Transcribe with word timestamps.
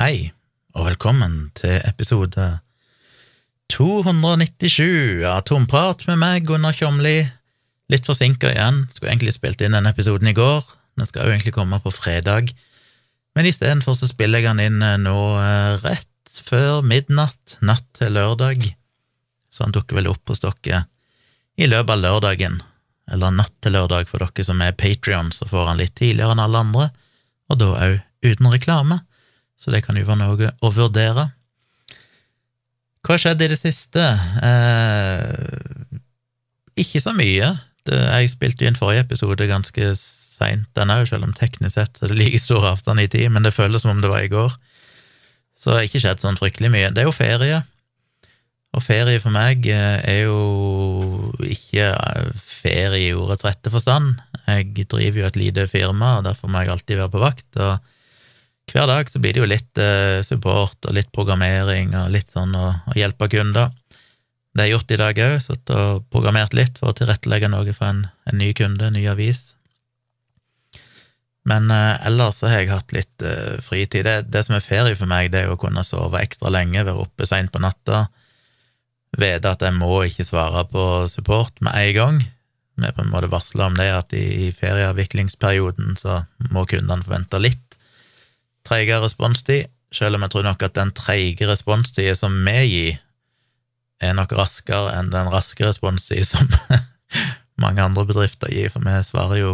Hei, 0.00 0.30
og 0.72 0.86
velkommen 0.86 1.50
til 1.52 1.74
episode 1.84 2.46
297 3.68 5.20
av 5.28 5.42
Tomprat 5.44 6.06
med 6.08 6.16
meg, 6.16 6.46
Gunnar 6.48 6.72
Kjomli. 6.72 7.26
Litt 7.92 8.08
forsinka 8.08 8.54
igjen, 8.54 8.86
skulle 8.88 9.10
egentlig 9.12 9.34
spilt 9.36 9.60
inn 9.60 9.76
den 9.76 9.90
episoden 9.90 10.30
i 10.30 10.32
går, 10.32 10.64
den 10.96 11.10
skal 11.10 11.28
jo 11.28 11.34
egentlig 11.34 11.52
komme 11.58 11.76
på 11.84 11.92
fredag, 11.92 12.54
men 13.36 13.50
istedenfor 13.50 13.92
så 13.98 14.08
spiller 14.08 14.40
jeg 14.40 14.54
den 14.54 14.64
inn 14.64 14.88
eh, 14.88 14.96
nå 15.04 15.18
eh, 15.42 15.76
rett 15.84 16.40
før 16.48 16.80
midnatt, 16.80 17.58
natt 17.60 17.84
til 18.00 18.16
lørdag, 18.16 18.64
så 19.52 19.66
han 19.66 19.76
dukker 19.76 20.00
vel 20.00 20.08
opp 20.14 20.32
hos 20.32 20.40
dere 20.40 20.86
i 21.60 21.68
løpet 21.68 21.98
av 21.98 22.04
lørdagen, 22.06 22.62
eller 23.12 23.38
natt 23.44 23.58
til 23.60 23.76
lørdag 23.76 24.08
for 24.08 24.24
dere 24.24 24.48
som 24.48 24.64
er 24.64 24.72
Patrion, 24.72 25.34
så 25.36 25.52
får 25.52 25.74
han 25.74 25.84
litt 25.84 25.98
tidligere 26.00 26.32
enn 26.32 26.46
alle 26.48 26.64
andre, 26.64 26.90
og 27.52 27.60
da 27.60 27.74
òg 27.76 28.00
uten 28.24 28.54
reklame 28.56 29.02
så 29.58 29.72
det 29.74 29.82
kan 29.86 29.98
jo 29.98 30.06
være 30.08 30.20
noe 30.22 30.50
å 30.62 30.72
vurdere. 30.74 31.28
Hva 33.02 33.18
skjedde 33.18 33.46
i 33.46 33.50
det 33.50 33.58
siste? 33.58 34.02
Eh, 34.46 35.98
ikke 36.78 37.02
så 37.02 37.14
mye. 37.16 37.50
Det, 37.86 37.98
jeg 37.98 38.30
spilte 38.30 38.64
jo 38.64 38.70
inn 38.70 38.78
forrige 38.78 39.02
episode 39.06 39.48
ganske 39.50 39.94
seint, 39.98 40.68
den 40.78 40.92
òg, 40.94 41.08
selv 41.10 41.26
om 41.26 41.34
teknisk 41.36 41.76
sett 41.76 41.98
er 42.02 42.12
det 42.12 42.18
like 42.18 42.38
stor 42.40 42.64
avstand 42.72 43.02
i 43.02 43.08
tid, 43.10 43.28
men 43.34 43.42
det 43.46 43.54
føles 43.54 43.82
som 43.82 43.94
om 43.94 44.02
det 44.02 44.10
var 44.10 44.22
i 44.22 44.30
går. 44.32 44.54
Så 45.58 45.70
det 45.70 45.76
har 45.76 45.88
ikke 45.88 46.02
skjedd 46.02 46.22
sånn 46.22 46.38
fryktelig 46.38 46.70
mye. 46.72 46.90
Det 46.94 47.02
er 47.02 47.08
jo 47.10 47.14
ferie, 47.14 47.60
og 48.72 48.80
ferie 48.80 49.20
for 49.20 49.34
meg 49.34 49.66
eh, 49.68 49.98
er 50.08 50.20
jo 50.24 51.32
ikke 51.44 51.90
eh, 51.92 52.30
ferie 52.40 53.10
i 53.10 53.16
ordets 53.18 53.44
rette 53.44 53.72
forstand. 53.72 54.14
Jeg 54.46 54.86
driver 54.88 55.20
jo 55.20 55.28
et 55.28 55.38
lite 55.38 55.66
firma, 55.70 56.16
og 56.18 56.26
derfor 56.26 56.50
må 56.50 56.62
jeg 56.62 56.72
alltid 56.72 57.02
være 57.02 57.12
på 57.12 57.22
vakt. 57.22 57.48
og 57.58 57.91
hver 58.70 58.86
dag 58.86 59.10
så 59.10 59.20
blir 59.20 59.34
det 59.34 59.42
jo 59.42 59.48
litt 59.48 59.80
eh, 59.80 60.22
support 60.24 60.86
og 60.86 60.94
litt 60.96 61.10
programmering 61.14 61.96
og 61.98 62.12
litt 62.14 62.30
sånn 62.32 62.54
å, 62.56 62.68
hjelpe 62.96 63.28
kunder. 63.32 63.72
Det 64.52 64.66
er 64.66 64.74
gjort 64.74 64.92
i 64.92 65.00
dag 65.00 65.18
òg, 65.24 65.38
satt 65.40 65.72
og 65.72 66.04
programmert 66.12 66.54
litt 66.54 66.78
for 66.78 66.92
å 66.92 66.96
tilrettelegge 66.96 67.50
noe 67.50 67.72
for 67.72 67.88
en, 67.88 68.04
en 68.28 68.38
ny 68.38 68.52
kunde, 68.56 68.86
en 68.86 68.96
ny 68.96 69.06
avis. 69.10 69.52
Men 71.48 71.70
eh, 71.74 72.06
ellers 72.06 72.38
så 72.38 72.50
har 72.52 72.62
jeg 72.62 72.70
hatt 72.70 72.94
litt 72.94 73.24
eh, 73.26 73.58
fritid. 73.64 74.06
Det, 74.06 74.16
det, 74.30 74.44
som 74.46 74.56
er 74.56 74.64
ferie 74.64 74.98
for 74.98 75.10
meg, 75.10 75.32
det 75.32 75.42
er 75.42 75.52
å 75.54 75.58
kunne 75.60 75.82
sove 75.86 76.22
ekstra 76.22 76.52
lenge, 76.54 76.84
være 76.86 77.02
oppe 77.02 77.26
seint 77.28 77.50
på 77.52 77.62
natta, 77.64 78.06
vite 79.18 79.50
at 79.50 79.64
jeg 79.66 79.76
må 79.76 80.04
ikke 80.06 80.24
svare 80.24 80.62
på 80.70 80.86
support 81.10 81.58
med 81.64 81.74
en 81.74 81.96
gang. 81.96 82.22
Vi 82.78 82.88
er 82.88 82.94
på 82.96 83.02
en 83.04 83.12
måte 83.12 83.28
varsla 83.32 83.66
om 83.68 83.76
det, 83.76 83.90
at 83.92 84.14
i, 84.16 84.46
i 84.46 84.52
ferieavviklingsperioden 84.56 85.98
så 86.00 86.22
må 86.54 86.64
kundene 86.70 87.04
forvente 87.04 87.42
litt 87.42 87.71
treigere 88.66 89.02
responstid, 89.04 89.70
selv 89.92 90.16
om 90.16 90.24
jeg 90.24 90.32
tror 90.32 90.46
nok 90.46 90.62
at 90.64 90.76
den 90.78 90.92
treige 90.96 91.48
responstida 91.48 92.14
som 92.16 92.34
vi 92.46 92.60
gir, 92.66 93.00
er 94.02 94.16
nok 94.18 94.32
raskere 94.34 94.94
enn 94.98 95.12
den 95.12 95.30
raske 95.30 95.66
responstida 95.66 96.24
som 96.26 96.48
mange 97.62 97.82
andre 97.84 98.06
bedrifter 98.08 98.50
gir, 98.50 98.72
for 98.72 98.82
vi 98.82 98.96
svarer 99.06 99.38
jo 99.42 99.52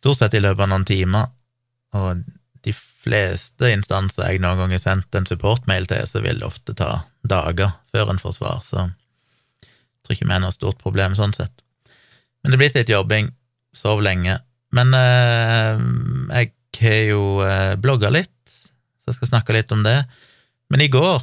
stort 0.00 0.18
sett 0.20 0.34
i 0.36 0.42
løpet 0.42 0.66
av 0.66 0.72
noen 0.72 0.86
timer, 0.88 1.30
og 1.94 2.24
de 2.64 2.72
fleste 2.74 3.70
instanser 3.70 4.26
jeg 4.26 4.42
noen 4.42 4.62
gang 4.62 4.74
har 4.74 4.82
sendt 4.82 5.14
en 5.14 5.28
supportmail 5.28 5.86
til, 5.90 6.06
så 6.08 6.24
vil 6.24 6.40
det 6.40 6.48
ofte 6.48 6.74
ta 6.76 7.04
dager 7.28 7.76
før 7.92 8.12
en 8.12 8.20
får 8.22 8.38
svar, 8.40 8.64
så 8.66 8.88
jeg 8.88 10.04
tror 10.04 10.16
ikke 10.16 10.28
vi 10.28 10.34
har 10.34 10.42
noe 10.42 10.52
stort 10.52 10.80
problem 10.82 11.14
sånn 11.16 11.32
sett. 11.36 11.54
Men 12.44 12.52
det 12.52 12.60
blir 12.60 12.74
litt 12.74 12.90
jobbing, 12.92 13.30
sov 13.72 14.02
lenge. 14.04 14.36
Men 14.76 14.92
eh, 14.98 15.80
jeg 16.36 16.50
har 16.82 17.00
jo 17.08 17.22
eh, 17.44 17.74
blogga 17.80 18.10
litt, 18.12 18.30
så 18.50 19.12
jeg 19.12 19.18
skal 19.18 19.32
snakke 19.34 19.56
litt 19.56 19.72
om 19.74 19.84
det. 19.86 20.00
Men 20.72 20.84
i 20.84 20.90
går 20.92 21.22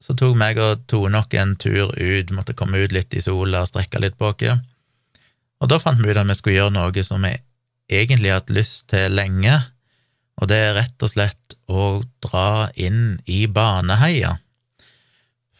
så 0.00 0.16
tok 0.16 0.36
meg 0.38 0.58
og 0.62 0.86
Tone 0.88 1.12
nok 1.18 1.34
en 1.36 1.56
tur 1.60 1.92
ut, 1.92 2.32
måtte 2.32 2.56
komme 2.56 2.80
ut 2.80 2.94
litt 2.94 3.12
i 3.14 3.22
sola 3.24 3.64
og 3.64 3.70
strekke 3.70 4.00
litt 4.00 4.16
på 4.18 4.32
oss. 4.32 4.62
Og 5.60 5.68
da 5.68 5.76
fant 5.82 6.00
vi 6.00 6.08
ut 6.08 6.16
at 6.16 6.28
vi 6.28 6.38
skulle 6.38 6.56
gjøre 6.56 6.76
noe 6.78 7.04
som 7.04 7.26
vi 7.26 7.34
egentlig 7.90 8.32
har 8.32 8.40
hatt 8.40 8.54
lyst 8.54 8.88
til 8.92 9.12
lenge, 9.12 9.58
og 10.40 10.48
det 10.48 10.56
er 10.56 10.76
rett 10.78 11.04
og 11.04 11.12
slett 11.12 11.56
å 11.68 12.00
dra 12.24 12.70
inn 12.80 13.18
i 13.28 13.44
Baneheia. 13.50 14.38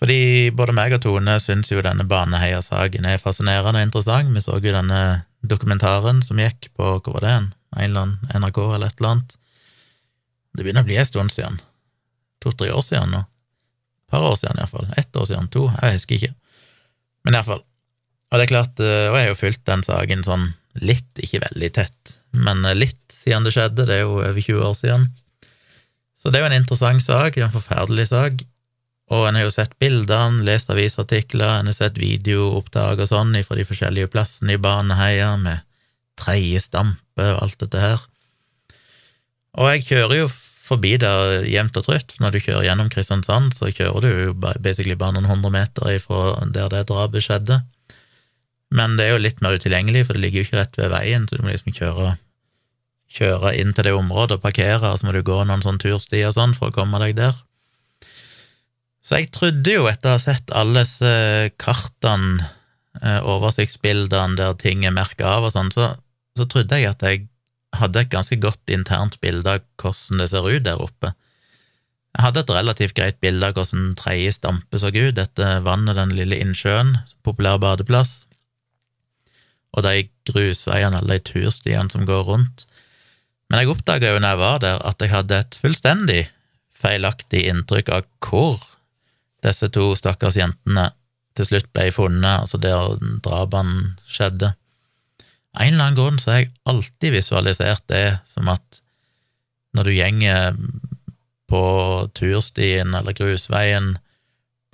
Fordi 0.01 0.49
både 0.57 0.73
meg 0.73 0.95
og 0.97 1.03
Tone 1.05 1.37
syns 1.45 1.69
jo 1.69 1.83
denne 1.85 2.07
Baneheia-saken 2.09 3.05
er 3.05 3.21
fascinerende 3.21 3.83
og 3.83 3.91
interessant. 3.91 4.33
Vi 4.33 4.41
så 4.41 4.57
jo 4.57 4.73
denne 4.73 5.27
dokumentaren 5.45 6.23
som 6.25 6.41
gikk 6.41 6.71
på 6.73 6.95
Hvor 7.05 7.19
var 7.19 7.27
det? 7.27 7.35
en? 7.37 7.51
En 7.77 7.85
eller 7.85 8.07
annen 8.07 8.43
NRK 8.43 8.61
eller 8.75 8.91
et 8.91 9.01
eller 9.01 9.15
annet. 9.15 9.35
Det 10.57 10.65
begynner 10.65 10.87
å 10.87 10.89
bli 10.89 10.99
en 10.99 11.09
stund 11.09 11.35
siden. 11.35 11.61
To-tre 12.43 12.71
år 12.75 12.83
siden 12.85 13.13
nå. 13.15 13.21
Et 13.23 14.15
par 14.15 14.27
år 14.27 14.39
siden, 14.41 14.59
iallfall. 14.59 14.89
Ett 14.99 15.17
år 15.17 15.29
siden, 15.29 15.51
to, 15.55 15.69
jeg 15.71 15.99
husker 15.99 16.17
ikke. 16.17 16.33
Men 17.27 17.39
iallfall. 17.39 17.63
Og 18.31 18.39
det 18.39 18.47
er 18.47 18.53
klart, 18.53 18.83
eh, 18.83 19.07
og 19.11 19.17
jeg 19.19 19.27
har 19.27 19.31
jo 19.33 19.39
fulgt 19.39 19.65
den 19.67 19.85
saken 19.87 20.27
sånn 20.27 20.47
litt, 20.87 21.11
ikke 21.19 21.43
veldig 21.49 21.71
tett, 21.75 22.19
men 22.31 22.63
eh, 22.65 22.79
litt 22.79 23.15
siden 23.15 23.47
det 23.47 23.55
skjedde. 23.55 23.87
Det 23.89 23.97
er 23.97 24.05
jo 24.05 24.21
over 24.21 24.39
20 24.39 24.67
år 24.69 24.77
siden. 24.79 25.09
Så 26.21 26.31
det 26.31 26.39
er 26.39 26.45
jo 26.45 26.51
en 26.51 26.61
interessant 26.61 27.03
sak, 27.03 27.39
en 27.39 27.53
forferdelig 27.53 28.11
sak. 28.11 28.45
Og 29.11 29.27
en 29.27 29.39
har 29.39 29.49
jo 29.49 29.55
sett 29.55 29.73
bildene, 29.83 30.45
lest 30.47 30.71
avisartikler, 30.71 31.59
en 31.59 31.71
har 31.71 31.75
sett 31.75 31.99
videoopptak 31.99 33.03
og 33.03 33.11
sånn 33.11 33.35
fra 33.47 33.59
de 33.59 33.67
forskjellige 33.67 34.11
plassene 34.13 34.55
i 34.55 34.61
Baneheia, 34.63 35.33
med 35.41 35.65
tredje 36.21 36.63
stampe 37.21 37.37
og 37.37 37.43
alt 37.45 37.61
dette 37.61 37.81
her. 37.81 38.07
Og 39.59 39.69
jeg 39.75 39.87
kjører 39.89 40.17
jo 40.23 40.29
forbi 40.71 40.97
der 40.99 41.45
jevnt 41.51 41.77
og 41.77 41.85
trutt. 41.85 42.15
Når 42.21 42.31
du 42.33 42.41
kjører 42.41 42.67
gjennom 42.69 42.91
Kristiansand, 42.91 43.55
så 43.55 43.71
kjører 43.71 44.01
du 44.01 44.09
jo 44.09 44.35
basically 44.35 44.95
bare 44.95 45.17
noen 45.17 45.27
hundre 45.27 45.51
meter 45.51 45.91
ifra 45.91 46.39
der 46.47 46.71
det 46.71 46.87
drapet 46.89 47.25
skjedde. 47.25 47.61
Men 48.71 48.97
det 48.97 49.09
er 49.09 49.17
jo 49.17 49.25
litt 49.25 49.41
mer 49.43 49.59
utilgjengelig, 49.59 50.07
for 50.07 50.15
det 50.15 50.23
ligger 50.23 50.41
jo 50.41 50.47
ikke 50.47 50.61
rett 50.61 50.77
ved 50.79 50.93
veien, 50.93 51.27
så 51.27 51.37
du 51.37 51.43
må 51.43 51.51
liksom 51.51 51.75
kjøre, 51.75 52.13
kjøre 53.11 53.57
inn 53.59 53.75
til 53.75 53.89
det 53.89 53.95
området 53.97 54.39
og 54.39 54.45
parkere, 54.45 54.93
og 54.93 55.01
så 55.01 55.09
må 55.09 55.15
du 55.17 55.25
gå 55.27 55.41
noen 55.43 55.65
sånn 55.65 55.81
tursti 55.83 56.23
og 56.29 56.37
sånn 56.37 56.55
for 56.55 56.71
å 56.71 56.77
komme 56.77 57.01
deg 57.03 57.17
der. 57.19 57.35
Så 59.03 59.19
jeg 59.19 59.33
trodde 59.35 59.75
jo, 59.75 59.89
etter 59.91 60.13
å 60.13 60.15
ha 60.15 60.23
sett 60.23 60.55
alle 60.55 60.85
kartene, 61.59 62.47
eh, 63.03 63.19
oversiktsbildene 63.27 64.39
der 64.39 64.55
ting 64.61 64.87
er 64.87 64.95
merka 64.95 65.27
av 65.35 65.49
og 65.49 65.57
sånn, 65.57 65.75
så 65.75 65.91
så 66.39 66.47
trodde 66.47 66.79
jeg 66.79 66.93
at 66.93 67.03
jeg 67.07 67.27
hadde 67.77 68.03
et 68.03 68.13
ganske 68.13 68.39
godt 68.43 68.73
internt 68.73 69.19
bilde 69.23 69.57
av 69.57 69.67
hvordan 69.81 70.23
det 70.23 70.31
ser 70.33 70.47
ut 70.47 70.65
der 70.67 70.83
oppe. 70.83 71.13
Jeg 72.17 72.25
hadde 72.25 72.43
et 72.43 72.51
relativt 72.51 72.97
greit 72.99 73.21
bilde 73.23 73.47
av 73.47 73.55
hvordan 73.59 73.93
tredje 73.99 74.35
stampe 74.39 74.81
så 74.83 74.91
ut, 74.91 75.15
dette 75.15 75.53
vannet, 75.67 75.99
den 75.99 76.17
lille 76.19 76.41
innsjøen, 76.43 76.97
populær 77.27 77.61
badeplass, 77.63 78.25
og 79.71 79.87
de 79.87 80.09
grusveiene, 80.27 80.99
alle 80.99 81.21
de 81.21 81.27
turstiene 81.31 81.93
som 81.93 82.07
går 82.09 82.25
rundt. 82.27 82.67
Men 83.51 83.63
jeg 83.63 83.71
oppdaga 83.71 84.15
jo 84.15 84.23
når 84.23 84.35
jeg 84.35 84.41
var 84.41 84.63
der, 84.63 84.83
at 84.87 85.03
jeg 85.03 85.15
hadde 85.15 85.39
et 85.45 85.59
fullstendig 85.59 86.23
feilaktig 86.81 87.45
inntrykk 87.51 87.93
av 87.95 88.09
hvor 88.25 88.59
disse 89.45 89.69
to 89.73 89.93
stakkars 89.99 90.39
jentene 90.39 90.91
til 91.39 91.47
slutt 91.47 91.71
ble 91.75 91.87
funnet, 91.95 92.43
altså 92.45 92.59
der 92.61 92.99
drapene 93.23 93.95
skjedde 94.11 94.53
en 95.59 95.73
eller 95.73 95.89
annen 95.89 95.99
grunn 95.99 96.21
så 96.23 96.33
har 96.33 96.43
jeg 96.45 96.53
alltid 96.71 97.15
visualisert 97.17 97.83
det 97.91 98.21
som 98.31 98.49
at 98.53 98.81
når 99.75 99.87
du 99.87 99.93
gjenger 99.95 100.59
på 101.51 101.63
turstien 102.15 102.95
eller 102.95 103.17
grusveien 103.17 103.97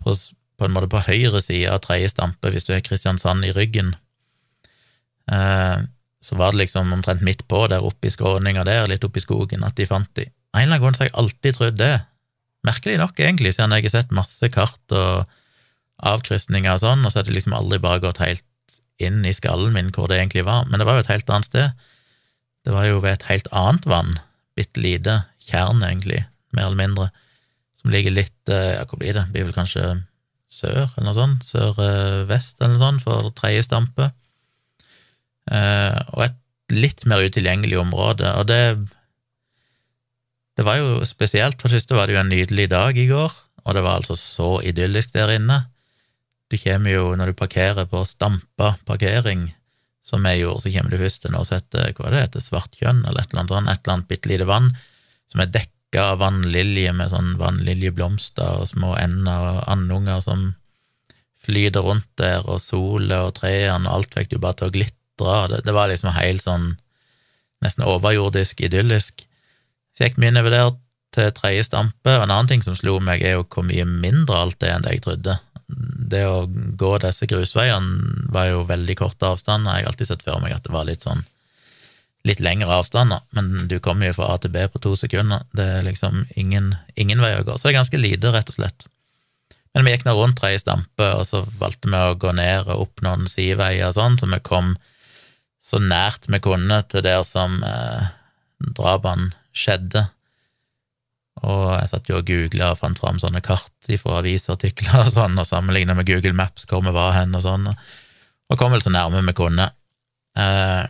på, 0.03 0.13
på 0.13 0.67
en 0.67 0.75
måte 0.75 0.91
på 0.93 1.05
høyre 1.07 1.41
side 1.45 1.73
av 1.73 1.81
tredje 1.85 2.13
stampe, 2.13 2.53
hvis 2.53 2.69
du 2.69 2.75
har 2.75 2.85
Kristiansand 2.85 3.45
i 3.49 3.55
ryggen, 3.57 3.95
eh, 5.33 5.79
så 6.21 6.37
var 6.37 6.53
det 6.53 6.65
liksom 6.65 6.93
omtrent 6.93 7.25
midt 7.25 7.47
på, 7.49 7.63
der 7.73 7.85
oppe 7.85 8.09
i 8.09 8.13
skråninga 8.13 8.65
der, 8.69 8.89
litt 8.91 9.05
oppe 9.07 9.21
i 9.21 9.25
skogen, 9.25 9.65
at 9.65 9.77
de 9.79 9.89
fant 9.89 10.11
de. 10.19 10.29
En 10.57 10.65
eller 10.67 10.77
annen 10.77 10.85
grunn 10.85 10.97
så 10.97 11.05
har 11.05 11.11
jeg 11.11 11.19
alltid 11.23 11.59
trodd 11.59 11.81
det. 11.81 11.95
Merkelig 12.67 12.99
nok, 13.01 13.21
egentlig, 13.21 13.55
siden 13.55 13.77
jeg 13.77 13.89
har 13.89 13.95
sett 13.95 14.17
masse 14.17 14.51
kart 14.53 14.97
og 14.97 15.37
avkrysninger 15.97 16.73
og 16.75 16.83
sånn, 16.83 17.05
og 17.05 17.13
så 17.13 17.21
har 17.21 17.29
det 17.29 17.37
liksom 17.37 17.57
aldri 17.57 17.81
bare 17.81 18.03
gått 18.05 18.21
helt 18.25 18.45
inn 19.03 19.25
i 19.29 19.35
skallen 19.37 19.75
min 19.75 19.93
hvor 19.95 20.09
det 20.11 20.19
egentlig 20.21 20.47
var, 20.47 20.67
men 20.69 20.81
det 20.81 20.89
var 20.89 20.99
jo 20.99 21.05
et 21.05 21.13
helt 21.13 21.31
annet 21.31 21.51
sted. 21.51 21.87
Det 22.67 22.75
var 22.75 22.89
jo 22.89 22.99
ved 23.03 23.13
et 23.13 23.29
helt 23.31 23.49
annet 23.55 23.87
vann, 23.89 24.17
bitte 24.57 24.83
lite 24.83 25.21
tjern, 25.47 25.85
egentlig, 25.85 26.25
mer 26.57 26.71
eller 26.71 26.81
mindre, 26.81 27.09
som 27.79 27.93
ligger 27.93 28.15
litt 28.17 28.51
eh, 28.51 28.79
Ja, 28.79 28.87
hvor 28.89 28.99
blir 28.99 29.15
det? 29.15 29.27
Blir 29.33 29.47
vel 29.47 29.57
kanskje 29.57 29.85
sør, 30.51 30.89
eller 30.97 31.07
noe 31.07 31.17
sånt? 31.17 31.47
Sør-vest, 31.47 32.57
eller 32.61 32.75
noe 32.75 32.83
sånt, 32.83 33.05
for 33.05 33.31
tredje 33.37 33.67
stampe. 33.69 34.11
Eh, 35.47 36.01
og 36.17 36.27
et 36.27 36.41
litt 36.75 37.05
mer 37.07 37.23
utilgjengelig 37.23 37.79
område, 37.85 38.33
og 38.41 38.49
det 38.51 38.63
Det 40.57 40.65
var 40.65 40.79
jo 40.81 41.05
spesielt, 41.05 41.61
for 41.61 41.69
det 41.69 41.77
første 41.77 41.95
var 41.95 42.07
det 42.07 42.15
jo 42.15 42.21
en 42.23 42.31
nydelig 42.33 42.71
dag 42.73 42.97
i 42.97 43.07
går, 43.11 43.33
og 43.67 43.75
det 43.77 43.83
var 43.85 43.99
altså 44.01 44.15
så 44.17 44.63
idyllisk 44.65 45.13
der 45.13 45.35
inne. 45.35 45.67
Du 46.51 46.59
kommer 46.63 46.93
jo, 46.93 47.07
når 47.19 47.33
du 47.33 47.39
parkerer 47.39 47.89
på 47.91 48.05
Stampa 48.07 48.77
parkering, 48.87 49.49
som 50.07 50.27
jeg 50.29 50.45
gjorde, 50.45 50.63
så 50.63 50.73
kommer 50.75 50.93
du 50.93 51.01
først 51.01 51.25
til 51.25 51.33
noe 51.35 51.47
som 51.47 51.59
heter 51.59 51.97
hva 51.99 52.13
det 52.13 52.21
heter, 52.23 52.45
Svartkjønn, 52.45 53.03
eller 53.03 53.25
et 53.25 53.33
eller 53.33 53.43
annet 53.43 53.55
sånt, 53.55 53.71
et 53.73 53.81
eller 53.83 53.97
annet 53.97 54.11
bitte 54.13 54.31
lite 54.31 54.47
vann, 54.47 54.69
som 55.33 55.43
er 55.43 55.51
dekka 55.51 56.05
av 56.13 56.21
vannlilje 56.23 56.93
med 56.95 57.11
sånn 57.11 57.33
vannliljeblomster 57.41 58.63
og 58.63 58.71
små 58.71 58.95
ender 59.01 59.49
og 59.51 59.61
andunger 59.75 60.23
som 60.23 60.53
flyter 61.47 61.83
rundt 61.83 62.09
der, 62.21 62.47
og 62.47 62.63
sola 62.63 63.25
og 63.27 63.37
trærne 63.41 63.91
og 63.91 64.01
alt 64.01 64.15
fikk 64.15 64.31
du 64.31 64.39
bare 64.39 64.61
til 64.61 64.71
å 64.71 64.75
glitre. 64.77 65.37
Det, 65.51 65.63
det 65.67 65.75
var 65.75 65.91
liksom 65.91 66.15
helt 66.15 66.47
sånn 66.47 66.75
nesten 67.65 67.87
overjordisk 67.89 68.63
idyllisk. 68.67 69.27
Så 69.95 70.05
jeg 70.05 70.13
gikk 70.13 70.23
mye 70.23 70.35
nedover 70.37 70.55
der 70.55 70.73
til 71.17 71.35
tredje 71.35 71.67
stampe, 71.67 72.13
og 72.13 72.27
en 72.27 72.31
annen 72.31 72.51
ting 72.51 72.63
som 72.63 72.77
slo 72.79 72.99
meg, 73.03 73.25
er 73.25 73.39
jo 73.39 73.47
hvor 73.49 73.67
mye 73.67 73.87
mindre 73.89 74.39
alt 74.45 74.63
er 74.63 74.77
enn 74.77 74.87
det 74.87 74.99
jeg 74.99 75.07
trodde. 75.07 75.39
Det 75.67 76.23
å 76.29 76.45
gå 76.49 76.93
disse 77.03 77.27
grusveiene 77.27 78.29
var 78.33 78.51
jo 78.53 78.67
veldig 78.69 78.97
korte 78.99 79.33
avstander. 79.33 79.81
Jeg 79.81 79.87
har 79.87 79.93
alltid 79.93 80.11
sett 80.13 80.27
for 80.27 80.43
meg 80.43 80.55
at 80.55 80.67
det 80.67 80.75
var 80.75 80.87
litt 80.89 81.07
sånn 81.07 81.25
litt 82.27 82.43
lengre 82.43 82.81
avstander, 82.81 83.23
men 83.37 83.69
du 83.71 83.77
kommer 83.79 84.09
jo 84.09 84.17
fra 84.17 84.33
A 84.35 84.39
til 84.43 84.51
B 84.51 84.65
på 84.67 84.81
to 84.83 84.97
sekunder. 84.99 85.45
Det 85.55 85.67
er 85.77 85.87
liksom 85.87 86.25
ingen, 86.35 86.73
ingen 86.99 87.23
vei 87.23 87.37
å 87.37 87.45
gå. 87.47 87.55
Så 87.55 87.69
det 87.69 87.75
er 87.75 87.81
ganske 87.81 88.01
lite, 88.01 88.33
rett 88.35 88.51
og 88.51 88.59
slett. 88.59 88.89
Men 89.77 89.87
vi 89.87 89.93
gikk 89.93 90.07
nå 90.07 90.15
rundt 90.17 90.39
tre 90.41 90.55
stampe, 90.59 91.07
og 91.15 91.23
så 91.29 91.45
valgte 91.61 91.91
vi 91.93 92.01
å 92.01 92.17
gå 92.19 92.33
ned 92.35 92.67
og 92.67 92.87
opp 92.87 93.03
noen 93.07 93.29
sideveier 93.31 93.91
og 93.91 93.95
sånn, 93.99 94.19
så 94.19 94.29
vi 94.33 94.41
kom 94.43 94.75
så 95.67 95.81
nært 95.83 96.29
vi 96.31 96.41
kunne 96.43 96.81
til 96.91 97.05
der 97.05 97.23
som 97.27 97.59
eh, 97.67 98.11
drapene 98.79 99.35
skjedde. 99.57 100.07
Og 101.45 101.65
jeg 101.75 101.91
satt 101.91 102.09
jo 102.09 102.21
og 102.21 102.29
googla 102.29 102.71
og 102.73 102.81
fant 102.81 103.01
fram 103.01 103.19
sånne 103.21 103.43
kart 103.45 103.91
fra 104.01 104.21
avisartikler 104.23 105.03
og 105.05 105.13
sånn, 105.13 105.37
og 105.37 105.49
sammenligna 105.49 105.97
med 105.99 106.09
Google 106.09 106.37
Maps 106.37 106.65
hvor 106.69 106.85
vi 106.85 106.95
var 106.97 107.13
hen 107.19 107.37
og 107.37 107.45
sånn, 107.45 107.69
og 108.47 108.59
kom 108.61 108.73
vel 108.73 108.85
så 108.85 108.93
nærme 108.95 109.25
vi 109.27 109.37
kunne. 109.37 109.69
Eh, 110.39 110.85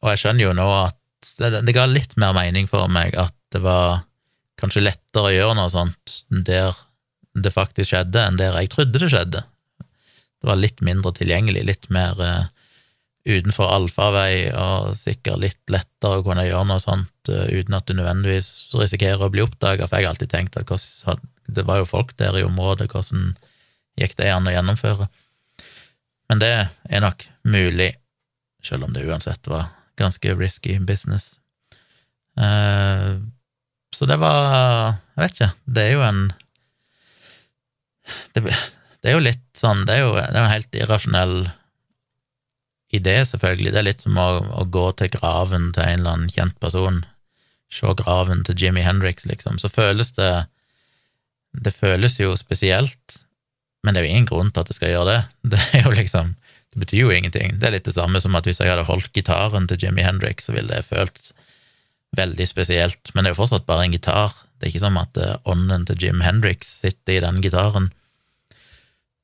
og 0.00 0.12
jeg 0.12 0.22
skjønner 0.22 0.48
jo 0.48 0.54
nå 0.56 0.68
at 0.74 0.96
det, 1.38 1.62
det 1.68 1.76
ga 1.76 1.86
litt 1.88 2.16
mer 2.20 2.34
mening 2.36 2.68
for 2.68 2.88
meg 2.92 3.16
at 3.20 3.34
det 3.52 3.60
var 3.64 4.02
kanskje 4.60 4.84
lettere 4.84 5.30
å 5.30 5.34
gjøre 5.34 5.56
noe 5.58 5.72
sånt 5.72 6.20
der 6.30 6.76
det 7.40 7.52
faktisk 7.54 7.92
skjedde, 7.92 8.22
enn 8.24 8.38
der 8.40 8.56
jeg 8.58 8.72
trodde 8.72 9.00
det 9.00 9.10
skjedde. 9.12 9.44
Det 9.80 10.48
var 10.48 10.58
litt 10.58 10.80
mindre 10.84 11.12
tilgjengelig, 11.14 11.62
litt 11.68 11.86
mer 11.92 12.18
uh, 12.18 12.48
utenfor 13.28 13.68
allfarvei, 13.68 14.50
og 14.56 14.94
sikkert 14.96 15.42
litt 15.42 15.72
lettere 15.72 16.20
å 16.20 16.24
kunne 16.24 16.46
gjøre 16.46 16.68
noe 16.70 16.80
sånt 16.82 17.32
uh, 17.32 17.46
uten 17.52 17.76
at 17.76 17.88
du 17.88 17.94
nødvendigvis 17.98 18.70
risikerer 18.76 19.26
å 19.26 19.32
bli 19.32 19.44
oppdaga, 19.44 19.88
for 19.88 20.00
jeg 20.00 20.08
har 20.08 20.14
alltid 20.14 20.32
tenkt 20.32 20.56
at 20.56 20.70
hvordan, 20.70 21.20
det 21.50 21.66
var 21.68 21.82
jo 21.82 21.90
folk 21.90 22.14
der 22.20 22.38
i 22.38 22.46
området, 22.46 22.88
hvordan 22.92 23.34
gikk 24.00 24.16
det 24.20 24.30
an 24.32 24.48
å 24.48 24.54
gjennomføre? 24.54 25.10
Men 26.30 26.40
det 26.40 26.54
er 26.88 27.04
nok 27.04 27.26
mulig, 27.44 27.92
selv 28.64 28.86
om 28.86 28.94
det 28.94 29.04
uansett 29.08 29.50
var 29.50 29.72
ganske 30.00 30.34
risky 30.38 30.78
business. 30.78 31.34
Uh, 32.38 33.20
så 33.90 34.06
det 34.06 34.20
var 34.22 34.94
Jeg 35.16 35.18
vet 35.18 35.32
ikke, 35.34 35.48
det 35.66 35.82
er 35.82 35.96
jo 35.96 36.04
en 36.06 36.20
det, 38.32 38.42
det, 39.02 39.10
er 39.10 39.16
jo 39.16 39.22
litt 39.24 39.42
sånn 39.58 39.82
Det 39.84 39.96
er 39.96 40.04
jo, 40.04 40.12
det 40.14 40.30
er 40.30 40.44
en 40.44 40.52
helt 40.54 40.78
irrasjonell 40.78 41.34
idé, 42.94 43.16
selvfølgelig. 43.26 43.72
Det 43.72 43.80
er 43.80 43.86
litt 43.86 44.04
som 44.04 44.18
å, 44.18 44.28
å, 44.60 44.66
gå 44.66 44.86
til 44.98 45.10
graven 45.14 45.70
til 45.74 45.84
en 45.86 46.02
eller 46.02 46.16
annen 46.16 46.32
kjent 46.32 46.56
person. 46.62 47.02
Se 47.70 47.94
graven 48.00 48.44
til 48.46 48.58
Jimmy 48.58 48.82
Hendrix, 48.86 49.26
liksom. 49.30 49.60
Så 49.62 49.70
føles 49.72 50.14
det 50.18 50.46
Det 51.50 51.72
føles 51.74 52.14
jo 52.20 52.36
spesielt, 52.38 53.24
men 53.82 53.94
det 53.94 54.00
er 54.00 54.04
jo 54.06 54.10
ingen 54.10 54.26
grunn 54.28 54.52
til 54.54 54.62
at 54.62 54.68
det 54.70 54.76
skal 54.76 54.92
gjøre 54.92 55.10
det. 55.10 55.22
Det 55.52 55.62
er 55.74 55.82
jo 55.82 55.90
liksom 55.90 56.36
Det 56.70 56.78
betyr 56.78 57.00
jo 57.00 57.10
ingenting. 57.10 57.58
Det 57.58 57.66
er 57.66 57.74
litt 57.74 57.88
det 57.88 57.96
samme 57.96 58.20
som 58.22 58.36
at 58.38 58.46
hvis 58.46 58.60
jeg 58.62 58.70
hadde 58.70 58.86
holdt 58.86 59.10
gitaren 59.12 59.66
til 59.66 59.78
Jimmy 59.82 60.04
Hendrix, 60.06 60.46
så 60.46 60.54
ville 60.54 60.70
det 60.70 60.86
føltes 60.86 61.32
veldig 62.14 62.46
spesielt. 62.46 63.10
Men 63.14 63.24
det 63.24 63.30
er 63.30 63.34
jo 63.34 63.40
fortsatt 63.42 63.66
bare 63.66 63.88
en 63.88 63.94
gitar. 63.94 64.36
Det 64.58 64.68
er 64.68 64.70
ikke 64.70 64.84
som 64.84 64.98
at 65.00 65.18
eh, 65.18 65.36
ånden 65.50 65.86
til 65.88 65.98
Jim 65.98 66.22
Hendrix 66.22 66.68
sitter 66.82 67.16
i 67.16 67.22
den 67.24 67.40
gitaren. 67.42 67.90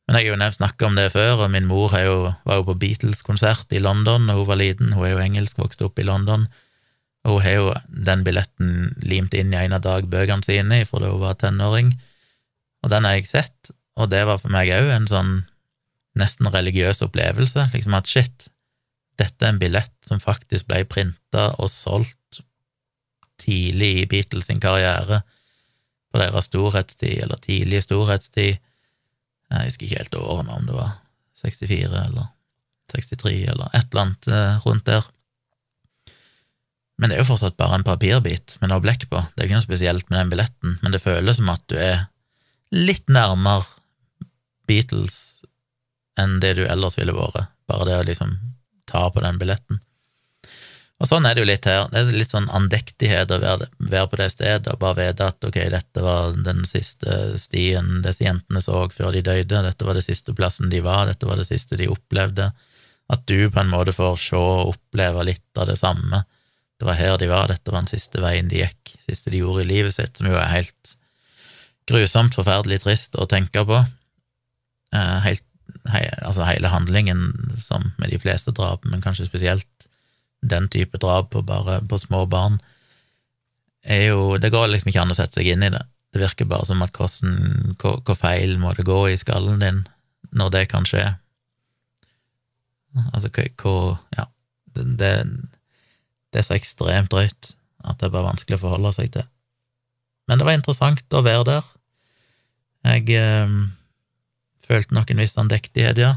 Men 0.06 0.18
jeg 0.18 0.28
har 0.28 0.36
jo 0.36 0.38
nevnt 0.38 0.58
snakka 0.60 0.86
om 0.86 0.98
det 0.98 1.08
før, 1.16 1.42
og 1.44 1.50
min 1.50 1.66
mor 1.66 1.94
jo, 1.98 2.18
var 2.46 2.60
jo 2.60 2.66
på 2.68 2.76
Beatles-konsert 2.78 3.72
i 3.74 3.82
London 3.82 4.28
da 4.28 4.36
hun 4.38 4.46
var 4.46 4.60
liten. 4.60 4.92
Hun 4.94 5.06
er 5.08 5.16
jo 5.16 5.24
engelsk, 5.24 5.58
vokste 5.58 5.88
opp 5.88 5.98
i 5.98 6.06
London. 6.06 6.46
Og 7.26 7.40
hun 7.40 7.42
har 7.42 7.56
jo 7.56 7.72
den 8.06 8.22
billetten 8.26 8.92
limt 9.02 9.34
inn 9.34 9.50
i 9.50 9.58
en 9.64 9.74
av 9.74 9.82
dagbøkene 9.82 10.46
sine 10.46 10.84
fra 10.86 11.02
da 11.02 11.10
hun 11.10 11.24
var 11.24 11.40
tenåring, 11.40 11.96
og 12.86 12.92
den 12.92 13.06
har 13.08 13.16
jeg 13.16 13.26
sett, 13.26 13.72
og 13.98 14.12
det 14.12 14.22
var 14.28 14.38
for 14.38 14.52
meg 14.52 14.70
òg 14.70 14.92
en 14.94 15.08
sånn 15.10 15.32
nesten 16.16 16.46
religiøs 16.52 17.02
opplevelse, 17.02 17.66
liksom 17.72 17.96
at 17.98 18.06
shit, 18.06 18.46
dette 19.18 19.42
er 19.42 19.54
en 19.54 19.58
billett 19.60 19.94
som 20.06 20.22
faktisk 20.22 20.68
ble 20.68 20.84
printa 20.88 21.48
og 21.58 21.72
solgt 21.72 22.42
tidlig 23.42 23.90
i 24.02 24.06
Beatles 24.10 24.46
sin 24.46 24.62
karriere, 24.62 25.22
på 26.12 26.20
deres 26.22 26.46
storhetstid, 26.48 27.24
eller 27.24 27.40
tidlige 27.42 27.82
storhetstid. 27.84 28.62
Jeg 29.52 29.70
husker 29.70 29.86
ikke 29.86 30.00
helt 30.00 30.16
årene, 30.18 30.56
om 30.56 30.66
det 30.66 30.74
var 30.76 30.96
64 31.42 32.00
eller 32.06 32.32
63 32.92 33.36
eller 33.52 33.70
et 33.74 33.86
eller 33.90 34.02
annet 34.02 34.28
eh, 34.30 34.58
rundt 34.66 34.86
der. 34.88 35.06
Men 36.96 37.10
det 37.10 37.16
er 37.16 37.22
jo 37.22 37.30
fortsatt 37.30 37.58
bare 37.60 37.76
en 37.78 37.86
papirbit 37.86 38.56
med 38.62 38.70
noe 38.72 38.82
blekk 38.82 39.08
på. 39.10 39.20
Det 39.34 39.42
er 39.42 39.48
ikke 39.48 39.58
noe 39.58 39.66
spesielt 39.66 40.08
med 40.08 40.18
den 40.20 40.32
billetten, 40.32 40.76
men 40.82 40.94
det 40.94 41.02
føles 41.04 41.38
som 41.38 41.50
at 41.52 41.64
du 41.70 41.76
er 41.78 42.06
litt 42.74 43.10
nærmere 43.12 43.66
Beatles 44.66 45.44
enn 46.18 46.38
det 46.42 46.56
du 46.58 46.64
ellers 46.66 46.96
ville 46.98 47.14
vært, 47.14 47.52
bare 47.68 47.86
det 47.86 47.98
å 47.98 48.06
liksom 48.08 48.32
ta 48.88 49.04
på 49.12 49.22
den 49.22 49.38
billetten. 49.38 49.82
Og 50.96 51.08
sånn 51.10 51.26
er 51.28 51.36
det 51.36 51.42
jo 51.42 51.48
litt 51.50 51.66
her. 51.68 51.90
Det 51.92 52.00
er 52.00 52.14
litt 52.16 52.32
sånn 52.32 52.46
andektighet 52.56 53.32
å 53.34 53.40
være, 53.42 53.66
på 54.08 54.18
det 54.20 54.30
stedet 54.32 54.70
og 54.72 54.78
bare 54.80 54.96
vite 55.02 55.26
at 55.28 55.44
ok, 55.44 55.58
dette 55.72 56.04
var 56.04 56.38
den 56.46 56.62
siste 56.68 57.36
stien 57.40 58.00
disse 58.04 58.24
jentene 58.24 58.62
så 58.64 58.86
før 58.92 59.12
de 59.12 59.24
døde, 59.26 59.60
dette 59.66 59.84
var 59.88 59.98
det 59.98 60.06
siste 60.06 60.32
plassen 60.36 60.72
de 60.72 60.80
var, 60.84 61.04
dette 61.10 61.28
var 61.28 61.36
det 61.36 61.48
siste 61.50 61.76
de 61.76 61.90
opplevde. 61.92 62.48
At 63.12 63.26
du 63.28 63.50
på 63.52 63.60
en 63.60 63.70
måte 63.70 63.92
får 63.94 64.16
se 64.22 64.40
og 64.40 64.72
oppleve 64.72 65.26
litt 65.28 65.60
av 65.60 65.68
det 65.68 65.76
samme. 65.82 66.22
Det 66.80 66.88
var 66.88 66.96
her 66.98 67.18
de 67.20 67.28
var, 67.28 67.52
dette 67.52 67.72
var 67.72 67.84
den 67.84 67.92
siste 67.92 68.22
veien 68.24 68.48
de 68.48 68.64
gikk, 68.64 68.96
siste 69.04 69.32
de 69.32 69.42
gjorde 69.44 69.66
i 69.66 69.68
livet 69.68 69.94
sitt, 69.96 70.16
som 70.16 70.30
jo 70.30 70.38
er 70.40 70.48
helt 70.52 70.96
grusomt, 71.86 72.34
forferdelig 72.34 72.80
trist 72.82 73.14
å 73.20 73.28
tenke 73.30 73.62
på. 73.68 73.82
Eh, 74.96 75.18
helt, 75.28 75.44
he, 75.92 76.02
altså 76.24 76.48
hele 76.48 76.72
handlingen, 76.72 77.28
som 77.62 77.92
med 78.00 78.10
de 78.12 78.20
fleste 78.20 78.52
drap, 78.56 78.84
men 78.88 79.04
kanskje 79.04 79.28
spesielt 79.28 79.88
den 80.48 80.68
type 80.72 80.98
drap 81.02 81.30
på 81.34 81.42
bare 81.46 81.80
på 81.88 81.98
små 82.00 82.24
barn, 82.30 82.60
er 83.86 84.08
jo 84.10 84.36
Det 84.38 84.50
går 84.50 84.66
liksom 84.72 84.90
ikke 84.90 85.02
an 85.04 85.14
å 85.14 85.18
sette 85.18 85.38
seg 85.38 85.52
inn 85.52 85.62
i 85.62 85.70
det. 85.70 85.84
Det 86.12 86.22
virker 86.22 86.48
bare 86.48 86.66
som 86.66 86.82
at 86.82 86.96
hvordan, 86.96 87.76
hvor, 87.78 88.00
hvor 88.02 88.18
feil 88.18 88.56
må 88.58 88.72
det 88.74 88.86
gå 88.88 88.98
i 89.10 89.18
skallen 89.20 89.62
din 89.62 89.84
når 90.36 90.50
det 90.54 90.64
kan 90.72 90.86
skje? 90.88 91.04
Altså 93.12 93.30
hvor 93.30 93.98
Ja. 94.16 94.26
Det, 94.76 94.84
det, 94.98 96.36
er 96.36 96.44
så 96.44 96.52
ekstremt 96.52 97.08
drøyt 97.08 97.54
at 97.80 97.96
det 97.96 98.08
er 98.08 98.12
bare 98.12 98.28
vanskelig 98.28 98.58
å 98.58 98.64
forholde 98.66 98.90
seg 98.92 99.08
til. 99.14 99.24
Men 100.28 100.36
det 100.36 100.44
var 100.44 100.58
interessant 100.58 101.16
å 101.16 101.22
være 101.24 101.46
der. 101.48 101.70
Jeg 102.84 103.16
eh, 103.16 103.54
følte 104.68 104.98
nok 104.98 105.10
en 105.10 105.22
viss 105.22 105.38
andektighet, 105.40 105.96
ja, 106.02 106.10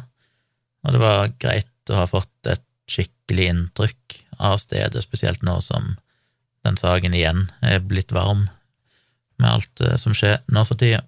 og 0.84 0.96
det 0.96 1.00
var 1.00 1.32
greit 1.40 1.94
å 1.94 2.02
ha 2.02 2.10
fått 2.10 2.52
et 2.52 2.66
skikkelig 2.92 3.48
inntrykk 3.54 4.19
av 4.40 4.58
stedet, 4.62 5.04
spesielt 5.04 5.44
nå 5.46 5.60
som 5.62 5.96
den 6.66 6.80
saken 6.80 7.16
igjen 7.16 7.48
er 7.64 7.84
blitt 7.84 8.12
varm 8.16 8.48
med 9.40 9.50
alt 9.50 9.84
eh, 9.84 9.98
som 10.00 10.16
skjer 10.16 10.42
nå 10.52 10.66
for 10.68 10.80
tida. 10.80 11.04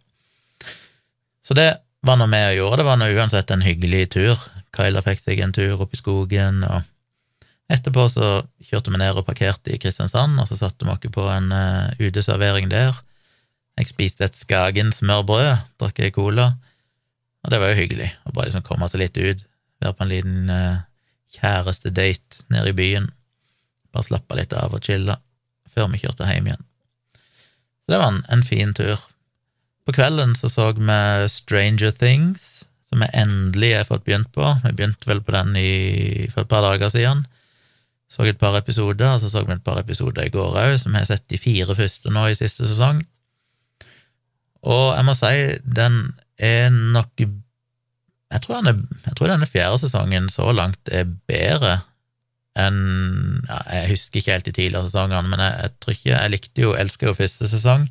Så 1.44 1.58
det 1.58 1.70
var 2.06 2.18
nå 2.18 2.28
vi 2.32 2.42
gjorde. 2.58 2.82
Det 2.82 2.88
var 2.88 3.00
nå 3.00 3.10
uansett 3.12 3.52
en 3.52 3.66
hyggelig 3.66 4.10
tur. 4.16 4.40
Kyla 4.76 5.04
fikk 5.04 5.22
seg 5.24 5.42
en 5.44 5.54
tur 5.56 5.84
opp 5.84 5.94
i 5.94 6.00
skogen, 6.00 6.64
og 6.64 6.88
etterpå 7.72 8.08
så 8.12 8.32
kjørte 8.64 8.94
vi 8.94 9.02
ned 9.02 9.20
og 9.20 9.28
parkerte 9.28 9.74
i 9.74 9.80
Kristiansand, 9.82 10.40
og 10.40 10.48
så 10.48 10.58
satte 10.60 10.88
vi 10.88 10.94
oss 10.94 11.14
på 11.14 11.28
en 11.28 11.52
uh, 11.52 11.92
uteservering 12.00 12.72
der. 12.72 12.96
Jeg 13.80 13.92
spiste 13.92 14.28
et 14.28 14.38
Skagen 14.38 14.94
smørbrød, 14.96 15.68
drakk 15.82 16.00
ei 16.00 16.14
cola, 16.16 16.54
og 17.42 17.52
det 17.52 17.60
var 17.60 17.74
jo 17.74 17.82
hyggelig 17.82 18.12
å 18.28 18.34
bare 18.36 18.50
liksom 18.50 18.64
komme 18.64 18.88
seg 18.92 19.04
litt 19.04 19.18
ut, 19.20 19.44
være 19.82 19.98
på 19.98 20.06
en 20.06 20.12
liten 20.14 20.52
uh, 20.54 20.84
kjærestedate 21.36 22.46
nede 22.54 22.72
i 22.72 22.78
byen. 22.78 23.12
Bare 23.92 24.08
slappe 24.08 24.38
litt 24.40 24.54
av 24.58 24.74
og 24.76 24.84
chille 24.86 25.18
før 25.72 25.90
vi 25.92 26.02
kjørte 26.02 26.28
hjem 26.28 26.50
igjen. 26.50 26.66
Så 27.82 27.94
det 27.94 28.00
var 28.02 28.12
en, 28.12 28.24
en 28.32 28.44
fin 28.46 28.74
tur. 28.78 29.00
På 29.88 29.96
kvelden 29.96 30.36
så 30.38 30.50
så 30.52 30.72
vi 30.78 30.98
Stranger 31.32 31.92
Things, 31.96 32.66
som 32.90 33.04
vi 33.04 33.10
endelig 33.18 33.76
har 33.78 33.88
fått 33.90 34.06
begynt 34.08 34.32
på. 34.36 34.46
Vi 34.66 34.74
begynte 34.76 35.10
vel 35.10 35.24
på 35.24 35.34
den 35.36 35.56
i, 35.60 36.28
for 36.34 36.44
et 36.44 36.52
par 36.52 36.66
dager 36.68 36.92
siden. 36.94 37.26
Så 38.12 38.28
et 38.28 38.40
par 38.40 38.58
episoder, 38.60 39.16
og 39.16 39.22
så 39.24 39.30
så 39.32 39.46
vi 39.48 39.56
et 39.56 39.64
par 39.64 39.80
episoder 39.80 40.28
i 40.28 40.34
går 40.34 40.58
òg, 40.60 40.76
som 40.80 40.92
jeg 40.92 41.06
har 41.06 41.14
sett 41.14 41.30
de 41.32 41.40
fire 41.40 41.76
første 41.76 42.12
nå 42.12 42.26
i 42.28 42.36
siste 42.36 42.68
sesong. 42.68 43.00
Og 44.68 44.84
jeg 44.98 45.08
må 45.08 45.16
si, 45.18 45.38
den 45.64 46.02
er 46.38 46.70
nok 46.70 47.24
jeg 48.32 48.44
tror, 48.46 48.62
er, 48.64 48.78
jeg 49.08 49.16
tror 49.18 49.28
denne 49.28 49.48
fjerde 49.50 49.80
sesongen 49.82 50.30
så 50.32 50.52
langt 50.56 50.92
er 50.92 51.10
bedre 51.28 51.82
enn 52.60 53.42
ja, 53.48 53.60
Jeg 53.72 53.90
husker 53.94 54.20
ikke 54.20 54.36
helt 54.36 54.48
de 54.48 54.54
tidligere 54.56 54.88
sesongene, 54.88 55.32
men 55.32 55.40
jeg, 55.40 55.58
jeg 55.62 55.74
tror 55.80 55.96
ikke 55.96 56.12
Jeg 56.12 56.32
likte 56.34 56.66
jo, 56.66 56.72
elsker 56.76 57.12
jo 57.12 57.18
første 57.18 57.50
sesong. 57.52 57.88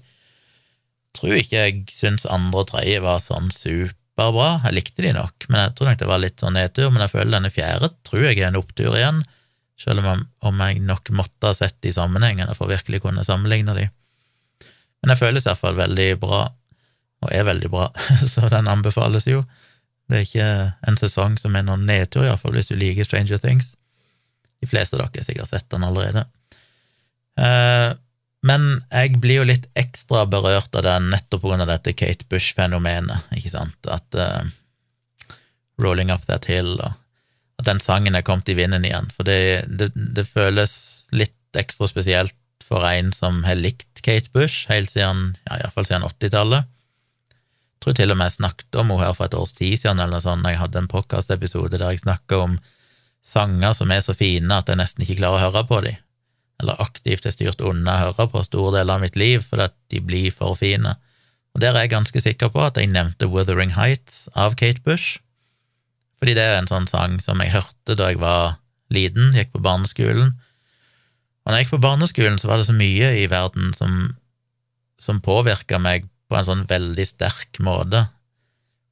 Tror 1.17 1.37
ikke 1.39 1.65
jeg 1.65 1.85
syns 1.91 2.27
andre 2.29 2.63
og 2.63 2.71
tredje 2.71 3.01
var 3.03 3.23
sånn 3.25 3.51
superbra. 3.55 4.51
Jeg 4.69 4.77
likte 4.77 5.05
de 5.07 5.15
nok, 5.17 5.49
men 5.49 5.65
jeg 5.65 5.75
tror 5.77 5.91
nok 5.91 6.03
det 6.03 6.11
var 6.11 6.23
litt 6.23 6.45
sånn 6.45 6.59
nedtur. 6.59 6.91
Men 6.93 7.07
jeg 7.07 7.15
føler 7.15 7.37
denne 7.39 7.53
fjerde 7.55 7.93
tror 8.07 8.27
jeg 8.29 8.39
er 8.39 8.51
en 8.51 8.61
opptur 8.61 8.99
igjen, 8.99 9.25
selv 9.81 10.05
om, 10.05 10.27
om 10.45 10.63
jeg 10.67 10.85
nok 10.85 11.11
måtte 11.17 11.51
ha 11.51 11.57
sett 11.57 11.79
de 11.81 11.93
sammenhengene 11.97 12.55
for 12.59 12.71
virkelig 12.71 13.03
kunne 13.07 13.25
sammenligne 13.27 13.75
de. 13.79 13.89
Men 15.01 15.15
jeg 15.15 15.23
føles 15.23 15.47
iallfall 15.49 15.79
veldig 15.79 16.11
bra, 16.21 16.45
og 17.25 17.33
er 17.33 17.49
veldig 17.49 17.73
bra, 17.73 17.89
så 18.33 18.53
den 18.53 18.69
anbefales 18.69 19.27
jo. 19.29 19.43
Det 20.11 20.19
er 20.19 20.27
ikke 20.27 20.49
en 20.91 20.99
sesong 20.99 21.37
som 21.41 21.57
er 21.57 21.65
noen 21.65 21.87
nedtur, 21.89 22.27
iallfall 22.27 22.55
hvis 22.57 22.69
du 22.69 22.77
liker 22.77 23.09
Stranger 23.09 23.41
Things. 23.41 23.73
De 24.61 24.69
fleste 24.69 24.97
av 24.97 25.03
dere 25.03 25.23
har 25.23 25.27
sikkert 25.27 25.51
sett 25.51 25.69
den 25.73 25.87
allerede. 25.87 26.27
Eh, 27.41 27.91
men 28.47 28.67
jeg 28.89 29.19
blir 29.21 29.43
jo 29.43 29.49
litt 29.51 29.67
ekstra 29.79 30.25
berørt 30.31 30.75
av 30.77 30.87
den 30.87 31.11
nettopp 31.13 31.45
pga. 31.45 31.67
dette 31.69 31.93
Kate 31.93 32.25
Bush-fenomenet, 32.33 33.29
ikke 33.37 33.53
sant, 33.53 33.77
at 33.85 34.17
uh, 34.17 34.49
Rolling 35.81 36.13
Up 36.13 36.25
That 36.29 36.49
Hill 36.49 36.79
og 36.79 36.97
at 37.61 37.67
den 37.69 37.83
sangen 37.85 38.17
er 38.17 38.25
kommet 38.25 38.49
i 38.49 38.57
vinden 38.57 38.87
igjen, 38.89 39.11
for 39.13 39.29
det, 39.29 39.69
det, 39.69 39.91
det 39.93 40.25
føles 40.25 40.73
litt 41.13 41.37
ekstra 41.61 41.91
spesielt 41.91 42.37
for 42.65 42.87
en 42.89 43.11
som 43.13 43.43
har 43.45 43.61
likt 43.61 44.01
Kate 44.01 44.33
Bush 44.33 44.71
helt 44.73 44.89
siden, 44.95 45.35
ja, 45.45 45.59
iallfall 45.61 45.85
siden 45.85 46.07
80-tallet 46.09 46.71
tror 47.81 47.97
til 47.97 48.13
og 48.13 48.19
med 48.21 48.29
jeg 48.29 48.39
snakket 48.39 48.77
om 48.77 48.93
henne 48.93 49.07
her 49.07 49.15
for 49.17 49.27
et 49.27 49.37
års 49.37 49.55
tid 49.57 49.79
siden, 49.81 50.01
eller 50.01 50.19
noe 50.19 50.25
sånt, 50.25 50.47
jeg 50.49 50.61
hadde 50.61 50.83
en 50.83 50.91
podkastepisode 50.91 51.79
der 51.79 51.95
jeg 51.95 52.05
snakka 52.05 52.43
om 52.45 52.59
sanger 53.27 53.75
som 53.77 53.91
er 53.93 54.03
så 54.05 54.15
fine 54.17 54.57
at 54.57 54.71
jeg 54.71 54.81
nesten 54.81 55.05
ikke 55.05 55.21
klarer 55.21 55.39
å 55.39 55.45
høre 55.49 55.65
på 55.69 55.81
dem, 55.85 56.01
eller 56.61 56.81
aktivt 56.83 57.27
er 57.29 57.35
styrt 57.35 57.63
unna 57.65 57.97
å 57.97 58.11
høre 58.11 58.29
på 58.33 58.43
store 58.47 58.79
deler 58.79 58.99
av 58.99 59.05
mitt 59.05 59.19
liv 59.21 59.45
fordi 59.47 59.69
at 59.69 59.77
de 59.93 60.03
blir 60.05 60.35
for 60.35 60.59
fine. 60.59 60.97
Og 61.55 61.63
der 61.63 61.75
er 61.75 61.87
jeg 61.87 61.95
ganske 61.95 62.23
sikker 62.23 62.53
på 62.53 62.63
at 62.63 62.79
jeg 62.79 62.93
nevnte 62.93 63.29
Wuthering 63.31 63.75
Heights 63.77 64.29
av 64.39 64.57
Kate 64.61 64.83
Bush, 64.87 65.19
fordi 66.21 66.37
det 66.37 66.45
er 66.45 66.59
en 66.61 66.69
sånn 66.69 66.89
sang 66.91 67.17
som 67.25 67.41
jeg 67.41 67.55
hørte 67.55 67.97
da 67.97 68.11
jeg 68.11 68.21
var 68.21 68.59
liten, 68.93 69.33
gikk 69.33 69.55
på 69.55 69.63
barneskolen. 69.65 70.35
Og 71.41 71.49
når 71.49 71.57
jeg 71.57 71.67
gikk 71.67 71.77
på 71.79 71.85
barneskolen, 71.87 72.39
så 72.39 72.51
var 72.51 72.61
det 72.61 72.69
så 72.69 72.77
mye 72.77 73.15
i 73.23 73.25
verden 73.33 73.73
som, 73.77 73.95
som 75.01 75.23
påvirka 75.25 75.81
meg 75.81 76.11
på 76.29 76.37
en 76.37 76.47
sånn 76.47 76.67
veldig 76.69 77.07
sterk 77.09 77.63
måte. 77.65 78.05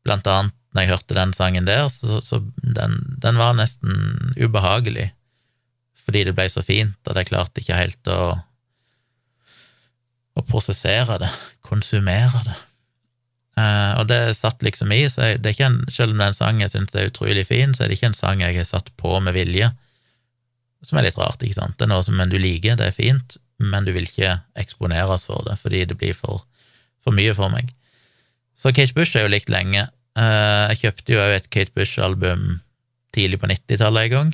Blant 0.07 0.27
annet 0.31 0.57
når 0.73 0.85
jeg 0.85 0.93
hørte 0.93 1.17
den 1.17 1.33
sangen 1.37 1.69
der, 1.69 1.87
så, 1.93 2.21
så 2.25 2.41
den, 2.61 2.99
den, 3.23 3.41
var 3.41 3.57
nesten 3.57 4.35
ubehagelig, 4.37 5.11
fordi 6.05 6.25
det 6.29 6.35
ble 6.37 6.49
så 6.53 6.65
fint 6.65 7.11
at 7.11 7.19
jeg 7.21 7.31
klarte 7.31 7.63
ikke 7.63 7.79
helt 7.79 8.11
å, 8.13 8.37
å 10.39 10.45
prosessere 10.49 11.19
det, 11.25 11.31
konsumere 11.65 12.45
det. 12.47 12.59
Eh, 13.59 13.93
og 13.99 14.07
det 14.13 14.21
satt 14.39 14.63
liksom 14.65 14.93
i, 14.95 15.03
så 15.11 15.33
jeg, 15.33 15.43
det 15.43 15.51
er 15.51 15.57
ikke 15.57 15.71
en, 15.73 15.81
selv 15.93 16.15
om 16.15 16.23
det 16.23 16.31
er 16.31 16.47
en 16.51 16.63
jeg 16.65 16.75
syns 16.75 16.95
er 16.95 17.11
utrolig 17.11 17.47
fin, 17.49 17.75
så 17.75 17.85
er 17.85 17.91
det 17.91 17.99
ikke 17.99 18.13
en 18.13 18.21
sang 18.21 18.45
jeg 18.45 18.61
har 18.61 18.69
satt 18.69 18.93
på 19.01 19.17
med 19.25 19.37
vilje, 19.37 19.73
som 20.87 21.01
er 21.01 21.09
litt 21.09 21.19
rart, 21.19 21.43
ikke 21.43 21.59
sant. 21.59 21.75
Det 21.81 21.89
er 21.89 21.91
noe 21.91 22.05
som 22.07 22.21
du 22.31 22.39
liker, 22.39 22.79
det 22.79 22.93
er 22.93 22.95
fint, 22.95 23.41
men 23.59 23.89
du 23.89 23.91
vil 23.97 24.07
ikke 24.07 24.37
eksponeres 24.61 25.25
for 25.27 25.43
det 25.49 25.57
fordi 25.59 25.83
det 25.91 25.97
blir 25.99 26.15
for 26.15 26.45
for 27.09 27.17
mye 27.17 27.35
for 27.37 27.53
meg. 27.53 27.71
Så 28.59 28.73
Kate 28.75 28.95
Bush 28.95 29.17
er 29.17 29.27
jo 29.27 29.33
likt 29.33 29.53
lenge. 29.53 29.87
Eh, 30.19 30.65
jeg 30.73 30.81
kjøpte 30.83 31.15
jo 31.15 31.25
et 31.37 31.49
Kate 31.53 31.75
Bush-album 31.77 32.61
tidlig 33.15 33.39
på 33.41 33.51
90-tallet 33.51 34.09
en 34.09 34.15
gang, 34.15 34.31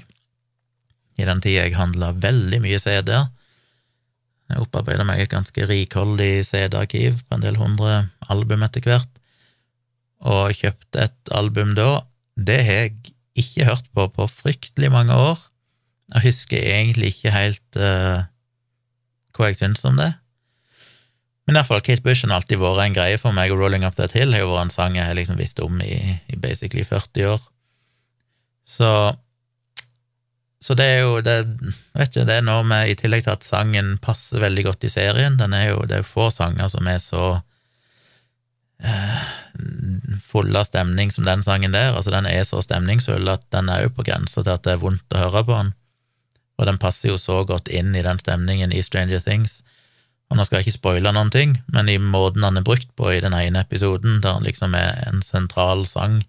i 1.20 1.26
den 1.28 1.42
tida 1.44 1.66
jeg 1.66 1.76
handla 1.78 2.12
veldig 2.18 2.60
mye 2.64 2.80
CD-er. 2.82 3.28
Jeg 4.50 4.60
opparbeida 4.60 5.06
meg 5.06 5.22
et 5.22 5.32
ganske 5.32 5.66
rikholdig 5.68 6.44
CD-arkiv 6.48 7.20
på 7.24 7.36
en 7.36 7.44
del 7.44 7.58
hundre 7.60 8.08
album 8.32 8.64
etter 8.66 8.84
hvert, 8.84 9.20
og 10.24 10.56
kjøpte 10.56 11.06
et 11.06 11.32
album 11.36 11.74
da. 11.78 12.02
Det 12.34 12.60
har 12.66 12.80
jeg 12.84 13.14
ikke 13.38 13.68
hørt 13.68 13.88
på 13.94 14.08
på 14.16 14.26
fryktelig 14.30 14.90
mange 14.92 15.14
år. 15.14 15.38
Jeg 16.14 16.28
husker 16.28 16.60
egentlig 16.60 17.12
ikke 17.12 17.32
helt 17.34 17.78
uh, 17.80 18.24
hva 19.34 19.50
jeg 19.50 19.60
syns 19.60 19.84
om 19.88 19.98
det. 20.00 20.12
Men 21.44 21.58
iallfall, 21.58 21.82
Kate 21.84 22.02
Bush 22.04 22.24
har 22.24 22.32
alltid 22.38 22.60
vært 22.60 22.86
en 22.86 22.96
greie 22.96 23.18
for 23.20 23.36
meg, 23.36 23.52
og 23.52 23.60
Rolling 23.60 23.84
Up 23.84 23.98
That 23.98 24.14
Hill 24.16 24.32
har 24.32 24.44
jo 24.44 24.54
vært 24.54 24.68
en 24.68 24.72
sang 24.72 24.96
jeg 24.96 25.10
har 25.10 25.18
liksom 25.18 25.36
visst 25.40 25.60
om 25.60 25.82
i, 25.84 26.16
i 26.32 26.38
basically 26.40 26.86
40 26.88 27.34
år. 27.34 27.44
Så 28.64 28.88
så 30.64 30.72
det 30.72 30.84
er 30.88 31.02
jo 31.02 31.18
det, 31.20 31.34
vet 31.92 32.08
ikke, 32.08 32.24
det 32.24 32.38
er 32.38 32.44
noe 32.46 32.62
med, 32.64 32.88
i 32.88 32.96
tillegg 32.96 33.26
til 33.26 33.34
at 33.34 33.44
sangen 33.44 33.98
passer 34.00 34.40
veldig 34.40 34.62
godt 34.70 34.86
i 34.88 34.92
serien 34.92 35.36
den 35.36 35.52
er 35.52 35.74
jo, 35.74 35.82
Det 35.84 35.98
er 35.98 36.00
jo 36.00 36.08
få 36.08 36.30
sanger 36.32 36.70
som 36.72 36.88
er 36.88 37.02
så 37.04 37.24
eh, 38.80 39.26
fulle 40.24 40.62
av 40.62 40.70
stemning 40.70 41.12
som 41.12 41.28
den 41.28 41.44
sangen 41.44 41.76
der. 41.76 41.92
altså 41.92 42.14
Den 42.14 42.30
er 42.30 42.46
så 42.48 42.62
stemningsfull 42.64 43.28
at 43.28 43.44
den 43.52 43.68
er 43.68 43.84
jo 43.84 43.92
på 43.92 44.06
grensa 44.08 44.40
til 44.40 44.54
at 44.54 44.64
det 44.64 44.72
er 44.72 44.80
vondt 44.86 45.12
å 45.12 45.26
høre 45.26 45.44
på 45.44 45.58
den. 45.58 45.74
Og 46.56 46.70
den 46.70 46.80
passer 46.80 47.12
jo 47.12 47.20
så 47.20 47.42
godt 47.44 47.68
inn 47.68 47.92
i 47.92 48.06
den 48.06 48.22
stemningen 48.22 48.72
i 48.72 48.80
Stranger 48.82 49.20
Things. 49.20 49.60
Og 50.32 50.38
nå 50.38 50.46
skal 50.46 50.60
jeg 50.60 50.68
ikke 50.68 50.78
spoile 50.78 51.12
noen 51.14 51.30
ting, 51.32 51.58
men 51.72 51.90
i 51.90 51.98
måten 52.00 52.46
han 52.46 52.58
er 52.58 52.64
brukt 52.66 52.90
på 52.96 53.12
i 53.12 53.20
den 53.22 53.36
ene 53.36 53.62
episoden, 53.64 54.20
der 54.24 54.38
han 54.38 54.46
liksom 54.46 54.74
er 54.78 55.04
en 55.08 55.20
sentral 55.24 55.84
sang 55.88 56.22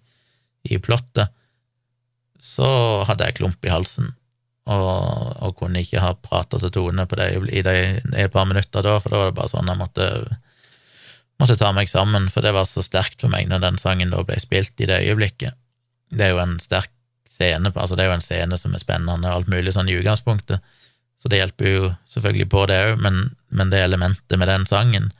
i 0.68 0.78
plottet, 0.82 1.32
så 2.42 2.68
hadde 3.08 3.26
jeg 3.26 3.38
klump 3.38 3.64
i 3.64 3.72
halsen, 3.72 4.12
og, 4.66 5.36
og 5.42 5.54
kunne 5.58 5.80
ikke 5.82 6.02
ha 6.02 6.12
prata 6.18 6.58
til 6.60 6.72
Tone 6.74 7.06
på 7.08 7.18
det 7.18 7.28
i, 7.54 7.62
de, 7.64 7.76
et 8.18 8.32
par 8.34 8.48
minutter 8.50 8.84
da, 8.84 8.98
for 9.00 9.14
da 9.14 9.20
var 9.20 9.30
det 9.30 9.38
bare 9.38 9.52
sånn 9.52 9.70
jeg 9.70 9.80
måtte, 9.80 10.08
måtte 11.40 11.58
ta 11.60 11.70
meg 11.74 11.90
sammen, 11.90 12.26
for 12.32 12.44
det 12.44 12.52
var 12.56 12.66
så 12.68 12.84
sterkt 12.84 13.22
for 13.22 13.32
meg 13.32 13.48
når 13.50 13.62
den 13.64 13.80
sangen 13.82 14.12
da 14.12 14.24
ble 14.26 14.38
spilt 14.42 14.74
i 14.82 14.90
det 14.90 15.04
øyeblikket. 15.06 15.56
Det 16.10 16.28
er 16.28 16.34
jo 16.34 16.42
en 16.42 16.58
sterk 16.62 16.92
scene, 17.30 17.70
altså 17.72 17.96
det 17.96 18.04
er 18.04 18.10
jo 18.10 18.18
en 18.18 18.24
scene 18.24 18.58
som 18.60 18.74
er 18.74 18.82
spennende 18.82 19.30
og 19.30 19.40
alt 19.40 19.52
mulig 19.52 19.74
sånn 19.74 19.90
i 19.90 19.96
utgangspunktet, 19.98 20.62
så 21.16 21.30
det 21.32 21.40
hjelper 21.40 21.70
jo 21.70 21.86
selvfølgelig 22.12 22.48
på 22.52 22.64
det 22.70 22.76
òg, 22.90 22.98
men, 23.02 23.22
men, 23.48 23.70
det 23.72 23.80
elementet 23.84 24.38
med 24.38 24.50
den 24.50 24.66
sangen 24.68 25.10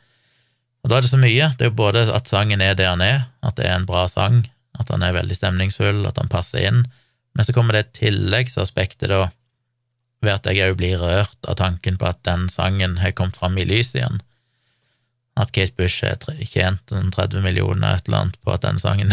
Og 0.85 0.91
da 0.91 0.99
er 0.99 1.07
det 1.07 1.11
så 1.11 1.19
mye. 1.19 1.49
Det 1.59 1.67
er 1.67 1.71
jo 1.73 1.81
både 1.81 2.05
at 2.15 2.29
sangen 2.31 2.61
er 2.63 2.77
det 2.79 2.87
han 2.87 3.01
er, 3.03 3.25
at 3.43 3.57
det 3.59 3.65
er 3.67 3.75
en 3.75 3.89
bra 3.89 4.05
sang, 4.07 4.45
at 4.79 4.93
han 4.93 5.03
er 5.03 5.17
veldig 5.17 5.35
stemningsfull, 5.35 6.05
at 6.07 6.21
han 6.21 6.31
passer 6.31 6.63
inn, 6.69 6.85
men 7.35 7.45
så 7.45 7.53
kommer 7.53 7.75
det 7.75 7.97
tilleggsaspektet, 7.99 9.11
da, 9.11 9.27
ved 10.25 10.39
at 10.39 10.47
jeg 10.49 10.71
òg 10.71 10.79
blir 10.79 11.01
rørt 11.01 11.49
av 11.49 11.59
tanken 11.59 11.99
på 12.01 12.09
at 12.09 12.23
den 12.29 12.47
sangen 12.53 13.01
har 13.03 13.17
kommet 13.19 13.37
fram 13.37 13.59
i 13.59 13.67
lyset 13.67 13.99
igjen. 13.99 14.23
At 15.37 15.53
Kate 15.53 15.75
Bush 15.77 16.07
har 16.07 16.17
tjent 16.49 16.95
30 16.95 17.43
millioner 17.45 17.99
et 17.99 18.07
eller 18.07 18.25
annet 18.25 18.39
på 18.41 18.55
at 18.55 18.65
den 18.65 18.79
sangen 18.81 19.13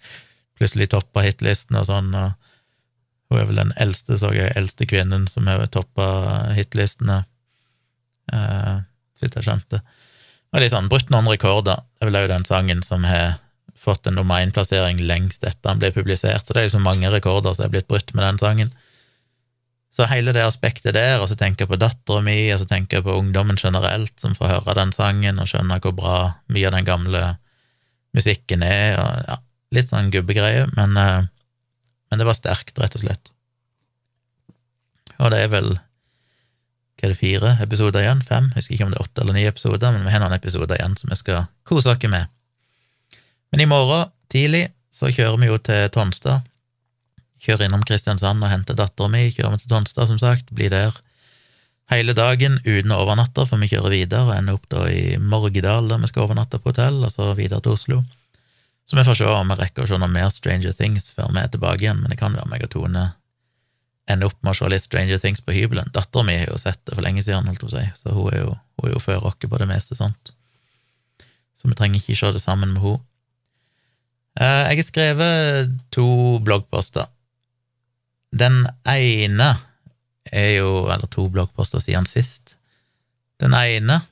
plutselig 0.56 0.88
toppa 0.94 1.26
hitlisten 1.26 1.76
og 1.76 1.90
sånn, 1.90 2.14
og 2.16 2.47
hun 3.28 3.40
er 3.40 3.48
vel 3.48 3.60
den 3.60 3.74
eldste, 3.76 4.16
så 4.20 4.32
jeg, 4.32 4.54
eldste 4.56 4.86
kvinnen 4.88 5.26
som 5.28 5.48
har 5.50 5.66
toppa 5.72 6.08
hitlistene, 6.56 7.22
eh, 8.32 8.76
så 9.18 9.26
vidt 9.26 9.36
jeg 9.36 9.48
skjønte. 9.48 9.82
Og 10.54 10.62
litt 10.62 10.72
sånn, 10.72 10.88
brutt 10.88 11.10
noen 11.12 11.28
rekorder. 11.28 11.82
Det 11.98 12.06
er 12.06 12.10
vel 12.10 12.20
òg 12.22 12.28
den 12.30 12.46
sangen 12.48 12.80
som 12.86 13.04
har 13.04 13.36
fått 13.78 14.08
en 14.08 14.16
nummer 14.18 14.40
én-plassering 14.42 15.00
lengst 15.06 15.44
etter 15.46 15.70
han 15.70 15.80
ble 15.82 15.92
publisert, 15.94 16.46
så 16.46 16.54
det 16.54 16.62
er 16.62 16.70
liksom 16.70 16.86
mange 16.88 17.10
rekorder 17.12 17.54
som 17.54 17.66
er 17.66 17.74
blitt 17.74 17.88
brutt 17.90 18.14
med 18.16 18.24
den 18.24 18.40
sangen. 18.40 18.72
Så 19.94 20.06
hele 20.10 20.32
det 20.34 20.44
aspektet 20.44 20.94
der, 20.94 21.18
og 21.20 21.28
så 21.30 21.36
tenker 21.38 21.64
jeg 21.64 21.72
på 21.72 21.80
dattera 21.80 22.22
mi, 22.24 22.36
og 22.54 22.60
så 22.60 22.68
tenker 22.70 22.98
jeg 22.98 23.06
på 23.06 23.16
ungdommen 23.18 23.58
generelt, 23.60 24.14
som 24.20 24.36
får 24.36 24.52
høre 24.52 24.76
den 24.78 24.92
sangen 24.94 25.40
og 25.40 25.48
skjønner 25.50 25.82
hvor 25.84 25.94
bra 25.96 26.18
mye 26.52 26.68
av 26.68 26.76
den 26.76 26.88
gamle 26.88 27.22
musikken 28.16 28.64
er, 28.64 28.96
og 28.98 29.28
ja, 29.28 29.38
litt 29.76 29.90
sånn 29.92 30.12
gubbegreie, 30.12 30.68
men 30.76 30.96
eh, 31.00 31.28
men 32.08 32.20
det 32.20 32.26
var 32.28 32.38
sterkt, 32.38 32.78
rett 32.80 32.96
og 32.96 33.04
slett. 33.04 33.30
Og 35.18 35.32
det 35.34 35.42
er 35.44 35.52
vel 35.52 35.76
hva 36.98 37.06
er 37.06 37.12
det, 37.12 37.20
fire 37.20 37.50
episoder 37.62 38.02
igjen? 38.02 38.24
Fem? 38.26 38.48
Jeg 38.50 38.58
husker 38.58 38.74
ikke 38.74 38.86
om 38.88 38.90
det 38.90 38.98
er 38.98 39.04
åtte 39.04 39.22
eller 39.22 39.36
ni 39.36 39.44
episoder, 39.46 39.92
men 39.94 40.02
vi 40.02 40.10
har 40.10 40.22
noen 40.22 40.34
episoder 40.34 40.74
igjen 40.74 40.96
som 40.98 41.12
vi 41.12 41.18
skal 41.20 41.44
kose 41.68 41.92
oss 41.92 42.06
med. 42.10 42.26
Men 43.54 43.62
i 43.62 43.68
morgen 43.70 44.10
tidlig 44.32 44.64
så 44.90 45.12
kjører 45.14 45.38
vi 45.38 45.46
jo 45.46 45.60
til 45.62 45.84
Tonstad. 45.94 46.48
Kjører 47.38 47.68
innom 47.68 47.84
Kristiansand 47.86 48.42
og 48.42 48.50
henter 48.50 48.74
dattera 48.74 49.12
mi. 49.12 49.28
Kjører 49.30 49.54
vi 49.54 49.62
til 49.62 49.70
Tonstad, 49.70 50.10
som 50.10 50.18
sagt. 50.18 50.50
Blir 50.50 50.74
der 50.74 50.98
hele 51.92 52.16
dagen 52.18 52.58
uten 52.66 52.90
å 52.90 52.98
overnatte, 53.04 53.46
for 53.46 53.62
vi 53.62 53.70
kjører 53.70 53.94
videre 53.94 54.26
og 54.26 54.34
ender 54.34 54.58
opp 54.58 54.66
da 54.74 54.88
i 54.90 55.14
Morgedal, 55.22 55.86
der 55.86 56.02
vi 56.02 56.10
skal 56.10 56.26
overnatte 56.26 56.58
på 56.58 56.72
hotell, 56.72 56.98
og 57.06 57.14
så 57.14 57.30
videre 57.38 57.62
til 57.62 57.78
Oslo. 57.78 58.02
Så 58.88 58.96
vi 58.96 59.04
får 59.04 59.18
se 59.18 59.28
om 59.28 59.50
vi 59.52 59.56
rekker 59.58 59.84
å 59.84 59.88
se 59.90 59.98
noe 60.00 60.08
mer 60.08 60.30
Stranger 60.32 60.72
Things 60.72 61.10
før 61.12 61.28
vi 61.34 61.42
er 61.42 61.50
tilbake 61.52 61.84
igjen, 61.84 62.00
men 62.00 62.12
det 62.12 62.20
kan 62.20 62.32
være 62.32 62.48
meg 62.48 62.64
og 62.64 62.72
Tone 62.72 63.04
ender 64.08 64.30
opp 64.30 64.38
med 64.40 64.54
å 64.54 64.56
se 64.56 64.70
litt 64.72 64.86
Stranger 64.86 65.20
Things 65.20 65.42
på 65.44 65.52
hybelen. 65.52 65.90
Dattera 65.92 66.24
mi 66.24 66.38
har 66.40 66.48
jo 66.48 66.56
sett 66.60 66.80
det 66.88 66.96
for 66.96 67.04
lenge 67.04 67.20
siden, 67.24 67.50
holdt 67.50 67.66
hun 67.66 67.74
si, 67.74 67.84
så 68.00 68.14
hun 68.16 68.32
er 68.32 68.40
jo, 68.40 68.54
hun 68.80 68.88
er 68.88 68.94
jo 68.94 69.04
før 69.04 69.28
oss 69.28 69.36
på 69.44 69.60
det 69.60 69.68
meste 69.68 69.98
sånt. 69.98 70.32
Så 71.58 71.68
vi 71.68 71.76
trenger 71.76 72.00
ikke 72.00 72.16
se 72.16 72.32
det 72.32 72.40
sammen 72.40 72.72
med 72.72 72.82
henne. 72.84 73.04
Eh, 74.38 74.64
jeg 74.70 74.78
har 74.78 74.86
skrevet 74.86 75.72
to 75.92 76.08
bloggposter. 76.46 77.08
Den 78.30 78.66
ene 78.86 79.48
er 80.28 80.50
jo 80.58 80.86
Eller 80.92 81.08
to 81.08 81.24
bloggposter 81.32 81.80
siden 81.80 82.06
sist. 82.06 82.56
Den 83.40 83.54
ene 83.56 84.02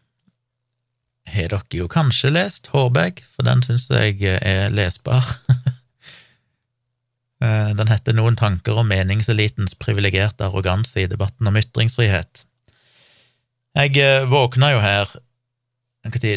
har 1.26 1.52
dere 1.52 1.78
jo 1.78 1.88
kanskje 1.90 2.33
lest, 2.33 2.71
håper 2.75 3.23
for 3.35 3.47
den 3.47 3.62
syns 3.66 3.88
jeg 3.90 4.23
er 4.40 4.71
lesbar. 4.75 5.25
Eh, 7.37 7.71
den 7.76 7.90
heter 7.92 8.14
Noen 8.16 8.33
tanker 8.40 8.78
om 8.80 8.88
meningselitens 8.88 9.75
privilegerte 9.76 10.47
arroganse 10.47 11.02
i 11.02 11.09
debatten 11.11 11.45
om 11.50 11.59
ytringsfrihet. 11.61 12.47
Jeg 13.76 13.99
eh, 14.00 14.25
våkna 14.25 14.71
jo 14.73 14.80
her 14.80 15.12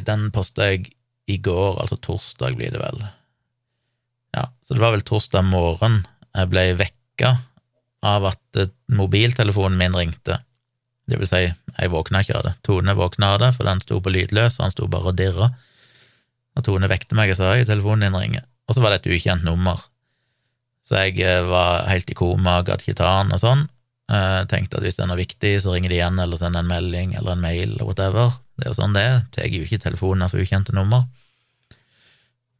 Den 0.03 0.27
posta 0.35 0.67
jeg 0.73 0.89
i 1.31 1.37
går, 1.37 1.79
altså 1.79 1.95
torsdag 1.95 2.57
blir 2.59 2.73
det 2.75 2.81
vel. 2.81 2.99
Ja, 4.35 4.49
så 4.65 4.75
det 4.75 4.83
var 4.83 4.91
vel 4.91 5.05
torsdag 5.07 5.45
morgen 5.47 6.01
jeg 6.35 6.51
ble 6.51 6.65
vekka 6.81 7.35
av 8.05 8.27
at 8.33 8.59
eh, 8.59 8.71
mobiltelefonen 8.91 9.79
min 9.79 9.95
ringte. 9.95 10.39
Det 11.09 11.17
vil 11.17 11.29
si, 11.29 11.41
jeg 11.49 11.91
våkna 11.93 12.21
ikke 12.23 12.37
av 12.37 12.45
det. 12.45 12.53
Tone 12.65 12.93
våkna 12.97 13.33
av 13.35 13.41
det, 13.41 13.53
for 13.57 13.65
den 13.65 13.81
sto 13.81 13.97
på 14.03 14.13
lydløs, 14.13 14.59
og 14.59 14.67
han 14.67 14.75
sto 14.75 14.89
bare 14.91 15.11
og 15.11 15.17
dirra. 15.17 15.49
Og 16.57 16.65
Tone 16.67 16.89
vekte 16.91 17.17
meg 17.17 17.33
og 17.33 17.39
sa 17.39 17.53
hei, 17.53 17.65
telefonen 17.65 18.07
din 18.07 18.19
ringer. 18.19 18.45
Og 18.69 18.77
så 18.77 18.83
var 18.83 18.93
det 18.93 19.01
et 19.01 19.15
ukjent 19.15 19.45
nummer. 19.47 19.81
Så 20.85 20.97
jeg 21.01 21.21
eh, 21.25 21.41
var 21.45 21.87
helt 21.89 22.09
i 22.09 22.17
koma, 22.17 22.59
gadd 22.65 22.83
ikke 22.85 22.99
ta 23.01 23.19
den 23.21 23.33
og 23.35 23.41
sånn. 23.41 23.67
Jeg 24.09 24.47
tenkte 24.49 24.79
at 24.79 24.85
hvis 24.85 24.97
det 24.97 25.03
er 25.05 25.09
noe 25.11 25.19
viktig, 25.19 25.51
så 25.61 25.75
ringer 25.75 25.91
de 25.91 25.99
igjen, 25.99 26.17
eller 26.21 26.39
sender 26.39 26.63
en 26.63 26.69
melding 26.71 27.11
eller 27.13 27.35
en 27.35 27.43
mail 27.43 27.67
eller 27.67 27.85
whatever. 27.85 28.31
Det 28.57 28.65
er 28.65 28.71
jo 28.71 28.77
sånn 28.79 28.95
det 28.97 29.03
er. 29.05 29.19
Tar 29.35 29.51
jo 29.53 29.65
ikke 29.65 29.83
telefonen 29.83 30.31
for 30.31 30.41
ukjente 30.41 30.73
nummer. 30.73 31.05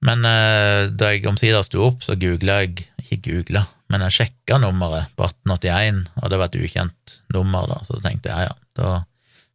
Men 0.06 0.24
eh, 0.30 0.88
da 0.94 1.10
jeg 1.12 1.26
omsider 1.28 1.66
sto 1.66 1.82
opp, 1.90 2.06
så 2.06 2.16
googla 2.20 2.62
jeg 2.64 2.86
Ikke 3.02 3.18
googla, 3.26 3.66
men 3.90 4.04
jeg 4.06 4.16
sjekka 4.20 4.60
nummeret 4.62 5.12
på 5.18 5.26
1881, 5.26 6.04
og 6.22 6.32
det 6.32 6.40
var 6.40 6.52
et 6.52 6.60
ukjent 6.62 7.16
nummer, 7.34 7.70
da, 7.70 7.80
så 7.86 7.98
da 7.98 8.06
tenkte 8.06 8.32
jeg 8.32 8.50
ja, 8.50 8.58
da 8.78 8.90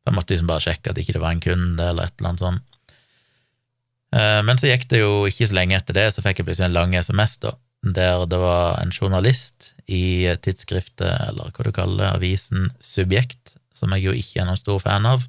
jeg 0.05 0.17
måtte 0.17 0.35
liksom 0.35 0.49
bare 0.51 0.65
sjekke 0.67 0.93
at 0.93 0.99
ikke 1.01 1.15
det 1.17 1.23
var 1.23 1.35
en 1.35 1.45
kunde, 1.45 1.85
eller 1.85 2.09
et 2.09 2.17
eller 2.19 2.31
annet 2.31 2.43
sånt. 2.43 2.81
Eh, 4.15 4.41
men 4.45 4.61
så 4.61 4.69
gikk 4.69 4.89
det 4.91 5.01
jo 5.01 5.13
ikke 5.31 5.49
så 5.49 5.57
lenge 5.57 5.79
etter 5.79 5.97
det, 5.97 6.09
så 6.13 6.25
fikk 6.25 6.43
jeg 6.43 6.49
plutselig 6.49 6.69
en 6.69 6.77
lang 6.77 6.97
SMS, 6.99 7.39
da, 7.45 7.55
der 7.97 8.27
det 8.29 8.41
var 8.41 8.81
en 8.83 8.93
journalist 8.95 9.73
i 9.87 10.27
tidsskriftet, 10.45 11.09
eller 11.31 11.55
hva 11.55 11.67
du 11.67 11.73
kaller 11.75 12.03
det, 12.03 12.11
avisen 12.19 12.69
Subjekt, 12.85 13.57
som 13.75 13.93
jeg 13.95 14.07
jo 14.07 14.17
ikke 14.17 14.43
er 14.43 14.49
noen 14.49 14.61
stor 14.61 14.83
fan 14.83 15.09
av, 15.09 15.25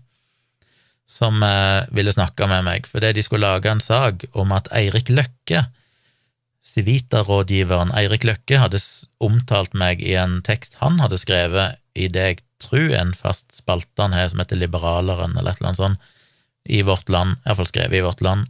som 1.10 1.42
eh, 1.46 1.86
ville 1.96 2.14
snakke 2.14 2.50
med 2.50 2.66
meg, 2.68 2.90
fordi 2.90 3.14
de 3.16 3.24
skulle 3.26 3.48
lage 3.48 3.72
en 3.72 3.84
sak 3.84 4.28
om 4.34 4.54
at 4.56 4.70
Eirik 4.76 5.12
Løkke, 5.14 5.68
Civita-rådgiveren 6.66 7.94
Eirik 7.96 8.26
Løkke, 8.28 8.60
hadde 8.60 8.82
omtalt 9.24 9.76
meg 9.78 10.02
i 10.04 10.16
en 10.20 10.40
tekst 10.46 10.80
han 10.82 10.98
hadde 11.00 11.22
skrevet 11.22 11.78
i 11.96 12.10
det 12.12 12.26
jeg 12.26 12.42
tror 12.64 12.92
en 12.98 13.14
fast 13.16 13.46
spalte 13.56 14.02
han 14.02 14.16
har, 14.16 14.30
som 14.32 14.42
heter 14.42 14.60
Liberaleren, 14.60 15.36
eller 15.38 15.54
et 15.54 15.62
eller 15.62 15.72
annet 15.72 15.82
sånt, 15.84 16.12
i 16.66 16.82
Vårt 16.88 17.10
Land, 17.14 17.38
iallfall 17.46 17.70
skrevet 17.70 18.00
i 18.00 18.04
Vårt 18.04 18.24
Land. 18.26 18.50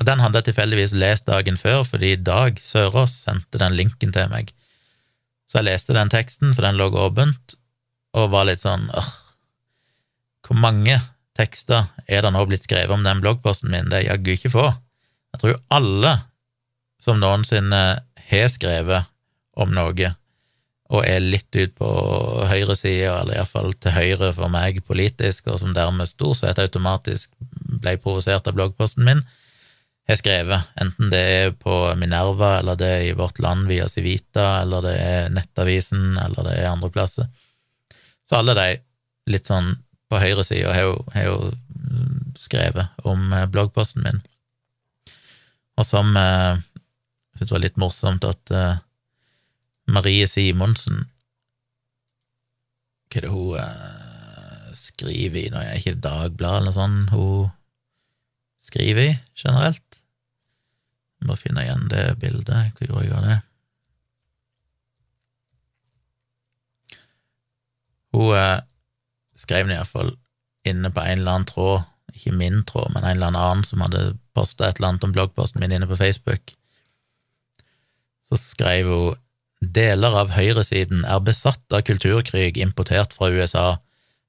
Og 0.00 0.06
den 0.08 0.22
hadde 0.22 0.40
jeg 0.40 0.48
tilfeldigvis 0.48 0.94
lest 0.96 1.26
dagen 1.28 1.58
før, 1.60 1.84
fordi 1.86 2.14
Dag 2.16 2.58
Sørås 2.62 3.14
sendte 3.26 3.60
den 3.62 3.76
linken 3.78 4.14
til 4.14 4.30
meg. 4.32 4.50
Så 5.46 5.60
jeg 5.60 5.68
leste 5.68 5.94
den 5.94 6.10
teksten, 6.10 6.54
for 6.54 6.66
den 6.66 6.78
lå 6.80 6.88
åpent, 6.98 7.58
og 8.14 8.30
var 8.32 8.48
litt 8.48 8.62
sånn 8.62 8.88
øh, 8.94 9.10
Hvor 10.46 10.58
mange 10.60 11.00
tekster 11.34 11.88
er 12.06 12.22
det 12.22 12.30
nå 12.34 12.44
blitt 12.46 12.66
skrevet 12.66 12.94
om 12.94 13.04
den 13.06 13.22
bloggposten 13.22 13.70
min? 13.72 13.90
Det 13.90 14.00
er 14.00 14.08
jaggu 14.12 14.34
ikke 14.34 14.52
få. 14.54 14.66
Jeg 15.34 15.42
tror 15.42 15.60
alle 15.74 16.12
som 17.04 17.20
noensinne 17.20 17.82
har 18.30 18.52
skrevet 18.52 19.10
om 19.60 19.72
noe, 19.74 20.10
og 20.94 21.06
er 21.06 21.22
litt 21.22 21.56
ut 21.56 21.72
på 21.78 21.88
høyresida, 22.48 23.20
eller 23.20 23.38
iallfall 23.38 23.72
til 23.80 23.94
høyre 23.94 24.32
for 24.36 24.52
meg 24.52 24.80
politisk, 24.86 25.48
og 25.50 25.60
som 25.62 25.74
dermed 25.76 26.10
stort 26.10 26.40
sett 26.40 26.60
automatisk 26.62 27.30
ble 27.82 27.96
provosert 28.02 28.48
av 28.48 28.56
bloggposten 28.56 29.06
min, 29.06 29.24
har 30.04 30.18
skrevet, 30.20 30.66
enten 30.80 31.08
det 31.08 31.22
er 31.36 31.54
på 31.56 31.78
Minerva, 31.96 32.58
eller 32.58 32.76
det 32.76 32.90
er 32.92 33.06
i 33.06 33.14
Vårt 33.16 33.38
Land 33.40 33.70
via 33.70 33.86
Civita, 33.88 34.60
eller 34.60 34.84
det 34.84 34.94
er 35.00 35.30
Nettavisen, 35.32 36.18
eller 36.20 36.44
det 36.44 36.58
er 36.58 36.68
andre 36.68 36.90
plasser. 36.92 37.30
Så 38.28 38.36
alle 38.36 38.56
de 38.58 38.68
litt 39.32 39.48
sånn 39.48 39.72
på 40.12 40.20
høyresida 40.20 40.74
har, 40.76 40.92
har 41.14 41.24
jo 41.30 41.38
skrevet 42.36 43.04
om 43.08 43.32
eh, 43.32 43.48
bloggposten 43.48 44.04
min. 44.04 44.20
Og 45.80 45.88
som 45.88 46.12
eh, 46.20 46.60
Jeg 47.34 47.40
syntes 47.40 47.50
det 47.50 47.56
var 47.56 47.64
litt 47.64 47.80
morsomt 47.82 48.24
at 48.28 48.52
uh, 48.54 48.76
Marie 49.90 50.26
Simonsen 50.30 51.08
Hva 53.10 53.18
er 53.18 53.26
det 53.26 53.32
hun 53.34 53.58
uh, 53.58 54.70
skriver 54.78 55.40
i 55.40 55.50
nå? 55.50 55.58
Er 55.58 55.80
ikke 55.80 55.96
det 55.96 56.04
Dagbladet 56.06 56.60
eller 56.60 56.70
noe 56.70 56.76
sånt 56.78 57.10
hun 57.14 57.50
skriver 58.62 59.02
i 59.02 59.10
generelt? 59.34 60.00
Jeg 61.18 61.30
må 61.30 61.36
finne 61.40 61.64
igjen 61.64 61.86
det 61.90 62.04
bildet. 62.22 62.78
Hvor 62.78 63.02
av 63.02 63.26
det? 63.26 63.38
Hun 68.14 68.30
uh, 68.30 68.62
skrev 69.34 69.66
det 69.66 69.80
iallfall 69.80 70.14
inne 70.68 70.90
på 70.94 71.02
en 71.02 71.18
eller 71.18 71.34
annen 71.34 71.50
tråd, 71.50 71.82
ikke 72.14 72.34
min 72.38 72.62
tråd, 72.68 72.92
men 72.94 73.02
en 73.02 73.16
eller 73.16 73.34
annen 73.34 73.64
som 73.66 73.82
hadde 73.82 74.12
posta 74.38 74.68
et 74.68 74.78
eller 74.78 74.94
annet 74.94 75.06
om 75.08 75.14
bloggposten 75.16 75.60
min 75.60 75.74
inne 75.74 75.90
på 75.90 75.98
Facebook. 75.98 76.54
Så 78.28 78.40
skrev 78.40 78.88
hun 78.88 79.20
Deler 79.64 80.12
av 80.18 80.34
høyresiden 80.34 81.06
er 81.08 81.22
besatt 81.24 81.72
av 81.72 81.84
kulturkrig 81.88 82.58
importert 82.60 83.14
fra 83.16 83.30
USA. 83.32 83.78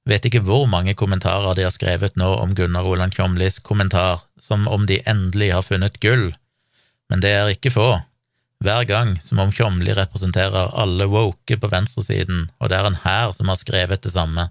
Vet 0.08 0.24
ikke 0.28 0.40
hvor 0.46 0.64
mange 0.70 0.94
kommentarer 0.96 1.56
de 1.58 1.66
har 1.66 1.74
skrevet 1.74 2.16
nå 2.16 2.28
om 2.38 2.54
Gunnar 2.56 2.86
Roland 2.86 3.12
Kjomlis 3.12 3.58
kommentar, 3.60 4.22
som 4.40 4.68
om 4.70 4.86
de 4.86 5.02
endelig 5.04 5.50
har 5.52 5.66
funnet 5.66 5.98
gull. 6.00 6.30
Men 7.10 7.20
det 7.20 7.32
er 7.36 7.52
ikke 7.52 7.74
få. 7.74 7.88
Hver 8.64 8.86
gang 8.88 9.16
som 9.20 9.42
om 9.42 9.52
Kjomli 9.52 9.92
representerer 9.96 10.72
alle 10.72 11.08
woke 11.12 11.58
på 11.60 11.70
venstresiden, 11.72 12.46
og 12.56 12.70
det 12.70 12.78
er 12.78 12.88
en 12.88 13.00
hær 13.02 13.34
som 13.36 13.50
har 13.52 13.60
skrevet 13.60 14.06
det 14.06 14.14
samme. 14.14 14.48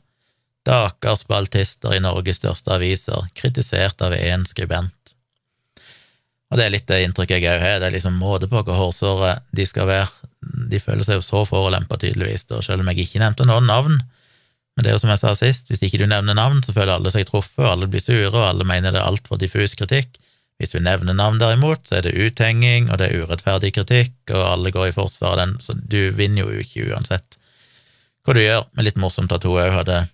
Stakkars 0.65 1.21
spaltister 1.21 1.93
i 1.93 2.01
Norges 2.01 2.39
største 2.41 2.73
aviser, 2.73 3.27
kritisert 3.37 4.01
av 4.01 4.13
én 4.17 4.45
skribent. 4.49 4.94
Og 6.51 6.59
det 6.59 6.65
er 6.65 6.73
litt 6.75 6.87
det 6.89 7.01
inntrykket 7.03 7.41
jeg 7.41 7.49
òg 7.55 7.63
har, 7.63 7.79
det 7.81 7.89
er 7.89 7.95
liksom 7.95 8.19
måte 8.21 8.49
på 8.51 8.61
hvor 8.61 8.77
hårsåre 8.77 9.37
de 9.55 9.65
skal 9.65 9.87
være. 9.89 10.29
De 10.69 10.81
føler 10.81 11.05
seg 11.07 11.17
jo 11.17 11.25
så 11.25 11.41
forulempa, 11.49 11.97
tydeligvis, 12.01 12.45
da, 12.51 12.61
selv 12.65 12.83
om 12.83 12.91
jeg 12.91 13.07
ikke 13.07 13.23
nevnte 13.23 13.47
noen 13.49 13.65
navn. 13.69 13.97
Men 14.75 14.83
det 14.83 14.91
er 14.91 14.97
jo 14.97 15.01
som 15.05 15.13
jeg 15.13 15.21
sa 15.23 15.31
sist, 15.39 15.71
hvis 15.71 15.81
ikke 15.87 16.01
du 16.03 16.05
nevner 16.11 16.37
navn, 16.37 16.61
så 16.61 16.75
føler 16.75 16.97
alle 16.97 17.11
seg 17.13 17.25
truffet, 17.29 17.63
og 17.63 17.71
alle 17.71 17.89
blir 17.89 18.03
sure, 18.03 18.33
og 18.33 18.43
alle 18.43 18.67
mener 18.67 18.93
det 18.93 19.01
er 19.01 19.07
altfor 19.09 19.39
diffus 19.41 19.73
kritikk. 19.79 20.19
Hvis 20.59 20.71
du 20.71 20.79
nevner 20.83 21.15
navn, 21.15 21.39
derimot, 21.39 21.87
så 21.87 21.97
er 21.97 22.05
det 22.05 22.15
uthenging, 22.15 22.91
og 22.91 22.99
det 22.99 23.09
er 23.09 23.23
urettferdig 23.23 23.73
kritikk, 23.75 24.13
og 24.31 24.43
alle 24.43 24.71
går 24.75 24.91
i 24.91 24.95
forsvar 24.95 25.33
av 25.33 25.41
den, 25.41 25.57
så 25.63 25.75
du 25.75 26.11
vinner 26.15 26.45
jo 26.45 26.61
ikke 26.61 26.91
uansett 26.91 27.39
hva 28.25 28.35
du 28.35 28.41
gjør. 28.43 28.67
Men 28.75 28.87
litt 28.87 28.99
morsomt 29.01 29.33
at 29.35 29.43
hun 29.47 29.59
òg 29.59 29.73
hadde 29.79 30.05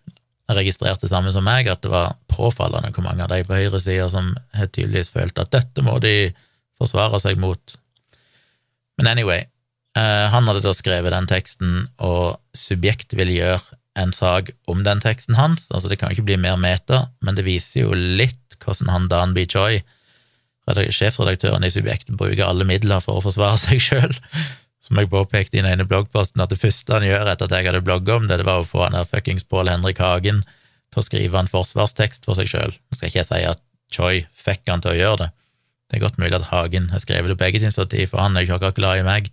registrert 0.57 1.01
det 1.03 1.11
samme 1.11 1.31
som 1.33 1.45
meg, 1.45 1.69
at 1.71 1.83
det 1.83 1.91
var 1.91 2.15
påfallende 2.31 2.91
hvor 2.95 3.05
mange 3.05 3.25
av 3.25 3.31
de 3.31 3.43
på 3.47 3.57
høyresida 3.57 4.07
som 4.11 4.33
helt 4.57 4.73
tydeligvis 4.75 5.13
følte 5.13 5.45
at 5.45 5.53
dette 5.53 5.85
må 5.85 5.97
de 6.03 6.31
forsvare 6.81 7.19
seg 7.21 7.39
mot. 7.41 7.75
Men 8.99 9.13
anyway, 9.13 9.45
eh, 9.97 10.25
han 10.33 10.49
hadde 10.49 10.63
da 10.65 10.73
skrevet 10.75 11.13
den 11.13 11.29
teksten, 11.29 11.85
og 12.01 12.39
Subjekt 12.57 13.15
vil 13.17 13.33
gjøre 13.33 13.61
en 13.99 14.13
sak 14.15 14.53
om 14.71 14.85
den 14.87 15.01
teksten 15.03 15.35
hans, 15.35 15.67
altså 15.71 15.91
det 15.91 15.99
kan 15.99 16.11
jo 16.11 16.19
ikke 16.19 16.29
bli 16.31 16.39
mer 16.39 16.59
meta, 16.59 17.05
men 17.19 17.35
det 17.35 17.47
viser 17.47 17.85
jo 17.85 17.95
litt 17.95 18.37
hvordan 18.61 18.91
han 18.93 19.09
Dan 19.11 19.33
B. 19.35 19.47
Choi, 19.49 19.81
sjefredaktøren 20.69 21.65
i 21.65 21.71
Subjekt, 21.73 22.11
bruker 22.15 22.45
alle 22.45 22.67
midler 22.69 23.01
for 23.03 23.19
å 23.19 23.25
forsvare 23.25 23.59
seg 23.59 23.81
sjøl 23.83 24.13
som 24.81 24.97
jeg 24.97 25.11
påpekte 25.11 25.57
i 25.57 25.61
den 25.61 25.69
ene 25.69 25.85
bloggposten, 25.85 26.41
at 26.41 26.49
det 26.49 26.59
første 26.61 26.95
han 26.95 27.05
gjør 27.05 27.29
etter 27.29 27.47
at 27.47 27.53
jeg 27.53 27.69
hadde 27.69 27.83
blogga 27.85 28.17
om 28.17 28.25
det, 28.29 28.39
det 28.41 28.47
var 28.47 28.63
å 28.63 28.67
få 28.67 28.81
han 28.87 28.97
her 28.97 29.05
fuckings 29.07 29.45
Pål 29.45 29.69
Henrik 29.69 30.01
Hagen 30.01 30.41
til 30.91 31.01
å 31.01 31.05
skrive 31.05 31.37
en 31.39 31.51
forsvarstekst 31.51 32.25
for 32.25 32.39
seg 32.39 32.49
sjøl. 32.49 32.73
Skal 32.95 33.11
ikke 33.11 33.21
jeg 33.21 33.29
si 33.29 33.43
at 33.51 33.61
Choi 33.91 34.25
fikk 34.33 34.65
han 34.71 34.81
til 34.83 34.93
å 34.93 34.97
gjøre 34.97 35.19
det. 35.21 35.29
Det 35.91 35.97
er 35.97 36.03
godt 36.05 36.19
mulig 36.21 36.37
at 36.37 36.49
Hagen 36.49 36.89
har 36.93 37.03
skrevet 37.03 37.29
det 37.29 37.37
på 37.37 37.47
eget 37.49 37.65
initiativ, 37.67 38.09
for 38.13 38.23
han 38.23 38.37
er 38.39 38.47
jo 38.47 38.57
ikke 38.57 38.73
glad 38.79 39.01
i 39.01 39.07
meg. 39.07 39.29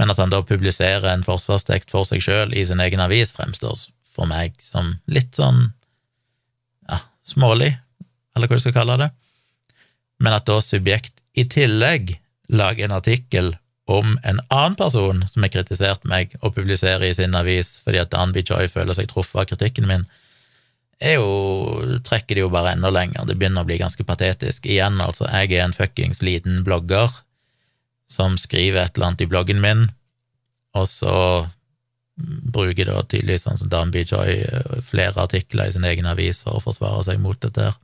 Men 0.00 0.10
at 0.10 0.18
han 0.18 0.32
da 0.32 0.40
publiserer 0.42 1.06
en 1.12 1.24
forsvarstekst 1.26 1.92
for 1.92 2.08
seg 2.08 2.24
sjøl 2.24 2.54
i 2.56 2.64
sin 2.66 2.82
egen 2.82 3.02
avis, 3.04 3.34
fremstår 3.36 3.86
for 4.14 4.30
meg 4.30 4.56
som 4.62 4.96
litt 5.10 5.36
sånn 5.36 5.68
ja, 6.88 7.02
smålig, 7.26 7.74
eller 8.34 8.50
hva 8.50 8.58
du 8.58 8.64
skal 8.64 8.76
kalle 8.78 8.98
det. 9.04 9.10
Men 10.22 10.38
at 10.38 10.48
da 10.48 10.58
Subjekt 10.64 11.20
i 11.36 11.44
tillegg 11.50 12.16
lager 12.48 12.88
en 12.88 12.96
artikkel 12.96 13.54
om 13.90 14.18
en 14.24 14.40
annen 14.48 14.76
person 14.78 15.22
som 15.28 15.44
har 15.44 15.52
kritisert 15.52 16.04
meg, 16.08 16.36
og 16.40 16.54
publiserer 16.56 17.04
i 17.04 17.14
sin 17.16 17.36
avis 17.36 17.76
fordi 17.84 18.00
at 18.00 18.12
Dan 18.14 18.32
B. 18.32 18.44
Joy 18.46 18.70
føler 18.72 18.96
seg 18.96 19.10
truffet 19.10 19.42
av 19.42 19.48
kritikken 19.50 19.88
min, 19.90 20.06
er 21.04 21.18
jo, 21.18 21.98
trekker 22.06 22.38
det 22.38 22.44
jo 22.44 22.52
bare 22.52 22.72
enda 22.76 22.88
lenger. 22.92 23.26
Det 23.28 23.36
begynner 23.36 23.64
å 23.64 23.68
bli 23.68 23.80
ganske 23.80 24.06
patetisk. 24.06 24.64
Igjen, 24.70 25.00
altså, 25.02 25.26
jeg 25.28 25.52
er 25.52 25.66
en 25.66 25.76
fuckings 25.76 26.22
liten 26.24 26.62
blogger 26.64 27.12
som 28.10 28.38
skriver 28.40 28.84
et 28.84 28.96
eller 28.96 29.10
annet 29.10 29.24
i 29.24 29.28
bloggen 29.28 29.60
min, 29.64 29.88
og 30.78 30.88
så 30.88 31.16
bruker 32.54 32.86
da 32.86 33.00
tydeligvis 33.02 33.44
sånn 33.48 33.58
som 33.58 33.70
Danby 33.72 34.04
Joy 34.06 34.44
flere 34.86 35.24
artikler 35.24 35.68
i 35.68 35.74
sin 35.74 35.86
egen 35.88 36.06
avis 36.06 36.44
for 36.44 36.58
å 36.58 36.62
forsvare 36.62 37.02
seg 37.08 37.22
mot 37.22 37.40
dette 37.42 37.68
her. 37.68 37.78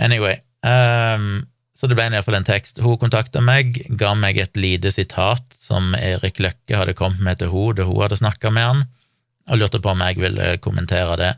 Anyway, 0.00 0.38
um, 0.62 1.42
så 1.82 1.88
det 1.90 1.96
ble 1.98 2.04
iallfall 2.12 2.36
en 2.38 2.46
tekst. 2.46 2.78
Hun 2.78 2.94
kontakta 2.94 3.40
meg, 3.42 3.74
ga 3.98 4.12
meg 4.14 4.36
et 4.38 4.54
lite 4.54 4.92
sitat 4.94 5.42
som 5.58 5.96
Erik 5.98 6.38
Løkke 6.38 6.78
hadde 6.78 6.94
kommet 6.94 7.24
med 7.26 7.40
til 7.40 7.50
henne 7.50 7.74
da 7.80 7.86
hun 7.88 8.04
hadde 8.04 8.20
snakka 8.20 8.52
med 8.54 8.68
han, 8.68 8.84
og 9.50 9.58
lurte 9.58 9.80
på 9.82 9.90
om 9.90 10.04
jeg 10.06 10.20
ville 10.22 10.52
kommentere 10.62 11.16
det. 11.18 11.32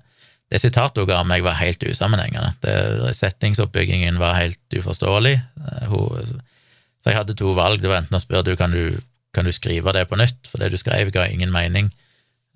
Det 0.53 0.61
sitatet 0.61 1.01
hun 1.01 1.09
ga 1.09 1.23
meg, 1.25 1.47
var 1.47 1.57
helt 1.63 1.81
usammenhengende. 1.89 2.53
Det, 2.61 2.75
setningsoppbyggingen 3.17 4.21
var 4.21 4.37
helt 4.37 4.77
uforståelig. 4.77 5.33
Eh, 5.41 5.89
hun, 5.89 6.37
så 7.01 7.15
jeg 7.15 7.23
hadde 7.23 7.39
to 7.41 7.57
valg. 7.57 7.81
Det 7.81 7.89
var 7.89 8.03
enten 8.03 8.21
å 8.21 8.21
spørre 8.21 8.45
du 8.51 8.53
kan, 8.61 8.77
du 8.77 9.01
kan 9.33 9.49
du 9.49 9.57
skrive 9.57 9.97
det 9.97 10.05
på 10.13 10.21
nytt, 10.21 10.45
for 10.45 10.61
det 10.61 10.75
du 10.75 10.77
skrev, 10.77 11.09
ga 11.17 11.25
ingen 11.25 11.57
mening. 11.57 11.89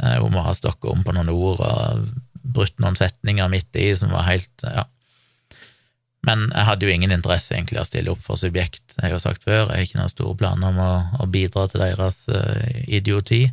Eh, 0.04 0.20
hun 0.20 0.36
må 0.36 0.44
ha 0.44 0.52
stokket 0.52 0.92
om 0.92 1.08
på 1.08 1.16
noen 1.16 1.32
ord 1.32 1.64
og 1.64 2.04
brutt 2.44 2.76
noen 2.84 3.00
setninger 3.00 3.48
midt 3.48 3.80
i 3.80 3.94
som 3.96 4.12
var 4.12 4.28
helt 4.28 4.68
ja, 4.68 4.84
men 6.28 6.48
jeg 6.50 6.66
hadde 6.68 6.84
jo 6.84 6.92
ingen 6.92 7.14
interesse 7.14 7.54
egentlig 7.54 7.80
av 7.80 7.86
å 7.86 7.88
stille 7.88 8.12
opp 8.12 8.20
for 8.26 8.40
subjekt. 8.40 8.84
Jeg 8.98 9.06
har 9.06 9.14
jo 9.14 9.22
sagt 9.22 9.46
før, 9.46 9.70
jeg 9.70 9.72
har 9.72 9.86
ikke 9.86 10.00
noen 10.00 10.12
store 10.12 10.36
planer 10.36 10.72
om 10.72 10.82
å, 10.82 10.92
å 11.24 11.28
bidra 11.30 11.64
til 11.70 11.84
deres 11.84 12.20
uh, 12.28 12.68
idioti. 12.84 13.46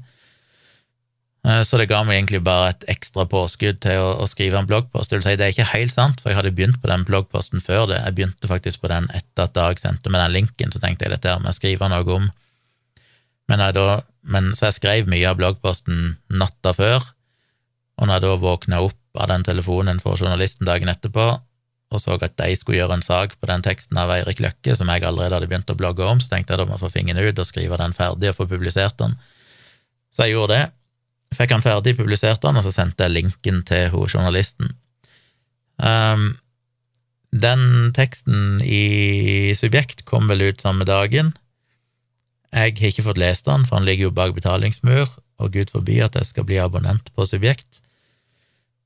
Uh, 1.45 1.61
så 1.67 1.79
det 1.79 1.87
ga 1.91 2.01
meg 2.03 2.17
egentlig 2.17 2.41
bare 2.43 2.73
et 2.73 2.87
ekstra 2.95 3.27
påskudd 3.31 3.79
til 3.85 4.01
å, 4.01 4.09
å 4.25 4.27
skrive 4.27 4.59
en 4.59 4.67
bloggpost. 4.67 5.13
Det 5.13 5.21
si, 5.23 5.37
det 5.39 5.47
er 5.47 5.55
ikke 5.55 5.69
helt 5.71 5.93
sant, 5.93 6.19
for 6.19 6.33
jeg 6.33 6.41
hadde 6.41 6.55
begynt 6.57 6.81
på 6.83 6.91
den 6.91 7.05
bloggposten 7.07 7.63
før 7.63 7.87
det. 7.93 8.01
Jeg 8.01 8.17
begynte 8.17 8.51
faktisk 8.51 8.83
på 8.83 8.91
den 8.91 9.07
etter 9.15 9.47
at 9.47 9.55
Dag 9.55 9.79
sendte 9.79 10.11
meg 10.11 10.25
den 10.25 10.35
linken, 10.41 10.73
så 10.73 10.83
tenkte 10.83 11.07
jeg 11.07 11.15
dette 11.15 11.31
her 11.31 11.39
må 11.39 11.53
jeg 11.53 11.61
skrive 11.61 11.91
noe 11.93 12.19
om. 12.19 12.29
Men, 13.45 13.61
jeg 13.61 13.77
da, 13.77 13.99
men 14.25 14.51
så 14.57 14.71
jeg 14.71 14.81
skrev 14.81 15.09
mye 15.11 15.29
av 15.29 15.39
bloggposten 15.39 16.15
natta 16.33 16.73
før, 16.75 17.11
og 17.95 18.09
når 18.09 18.17
jeg 18.17 18.25
da 18.25 18.37
våkna 18.41 18.79
opp 18.83 19.21
av 19.21 19.29
den 19.31 19.45
telefonen 19.47 20.01
for 20.03 20.19
journalisten 20.19 20.67
dagen 20.67 20.91
etterpå, 20.91 21.29
og 21.93 22.01
så 22.01 22.15
at 22.17 22.33
de 22.39 22.55
skulle 22.57 22.79
gjøre 22.79 22.97
en 22.97 23.05
sak 23.05 23.35
på 23.39 23.49
den 23.49 23.63
teksten 23.65 23.97
av 24.01 24.11
Eirik 24.13 24.41
Løkke 24.43 24.75
som 24.77 24.89
jeg 24.89 25.05
allerede 25.05 25.37
hadde 25.37 25.49
begynt 25.51 25.69
å 25.71 25.77
blogge 25.77 26.05
om, 26.07 26.21
så 26.21 26.31
tenkte 26.31 26.55
jeg 26.55 26.63
da 26.63 26.69
må 26.69 26.79
få 26.81 26.89
fingeren 26.91 27.21
ut 27.21 27.41
og 27.41 27.47
skrive 27.47 27.77
den 27.79 27.93
ferdig 27.95 28.31
og 28.31 28.39
få 28.39 28.47
publisert 28.49 28.97
den. 29.01 29.13
Så 30.13 30.25
jeg 30.25 30.35
gjorde 30.35 30.57
det. 30.57 30.65
Fikk 31.35 31.53
han 31.55 31.63
ferdig, 31.63 31.95
publiserte 31.99 32.47
den, 32.47 32.57
og 32.59 32.65
så 32.65 32.73
sendte 32.73 33.05
jeg 33.05 33.15
linken 33.15 33.61
til 33.67 33.89
hun 33.93 34.09
journalisten. 34.09 34.73
Um, 35.77 36.33
den 37.35 37.91
teksten 37.95 38.61
i 38.63 39.51
Subjekt 39.59 40.05
kom 40.07 40.29
vel 40.31 40.47
ut 40.49 40.63
samme 40.63 40.87
dagen. 40.87 41.33
Jeg 42.55 42.77
har 42.79 42.91
ikke 42.91 43.09
fått 43.09 43.19
lest 43.19 43.49
den, 43.49 43.65
for 43.67 43.79
han 43.79 43.87
ligger 43.87 44.07
jo 44.07 44.15
bak 44.15 44.35
betalingsmur, 44.37 45.09
og 45.43 45.51
gud 45.51 45.73
forby 45.73 45.99
at 46.05 46.15
jeg 46.15 46.31
skal 46.31 46.47
bli 46.47 46.61
abonnent 46.63 47.11
på 47.13 47.27
Subjekt. 47.27 47.81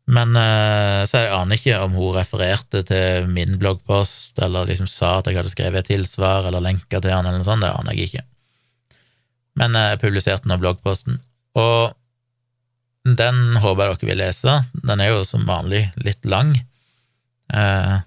Men 0.10 0.34
eh, 0.40 1.04
Så 1.10 1.22
jeg 1.22 1.34
aner 1.36 1.60
ikke 1.60 1.78
om 1.84 1.94
hun 1.98 2.16
refererte 2.18 2.82
til 2.88 3.30
min 3.30 3.60
bloggpost, 3.62 4.40
eller 4.42 4.70
liksom 4.70 4.90
sa 4.90 5.20
at 5.20 5.30
jeg 5.30 5.38
hadde 5.38 5.54
skrevet 5.54 5.84
et 5.84 5.92
tilsvar, 5.94 6.48
eller 6.50 6.66
lenka 6.66 7.02
til 7.02 7.14
han, 7.14 7.28
eller 7.28 7.42
noe 7.42 7.48
sånt. 7.48 7.66
Det 7.66 7.72
aner 7.72 7.98
jeg 7.98 8.10
ikke. 8.10 8.26
Men 9.62 9.78
eh, 9.78 9.92
jeg 9.94 10.02
publiserte 10.04 10.50
nå 10.50 10.58
bloggposten. 10.62 11.22
Og 11.60 11.96
den 13.06 13.58
håper 13.62 13.86
jeg 13.86 14.00
dere 14.02 14.10
vil 14.12 14.22
lese. 14.24 14.58
Den 14.82 15.02
er 15.02 15.14
jo 15.14 15.26
som 15.28 15.46
vanlig 15.50 15.86
litt 16.02 16.26
lang. 16.30 16.56
Eh, 17.54 17.98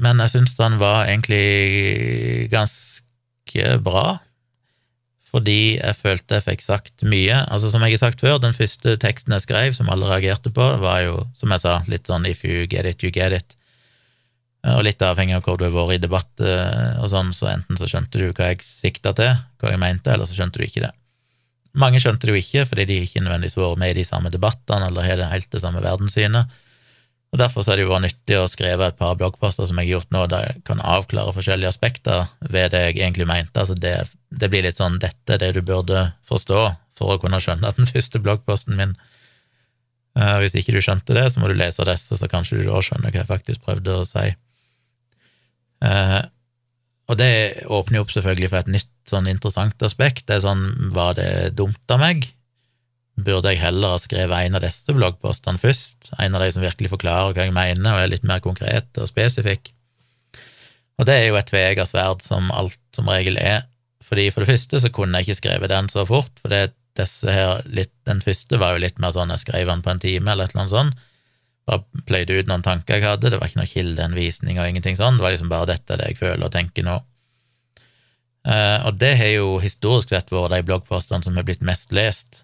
men 0.00 0.22
jeg 0.24 0.32
syns 0.32 0.56
den 0.56 0.78
var 0.80 1.10
egentlig 1.10 2.48
ganske 2.54 3.76
bra 3.84 4.20
fordi 5.30 5.78
jeg 5.78 5.96
følte 5.98 6.40
jeg 6.40 6.46
fikk 6.48 6.64
sagt 6.64 7.04
mye. 7.06 7.44
Altså 7.46 7.70
Som 7.70 7.84
jeg 7.86 7.94
har 7.94 8.02
sagt 8.02 8.22
før, 8.24 8.40
den 8.42 8.56
første 8.56 8.96
teksten 8.98 9.34
jeg 9.36 9.46
skrev, 9.46 9.74
som 9.76 9.90
alle 9.92 10.08
reagerte 10.10 10.50
på, 10.54 10.66
var 10.82 11.04
jo, 11.04 11.24
som 11.38 11.54
jeg 11.54 11.62
sa, 11.62 11.80
litt 11.90 12.10
sånn 12.10 12.26
if 12.26 12.42
you 12.44 12.66
get 12.70 12.88
it, 12.88 13.04
you 13.06 13.14
get 13.14 13.34
it. 13.36 13.54
Og 14.66 14.82
litt 14.84 15.00
avhengig 15.00 15.38
av 15.38 15.46
hvor 15.46 15.56
du 15.56 15.64
har 15.68 15.72
vært 15.72 15.96
i 15.96 16.02
debatt 16.02 16.42
eh, 16.44 16.98
og 17.00 17.08
sånn, 17.12 17.30
så 17.32 17.48
enten 17.54 17.78
så 17.80 17.88
skjønte 17.88 18.20
du 18.20 18.26
hva 18.28 18.50
jeg 18.50 18.64
sikta 18.66 19.14
til, 19.16 19.38
hva 19.62 19.72
jeg 19.72 19.80
mente, 19.80 20.12
eller 20.12 20.28
så 20.28 20.36
skjønte 20.36 20.60
du 20.60 20.66
ikke 20.66 20.84
det. 20.84 20.90
Mange 21.78 22.02
skjønte 22.02 22.26
det 22.26 22.34
jo 22.34 22.42
ikke, 22.42 22.66
fordi 22.66 22.88
de 22.88 22.98
ikke 23.04 23.22
nødvendigvis 23.22 23.56
vært 23.56 23.80
med 23.80 23.94
i 23.94 24.00
de 24.00 24.06
samme 24.08 24.32
debattene 24.34 24.90
eller 24.90 25.06
har 25.06 25.22
helt 25.30 25.50
det 25.54 25.62
samme 25.62 25.82
verdenssynet. 25.84 26.58
Og 27.30 27.38
Derfor 27.38 27.62
så 27.62 27.72
er 27.72 27.78
det 27.78 27.84
jo 27.84 27.92
vært 27.92 28.08
nyttig 28.08 28.38
å 28.40 28.48
skrive 28.50 28.88
et 28.90 28.98
par 28.98 29.14
bloggposter 29.18 29.68
som 29.68 29.78
jeg 29.78 29.86
har 29.86 30.00
gjort 30.00 30.14
nå, 30.14 30.24
der 30.32 30.48
jeg 30.48 30.62
kan 30.66 30.82
avklare 30.82 31.34
forskjellige 31.36 31.70
aspekter 31.70 32.26
ved 32.42 32.72
det 32.74 32.80
jeg 32.82 32.96
egentlig 32.98 33.28
mente. 33.30 33.54
Altså 33.62 33.76
det, 33.78 33.94
det 34.34 34.50
blir 34.50 34.66
litt 34.66 34.80
sånn 34.80 34.98
dette 35.02 35.36
er 35.36 35.42
det 35.42 35.52
du 35.54 35.62
burde 35.62 36.08
forstå 36.26 36.64
for 36.98 37.14
å 37.14 37.20
kunne 37.22 37.38
skjønne 37.40 37.70
at 37.70 37.78
den 37.78 37.88
første 37.88 38.18
bloggposten 38.20 38.74
min 38.76 38.96
uh, 40.18 40.36
Hvis 40.42 40.58
ikke 40.58 40.74
du 40.74 40.82
skjønte 40.82 41.14
det, 41.16 41.28
så 41.30 41.40
må 41.40 41.48
du 41.48 41.54
lese 41.54 41.86
disse, 41.86 42.18
så 42.18 42.30
kanskje 42.30 42.60
du 42.60 42.66
da 42.66 42.82
skjønner 42.82 43.14
hva 43.14 43.22
jeg 43.22 43.30
faktisk 43.30 43.62
prøvde 43.68 44.00
å 44.00 44.08
si. 44.10 44.26
Uh, 45.86 46.20
og 47.10 47.18
det 47.18 47.30
åpner 47.70 48.00
jo 48.00 48.04
opp 48.04 48.12
selvfølgelig 48.14 48.50
for 48.50 48.62
et 48.62 48.74
nytt 48.74 48.90
sånn 49.10 49.30
interessant 49.30 49.86
aspekt. 49.86 50.26
Det 50.26 50.38
er 50.38 50.44
sånn, 50.44 50.66
var 50.94 51.14
det 51.18 51.54
dumt 51.58 51.94
av 51.94 52.02
meg? 52.02 52.26
Burde 53.26 53.52
jeg 53.52 53.62
heller 53.62 53.94
ha 53.94 54.00
skrevet 54.00 54.46
en 54.46 54.56
av 54.58 54.64
disse 54.64 54.94
bloggpostene 54.94 55.60
først, 55.60 56.12
en 56.18 56.36
av 56.36 56.44
de 56.44 56.50
som 56.54 56.64
virkelig 56.64 56.92
forklarer 56.92 57.36
hva 57.36 57.46
jeg 57.46 57.56
mener 57.56 57.92
og 57.92 58.04
er 58.04 58.12
litt 58.12 58.26
mer 58.28 58.42
konkret 58.44 59.00
og 59.00 59.08
spesifikk. 59.10 59.72
Og 61.00 61.08
det 61.08 61.16
er 61.16 61.30
jo 61.30 61.38
et 61.40 61.48
tveegget 61.48 61.88
sverd, 61.88 62.24
som 62.24 62.50
alt 62.52 62.78
som 62.96 63.08
regel 63.08 63.38
er, 63.40 63.64
fordi 64.04 64.26
for 64.34 64.42
det 64.42 64.50
første 64.50 64.80
så 64.82 64.90
kunne 64.92 65.20
jeg 65.20 65.30
ikke 65.30 65.40
skrevet 65.40 65.72
den 65.72 65.88
så 65.92 66.04
fort, 66.08 66.32
for 66.42 66.52
det, 66.52 66.74
disse 66.98 67.30
her, 67.30 67.62
litt, 67.70 67.92
den 68.08 68.20
første 68.24 68.58
var 68.60 68.74
jo 68.74 68.82
litt 68.82 68.98
mer 69.00 69.14
sånn 69.14 69.30
jeg 69.32 69.44
skrev 69.44 69.70
den 69.70 69.84
på 69.84 69.92
en 69.92 70.02
time 70.02 70.32
eller 70.32 70.48
et 70.48 70.54
eller 70.54 70.64
annet 70.64 70.74
sånt, 70.74 71.06
bare 71.70 72.02
pløyde 72.08 72.40
ut 72.40 72.50
noen 72.50 72.64
tanker 72.66 72.98
jeg 72.98 73.06
hadde, 73.06 73.30
det 73.30 73.38
var 73.38 73.50
ikke 73.50 73.60
noe 73.60 73.70
kildeanvisning 73.70 74.58
og 74.58 74.66
ingenting 74.66 74.98
sånn, 74.98 75.20
det 75.20 75.24
var 75.24 75.34
liksom 75.36 75.52
bare 75.52 75.70
dette 75.70 75.98
det 76.00 76.10
jeg 76.10 76.20
føler 76.20 76.48
og 76.48 76.52
tenker 76.54 76.86
nå. 76.86 76.98
Uh, 78.40 78.88
og 78.88 78.96
det 78.96 79.12
har 79.20 79.34
jo 79.34 79.58
historisk 79.60 80.14
sett 80.14 80.32
vært 80.32 80.54
de 80.54 80.62
bloggpostene 80.64 81.26
som 81.26 81.36
har 81.36 81.46
blitt 81.46 81.64
mest 81.64 81.92
lest, 81.94 82.42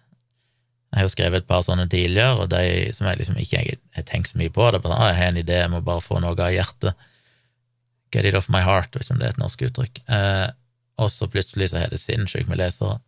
jeg 0.92 1.00
har 1.00 1.06
jo 1.08 1.12
skrevet 1.12 1.42
et 1.42 1.48
par 1.48 1.64
sånne 1.66 1.88
tidligere, 1.90 2.42
og 2.42 2.50
de 2.52 2.92
som 2.94 3.08
jeg 3.10 3.18
liksom 3.20 3.40
ikke 3.42 3.62
har 3.98 4.04
tenkt 4.08 4.30
så 4.30 4.38
mye 4.40 4.52
på. 4.54 4.68
det 4.70 4.78
er 4.78 4.84
bare, 4.84 5.08
Jeg 5.08 5.16
har 5.18 5.32
en 5.32 5.42
idé, 5.42 5.56
jeg 5.60 5.70
må 5.70 5.80
bare 5.84 6.00
få 6.00 6.20
noe 6.22 6.38
av 6.38 6.54
hjertet. 6.54 6.94
Get 8.12 8.24
it 8.24 8.38
off 8.38 8.48
my 8.48 8.62
heart, 8.62 8.94
vet 8.94 9.02
ikke 9.04 9.16
om 9.16 9.18
det 9.18 9.26
er 9.26 9.34
et 9.34 9.42
norsk 9.42 9.66
uttrykk. 9.66 10.00
Eh, 10.08 10.48
og 11.02 11.10
så 11.10 11.28
plutselig 11.28 11.70
så 11.70 11.82
har 11.82 11.90
det 11.92 12.00
sinnssykt 12.00 12.48
med 12.48 12.62
lesere, 12.62 13.00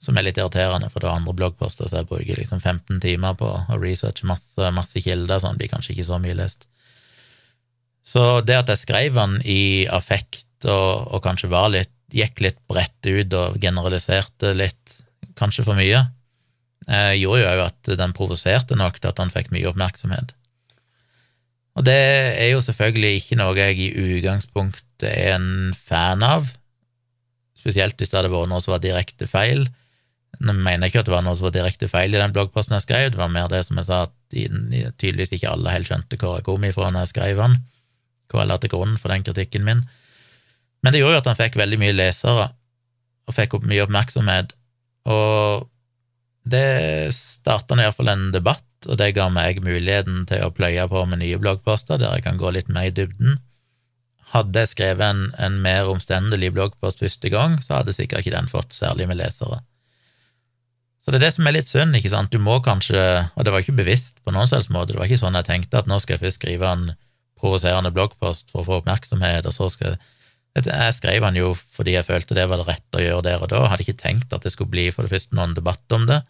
som 0.00 0.16
er 0.16 0.26
litt 0.26 0.38
irriterende, 0.38 0.88
for 0.92 1.00
det 1.00 1.10
er 1.10 1.18
andre 1.18 1.34
bloggposter 1.36 1.88
så 1.88 2.00
jeg 2.00 2.08
bruker 2.08 2.38
liksom 2.38 2.60
15 2.60 3.00
timer 3.00 3.36
på 3.40 3.48
å 3.48 3.78
researche 3.80 4.26
masse, 4.28 4.70
masse 4.76 5.00
kilder, 5.04 5.40
sånn 5.40 5.58
blir 5.60 5.72
kanskje 5.72 5.94
ikke 5.94 6.08
så 6.08 6.20
mye 6.22 6.36
lest. 6.38 6.66
Så 8.04 8.40
det 8.44 8.56
at 8.60 8.72
jeg 8.72 8.82
skrev 8.82 9.16
den 9.16 9.38
i 9.48 9.86
affekt 9.88 10.68
og, 10.68 11.08
og 11.12 11.22
kanskje 11.24 11.52
var 11.52 11.70
litt, 11.72 11.92
gikk 12.14 12.44
litt 12.44 12.60
bredt 12.70 13.08
ut 13.08 13.32
og 13.36 13.56
generaliserte 13.60 14.52
litt, 14.56 15.00
kanskje 15.40 15.64
for 15.66 15.76
mye, 15.78 16.04
gjorde 16.88 17.42
jo 17.42 17.50
òg 17.50 17.60
at 17.64 17.92
den 18.00 18.12
provoserte 18.16 18.76
nok 18.76 18.98
til 19.00 19.10
at 19.12 19.20
han 19.22 19.32
fikk 19.32 19.52
mye 19.54 19.68
oppmerksomhet. 19.70 20.34
Og 21.74 21.86
det 21.86 21.94
er 22.38 22.52
jo 22.52 22.60
selvfølgelig 22.62 23.16
ikke 23.18 23.38
noe 23.40 23.54
jeg 23.58 23.78
i 23.82 23.88
utgangspunktet 24.18 25.08
er 25.08 25.34
en 25.34 25.72
fan 25.74 26.22
av, 26.22 26.46
spesielt 27.58 27.98
hvis 27.98 28.12
det 28.12 28.20
hadde 28.20 28.30
vært 28.30 28.52
noe 28.52 28.62
som 28.62 28.76
var 28.76 28.84
direkte 28.84 29.26
feil. 29.30 29.64
Nå 30.44 30.54
mener 30.54 30.86
jeg 30.86 30.92
ikke 30.92 31.02
at 31.02 31.08
det 31.08 31.14
var 31.14 31.24
noe 31.26 31.34
som 31.38 31.48
var 31.48 31.56
direkte 31.56 31.88
feil 31.90 32.14
i 32.14 32.20
den 32.20 32.34
bloggposten 32.34 32.76
jeg 32.76 32.86
skrev, 32.86 33.10
det 33.14 33.18
var 33.18 33.32
mer 33.32 33.50
det 33.50 33.64
som 33.66 33.78
jeg 33.80 33.88
sa, 33.88 34.04
at 34.06 34.14
tydeligvis 34.34 35.34
ikke 35.36 35.50
alle 35.50 35.74
helt 35.74 35.90
skjønte 35.90 36.18
hvor 36.20 36.38
jeg 36.38 36.46
kom 36.46 36.66
ifra 36.66 36.90
når 36.92 37.06
jeg 37.06 37.14
skrev 37.14 37.42
den, 37.42 37.60
hvor 38.30 38.42
jeg 38.42 38.50
la 38.50 38.58
til 38.62 38.74
grunn 38.74 38.96
for 39.00 39.14
den 39.14 39.26
kritikken 39.26 39.66
min. 39.66 39.84
Men 40.84 40.94
det 40.94 41.00
gjorde 41.00 41.16
jo 41.16 41.22
at 41.22 41.30
han 41.32 41.38
fikk 41.38 41.58
veldig 41.58 41.80
mye 41.80 41.96
lesere, 41.96 42.48
og 43.24 43.34
fikk 43.34 43.56
opp 43.56 43.66
mye 43.66 43.82
oppmerksomhet, 43.86 44.52
og 45.08 45.70
det 46.44 47.14
starta 47.16 47.76
iallfall 47.80 48.10
en 48.12 48.28
debatt, 48.34 48.64
og 48.84 48.98
det 49.00 49.14
ga 49.16 49.30
meg 49.32 49.62
muligheten 49.64 50.26
til 50.28 50.44
å 50.44 50.52
pløye 50.52 50.84
på 50.90 51.04
med 51.08 51.22
nye 51.22 51.40
bloggposter 51.40 52.00
der 52.00 52.18
jeg 52.18 52.26
kan 52.26 52.40
gå 52.40 52.52
litt 52.52 52.68
mer 52.68 52.90
i 52.90 52.94
dybden. 52.94 53.38
Hadde 54.34 54.64
jeg 54.64 54.74
skrevet 54.74 55.06
en, 55.06 55.22
en 55.40 55.60
mer 55.64 55.88
omstendelig 55.88 56.52
bloggpost 56.56 57.00
første 57.00 57.30
gang, 57.32 57.56
så 57.64 57.78
hadde 57.78 57.94
sikkert 57.96 58.24
ikke 58.24 58.36
den 58.36 58.50
fått 58.50 58.76
særlig 58.76 59.08
med 59.08 59.20
lesere. 59.22 59.62
Så 61.04 61.12
det 61.12 61.20
er 61.20 61.26
det 61.26 61.34
som 61.36 61.48
er 61.48 61.56
litt 61.56 61.68
synd, 61.68 61.96
ikke 61.96 62.12
sant. 62.12 62.32
Du 62.32 62.40
må 62.40 62.56
kanskje 62.64 63.00
Og 63.36 63.44
det 63.44 63.52
var 63.52 63.60
ikke 63.60 63.76
bevisst 63.76 64.22
på 64.24 64.32
noen 64.32 64.48
slags 64.48 64.70
måte, 64.72 64.94
det 64.94 65.00
var 65.00 65.08
ikke 65.08 65.20
sånn 65.20 65.36
jeg 65.36 65.48
tenkte 65.48 65.80
at 65.80 65.88
nå 65.88 65.98
skal 66.00 66.16
jeg 66.16 66.24
først 66.24 66.40
skrive 66.40 66.70
en 66.70 66.86
provoserende 67.40 67.92
bloggpost 67.92 68.48
for 68.52 68.62
å 68.62 68.68
få 68.68 68.78
oppmerksomhet, 68.80 69.44
og 69.44 69.52
så 69.52 69.68
skal 69.72 69.92
jeg 69.92 70.00
jeg 70.54 70.94
skrev 70.94 71.24
han 71.26 71.36
jo 71.38 71.50
fordi 71.74 71.96
jeg 71.96 72.06
følte 72.06 72.36
det 72.36 72.46
var 72.50 72.60
det 72.60 72.68
rette 72.68 73.00
å 73.00 73.02
gjøre 73.02 73.24
der 73.26 73.42
og 73.42 73.50
da. 73.50 73.64
Hadde 73.70 73.86
ikke 73.86 73.98
tenkt 73.98 74.34
at 74.34 74.44
det 74.46 74.52
skulle 74.54 74.70
bli 74.70 74.86
for 74.94 75.06
det 75.06 75.10
første 75.10 75.34
noen 75.34 75.56
debatt 75.56 75.96
om 75.96 76.06
det. 76.10 76.20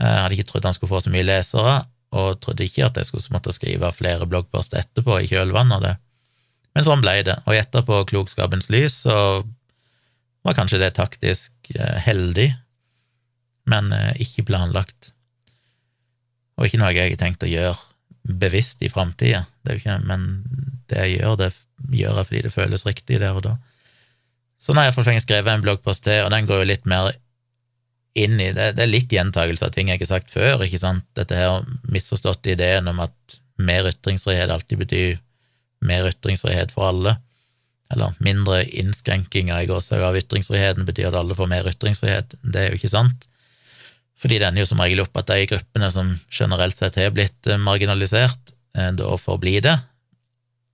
Jeg 0.00 0.22
hadde 0.22 0.38
ikke 0.38 0.48
trodd 0.48 0.64
han 0.66 0.76
skulle 0.76 0.94
få 0.94 1.02
så 1.04 1.12
mye 1.12 1.26
lesere, 1.26 1.74
og 2.14 2.40
trodde 2.42 2.64
ikke 2.64 2.86
at 2.86 2.98
jeg 2.98 3.10
skulle 3.10 3.34
måtte 3.34 3.52
skrive 3.54 3.90
flere 3.94 4.26
bloggposter 4.30 4.80
etterpå 4.80 5.18
i 5.20 5.28
kjølvannet 5.30 5.76
av 5.76 5.84
det. 5.84 5.94
Men 6.74 6.86
sånn 6.86 7.02
ble 7.04 7.18
det, 7.26 7.36
og 7.44 7.58
etterpå 7.58 8.00
Klokskapens 8.10 8.70
lys 8.72 9.02
så 9.04 9.16
var 10.44 10.56
kanskje 10.56 10.80
det 10.82 10.94
taktisk 10.98 11.52
eh, 11.74 11.98
heldig, 12.04 12.48
men 13.70 13.92
eh, 13.94 14.12
ikke 14.24 14.46
planlagt. 14.50 15.12
Og 16.58 16.68
ikke 16.68 16.80
noe 16.82 16.92
jeg 16.94 17.14
har 17.14 17.20
tenkt 17.20 17.46
å 17.46 17.50
gjøre 17.50 17.78
bevisst 18.24 18.82
i 18.82 18.90
framtida, 18.90 19.44
men 20.08 20.26
det 20.88 21.00
jeg 21.00 21.18
gjør, 21.18 21.38
det 21.42 21.50
gjør 21.90 22.20
jeg 22.20 22.28
fordi 22.30 22.42
det 22.46 22.54
føles 22.54 22.86
riktig 22.86 23.20
der 23.20 23.36
og 23.36 23.44
da. 23.46 23.56
Så 24.60 24.72
nå 24.72 24.80
har 24.80 24.88
jeg 24.88 24.94
iallfall 24.94 25.20
skrevet 25.20 25.52
en 25.52 25.64
bloggpost 25.64 26.04
til, 26.06 26.24
og 26.24 26.32
den 26.32 26.48
går 26.48 26.62
jo 26.62 26.70
litt 26.70 26.86
mer 26.88 27.12
inn 28.14 28.38
i 28.38 28.52
det. 28.54 28.70
Det 28.76 28.84
er 28.84 28.90
litt 28.90 29.12
gjentakelse 29.12 29.66
av 29.66 29.74
ting 29.74 29.90
jeg 29.90 29.98
ikke 29.98 30.06
har 30.08 30.20
sagt 30.20 30.32
før, 30.32 30.62
ikke 30.64 30.80
sant? 30.80 31.06
Dette 31.18 31.36
her 31.36 31.66
misforståtte 31.90 32.54
ideen 32.54 32.88
om 32.90 33.02
at 33.04 33.38
mer 33.58 33.90
ytringsfrihet 33.90 34.50
alltid 34.50 34.80
betyr 34.84 35.20
mer 35.84 36.08
ytringsfrihet 36.08 36.72
for 36.74 36.88
alle, 36.88 37.16
eller 37.92 38.14
mindre 38.24 38.62
innskrenkinger 38.64 39.62
i 39.62 39.68
gåsehud 39.68 40.02
av 40.06 40.16
ytringsfriheten 40.18 40.86
betyr 40.88 41.10
at 41.10 41.18
alle 41.20 41.36
får 41.36 41.50
mer 41.50 41.68
ytringsfrihet. 41.68 42.38
Det 42.42 42.62
er 42.62 42.72
jo 42.72 42.80
ikke 42.80 42.94
sant, 42.94 43.26
fordi 44.18 44.38
det 44.40 44.48
ender 44.48 44.64
jo 44.64 44.70
som 44.70 44.80
regel 44.80 45.02
opp 45.04 45.18
at 45.20 45.28
de 45.34 45.44
gruppene 45.50 45.90
som 45.92 46.14
generelt 46.32 46.78
sett 46.78 46.96
har 46.98 47.12
blitt 47.14 47.50
marginalisert, 47.60 48.54
eh, 48.78 48.90
da 48.96 49.16
får 49.20 49.42
bli 49.42 49.58
det. 49.64 49.76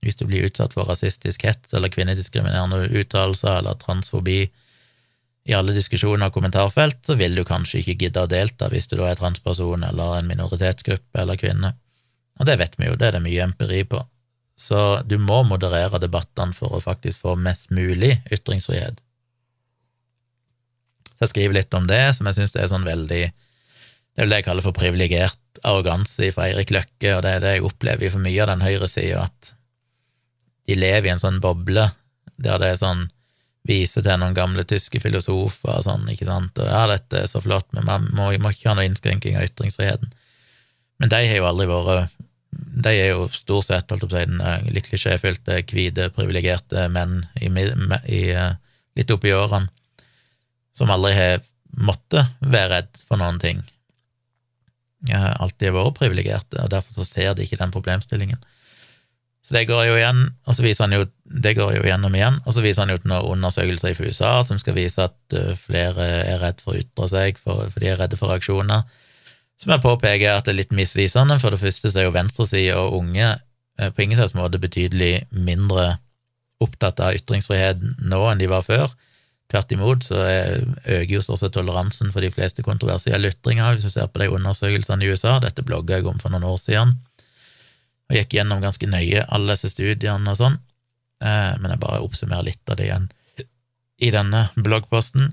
Hvis 0.01 0.17
du 0.17 0.25
blir 0.25 0.47
utsatt 0.47 0.73
for 0.73 0.89
rasistisk 0.89 1.45
hets 1.45 1.75
eller 1.77 1.91
kvinnediskriminerende 1.93 2.89
uttalelser 3.01 3.59
eller 3.59 3.77
transfobi 3.81 4.39
i 5.49 5.53
alle 5.57 5.73
diskusjoner 5.73 6.29
og 6.29 6.35
kommentarfelt, 6.35 6.99
så 7.05 7.15
vil 7.17 7.37
du 7.37 7.43
kanskje 7.45 7.81
ikke 7.81 7.97
gidde 8.05 8.25
å 8.25 8.29
delta 8.29 8.69
hvis 8.69 8.89
du 8.89 8.97
da 8.97 9.09
er 9.09 9.19
transperson 9.19 9.85
eller 9.85 10.19
en 10.19 10.29
minoritetsgruppe 10.29 11.21
eller 11.21 11.39
kvinne. 11.41 11.73
Og 12.41 12.49
det 12.49 12.57
vet 12.61 12.77
vi 12.77 12.89
jo, 12.89 12.97
det 12.97 13.09
er 13.09 13.17
det 13.17 13.23
mye 13.25 13.45
empiri 13.45 13.83
på. 13.89 14.01
Så 14.57 15.01
du 15.09 15.17
må 15.21 15.41
moderere 15.47 16.01
debattene 16.01 16.53
for 16.53 16.73
å 16.73 16.81
faktisk 16.83 17.23
få 17.23 17.35
mest 17.37 17.71
mulig 17.73 18.19
ytringsfrihet. 18.33 18.99
Så 21.13 21.25
jeg 21.25 21.33
skriver 21.33 21.57
litt 21.57 21.77
om 21.77 21.87
det, 21.89 22.03
som 22.17 22.29
jeg 22.29 22.39
syns 22.39 22.55
er 22.57 22.69
sånn 22.69 22.87
veldig 22.87 23.23
Det 24.11 24.25
det 24.27 24.41
jeg 24.41 24.43
kaller 24.43 24.65
for 24.65 24.75
privilegert 24.75 25.61
arroganse 25.63 26.33
fra 26.35 26.49
Eirik 26.49 26.73
Løkke, 26.73 27.13
og 27.15 27.21
det 27.23 27.31
er 27.31 27.43
det 27.43 27.51
jeg 27.55 27.63
opplever 27.63 28.11
for 28.11 28.19
mye 28.19 28.41
av 28.43 28.49
den 28.51 28.63
høyresida, 28.65 29.21
at 29.23 29.53
de 30.71 30.79
lever 30.79 31.09
i 31.09 31.13
en 31.13 31.21
sånn 31.21 31.41
boble 31.43 31.89
der 32.41 32.61
det 32.61 32.75
er 32.75 32.79
sånn 32.81 33.09
Viser 33.69 34.01
til 34.01 34.17
noen 34.17 34.33
gamle 34.33 34.63
tyske 34.65 34.97
filosofer 34.97 35.69
og 35.69 35.83
sånn, 35.85 36.07
ikke 36.09 36.25
sant, 36.25 36.55
og 36.57 36.65
ja, 36.65 36.79
dette 36.89 37.19
er 37.19 37.27
så 37.29 37.37
flott, 37.45 37.67
men 37.77 37.85
man 37.85 38.07
må, 38.09 38.31
må 38.41 38.49
ikke 38.49 38.71
ha 38.71 38.73
noe 38.73 38.87
innskrenking 38.87 39.35
av 39.37 39.45
ytringsfriheten. 39.45 40.09
Men 40.97 41.11
de 41.13 41.19
har 41.29 41.37
jo 41.37 41.45
aldri 41.45 41.67
vært 41.69 42.15
de 42.51 42.91
er 42.91 43.11
jo 43.13 43.27
stort 43.33 43.67
sett, 43.67 43.91
holdt 43.91 44.15
jeg 44.15 44.29
å 44.31 44.47
si, 44.63 44.73
litt 44.75 44.87
klisjéfylte, 44.89 45.59
hvite, 45.69 46.09
privilegerte 46.15 46.87
menn 46.91 47.21
i, 47.39 47.47
i, 47.47 48.21
eh, 48.33 48.55
litt 48.97 49.13
oppi 49.13 49.33
årene, 49.35 49.69
som 50.75 50.91
aldri 50.91 51.13
har 51.15 51.43
måttet 51.71 52.33
være 52.41 52.71
redd 52.73 53.01
for 53.07 53.21
noen 53.21 53.39
ting. 53.43 53.61
Jeg 55.07 55.19
har 55.19 55.37
alltid 55.41 55.75
vært 55.75 55.99
privilegerte, 55.99 56.61
og 56.63 56.73
derfor 56.73 56.97
så 56.97 57.07
ser 57.07 57.35
de 57.35 57.45
ikke 57.45 57.59
den 57.59 57.73
problemstillingen. 57.73 58.41
Så 59.41 59.55
det 59.55 59.65
går 59.69 59.87
jo 59.87 59.95
igjen, 59.97 60.25
og 60.45 60.53
så 60.53 60.63
viser 60.63 60.85
han 60.85 60.93
jo 60.99 61.05
det 61.41 61.55
går 61.57 61.77
jo 61.79 61.85
gjennom 61.87 62.13
igjen, 62.13 62.37
og 62.45 62.53
så 62.53 62.61
viser 62.61 62.83
han 62.83 62.91
jo 62.93 62.99
til 63.01 63.09
noen 63.09 63.37
undersøkelser 63.37 63.95
i 63.95 64.09
USA 64.11 64.33
som 64.45 64.59
skal 64.61 64.75
vise 64.75 65.01
at 65.01 65.37
eh, 65.37 65.55
flere 65.57 66.09
er 66.27 66.43
redd 66.43 66.61
for 66.61 66.75
å 66.75 66.81
ytre 66.81 67.07
seg, 67.09 67.39
for, 67.41 67.71
for 67.71 67.81
de 67.81 67.89
er 67.89 67.97
redde 68.01 68.19
for 68.19 68.29
reaksjoner 68.33 68.85
som 69.61 69.75
jeg 69.75 69.83
påpeker 69.83 70.33
at 70.33 70.47
det 70.47 70.55
er 70.55 70.61
litt 70.63 70.73
misvisende. 70.73 71.37
For 71.41 71.53
det 71.53 71.61
første 71.61 71.91
så 71.91 72.01
er 72.01 72.07
jo 72.07 72.15
venstresida 72.15 72.79
og 72.81 72.97
unge 73.03 73.27
eh, 73.29 73.91
på 73.93 74.05
ingen 74.05 74.17
slags 74.17 74.35
måte 74.37 74.61
betydelig 74.61 75.27
mindre 75.29 75.95
opptatt 76.61 77.01
av 77.01 77.17
ytringsfrihet 77.17 77.81
nå 78.01 78.21
enn 78.29 78.41
de 78.41 78.49
var 78.49 78.65
før. 78.65 78.93
Tvert 79.51 79.73
imot 79.75 80.05
så 80.07 80.17
øker 80.23 81.11
jo 81.11 81.21
sett 81.25 81.53
toleransen 81.53 82.13
for 82.13 82.23
de 82.23 82.31
fleste 82.31 82.63
kontroversielle 82.63 83.33
ytringer, 83.33 83.75
hvis 83.75 83.89
du 83.89 83.91
ser 83.91 84.07
på 84.07 84.21
de 84.21 84.29
undersøkelsene 84.31 85.03
i 85.03 85.11
USA. 85.11 85.39
Dette 85.43 85.65
blogga 85.65 85.97
jeg 85.99 86.07
om 86.07 86.21
for 86.21 86.33
noen 86.33 86.47
år 86.47 86.61
siden, 86.61 86.95
og 88.11 88.17
gikk 88.19 88.35
gjennom 88.35 88.61
ganske 88.63 88.87
nøye 88.91 89.23
alle 89.31 89.55
disse 89.55 89.71
studiene 89.71 90.33
og 90.33 90.39
sånn, 90.39 90.57
eh, 91.23 91.53
men 91.57 91.71
jeg 91.73 91.83
bare 91.83 92.03
oppsummerer 92.03 92.51
litt 92.51 92.71
av 92.71 92.79
det 92.79 92.89
igjen 92.89 93.07
i 94.01 94.09
denne 94.11 94.47
bloggposten 94.57 95.31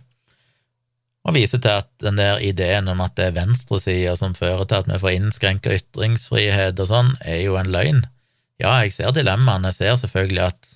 og 1.28 1.34
viser 1.36 1.60
til 1.60 1.82
at 1.82 1.88
den 2.00 2.16
der 2.16 2.40
ideen 2.40 2.88
om 2.88 3.02
at 3.04 3.16
det 3.18 3.28
er 3.28 3.36
venstresida 3.36 4.14
som 4.16 4.36
fører 4.36 4.64
til 4.68 4.80
at 4.80 4.88
vi 4.88 5.00
får 5.02 5.16
innskrenka 5.16 5.74
ytringsfrihet 5.76 6.78
og 6.80 6.88
sånn, 6.88 7.10
er 7.20 7.42
jo 7.42 7.58
en 7.60 7.68
løgn. 7.72 8.04
Ja, 8.62 8.78
jeg 8.80 8.94
ser 8.96 9.12
dilemmaene, 9.12 9.68
jeg 9.68 9.78
ser 9.82 9.98
selvfølgelig 10.00 10.44
at 10.46 10.70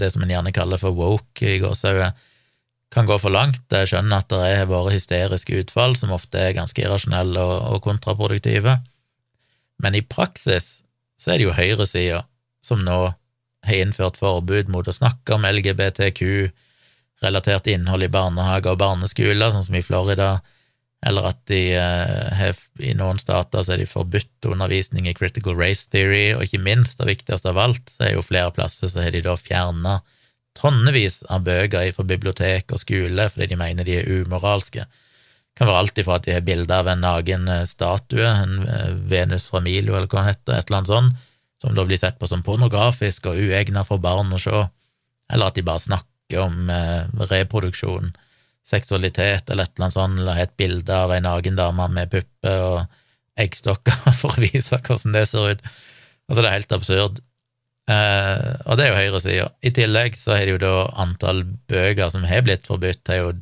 det 0.00 0.12
som 0.14 0.22
en 0.24 0.30
gjerne 0.30 0.52
kaller 0.54 0.80
for 0.80 0.94
woke 0.96 1.56
i 1.56 1.58
gåsehauget, 1.62 2.28
kan 2.90 3.06
gå 3.06 3.16
for 3.22 3.30
langt. 3.30 3.62
Jeg 3.70 3.90
skjønner 3.90 4.22
at 4.22 4.30
det 4.32 4.38
har 4.42 4.70
vært 4.70 4.96
hysteriske 4.96 5.60
utfall 5.62 5.94
som 5.98 6.14
ofte 6.14 6.40
er 6.42 6.56
ganske 6.56 6.82
irrasjonelle 6.82 7.42
og, 7.42 7.78
kontraproduktive, 7.84 8.80
men 9.80 9.96
i 9.96 10.02
praksis 10.02 10.79
så 11.20 11.32
er 11.32 11.40
det 11.40 11.48
jo 11.48 11.56
høyresida 11.56 12.24
som 12.64 12.80
nå 12.84 13.00
har 13.66 13.76
innført 13.76 14.16
forbud 14.20 14.70
mot 14.72 14.88
å 14.88 14.94
snakke 14.96 15.36
om 15.36 15.44
LGBTQ, 15.44 16.22
relatert 17.20 17.68
innhold 17.68 18.06
i 18.06 18.12
barnehager 18.12 18.72
og 18.72 18.80
barneskoler, 18.80 19.52
sånn 19.52 19.66
som 19.66 19.76
i 19.76 19.84
Florida, 19.84 20.38
eller 21.04 21.30
at 21.30 21.40
de 21.48 21.60
har, 22.36 22.56
i 22.80 22.92
noen 22.96 23.20
stater 23.20 23.64
så 23.64 23.74
er 23.74 23.82
de 23.82 23.88
forbudt 23.88 24.48
undervisning 24.48 25.08
i 25.08 25.16
critical 25.16 25.56
race 25.56 25.88
theory, 25.92 26.32
og 26.36 26.44
ikke 26.44 26.62
minst, 26.64 26.98
det 27.00 27.08
viktigste 27.08 27.52
av 27.52 27.60
alt, 27.60 27.92
så 27.92 28.08
er 28.08 28.16
jo 28.16 28.24
flere 28.24 28.52
plasser 28.56 28.88
så 28.88 29.04
har 29.04 29.12
de 29.16 29.24
da 29.24 29.36
fjerna 29.40 30.00
tonnevis 30.56 31.22
av 31.30 31.44
bøker 31.46 31.92
fra 31.94 32.04
bibliotek 32.04 32.72
og 32.74 32.82
skole 32.82 33.28
fordi 33.30 33.52
de 33.52 33.60
mener 33.60 33.86
de 33.86 34.00
er 34.00 34.08
umoralske. 34.20 34.84
Det 35.50 35.64
kan 35.64 35.70
være 35.70 35.82
alt 35.82 35.98
ifra 36.00 36.16
at 36.18 36.26
de 36.26 36.34
har 36.36 36.44
bilde 36.46 36.76
av 36.76 36.88
en 36.88 37.02
naken 37.04 37.48
eh, 37.50 37.66
statue, 37.68 38.24
en 38.26 38.62
eh, 38.64 38.92
Venus 39.10 39.48
fra 39.50 39.62
Milo 39.64 39.96
eller 39.96 40.08
hva 40.08 40.22
den 40.22 40.30
heter, 40.30 40.56
et 40.56 40.70
eller 40.70 40.80
annet 40.80 40.92
sånt, 40.92 41.26
som 41.60 41.74
da 41.76 41.84
blir 41.84 42.00
sett 42.00 42.16
på 42.20 42.28
som 42.30 42.44
pornografisk 42.46 43.28
og 43.28 43.40
uegnet 43.40 43.88
for 43.88 44.00
barn 44.00 44.32
å 44.32 44.40
se, 44.40 44.62
eller 45.30 45.50
at 45.50 45.58
de 45.58 45.66
bare 45.66 45.84
snakker 45.84 46.44
om 46.46 46.70
eh, 46.72 47.26
reproduksjon, 47.32 48.14
seksualitet 48.70 49.50
eller 49.50 49.66
et 49.66 49.74
eller 49.74 49.88
annet 49.88 49.98
sånt, 49.98 50.22
eller 50.22 50.44
et 50.44 50.56
bilde 50.60 50.94
av 50.94 51.12
ei 51.12 51.20
naken 51.24 51.58
dame 51.58 51.88
med 51.92 52.12
pupper 52.12 52.64
og 52.68 53.40
eggstokker 53.40 53.98
for 54.20 54.36
å 54.36 54.44
vise 54.46 54.78
hvordan 54.78 55.18
det 55.18 55.26
ser 55.28 55.56
ut. 55.56 55.68
Altså, 56.30 56.40
det 56.40 56.46
er 56.46 56.56
helt 56.56 56.76
absurd. 56.76 57.20
Og 57.90 58.76
det 58.78 58.84
er 58.84 58.92
jo 58.92 58.98
høyresida. 59.00 59.46
I 59.66 59.72
tillegg 59.74 60.14
så 60.14 60.36
har 60.36 60.44
det 60.46 60.52
jo 60.52 60.60
da 60.62 60.74
antall 61.02 61.40
bøker 61.66 62.12
som 62.12 62.22
har 62.28 62.44
blitt 62.46 62.68
forbudt, 62.70 63.02
har 63.10 63.18
jo 63.18 63.32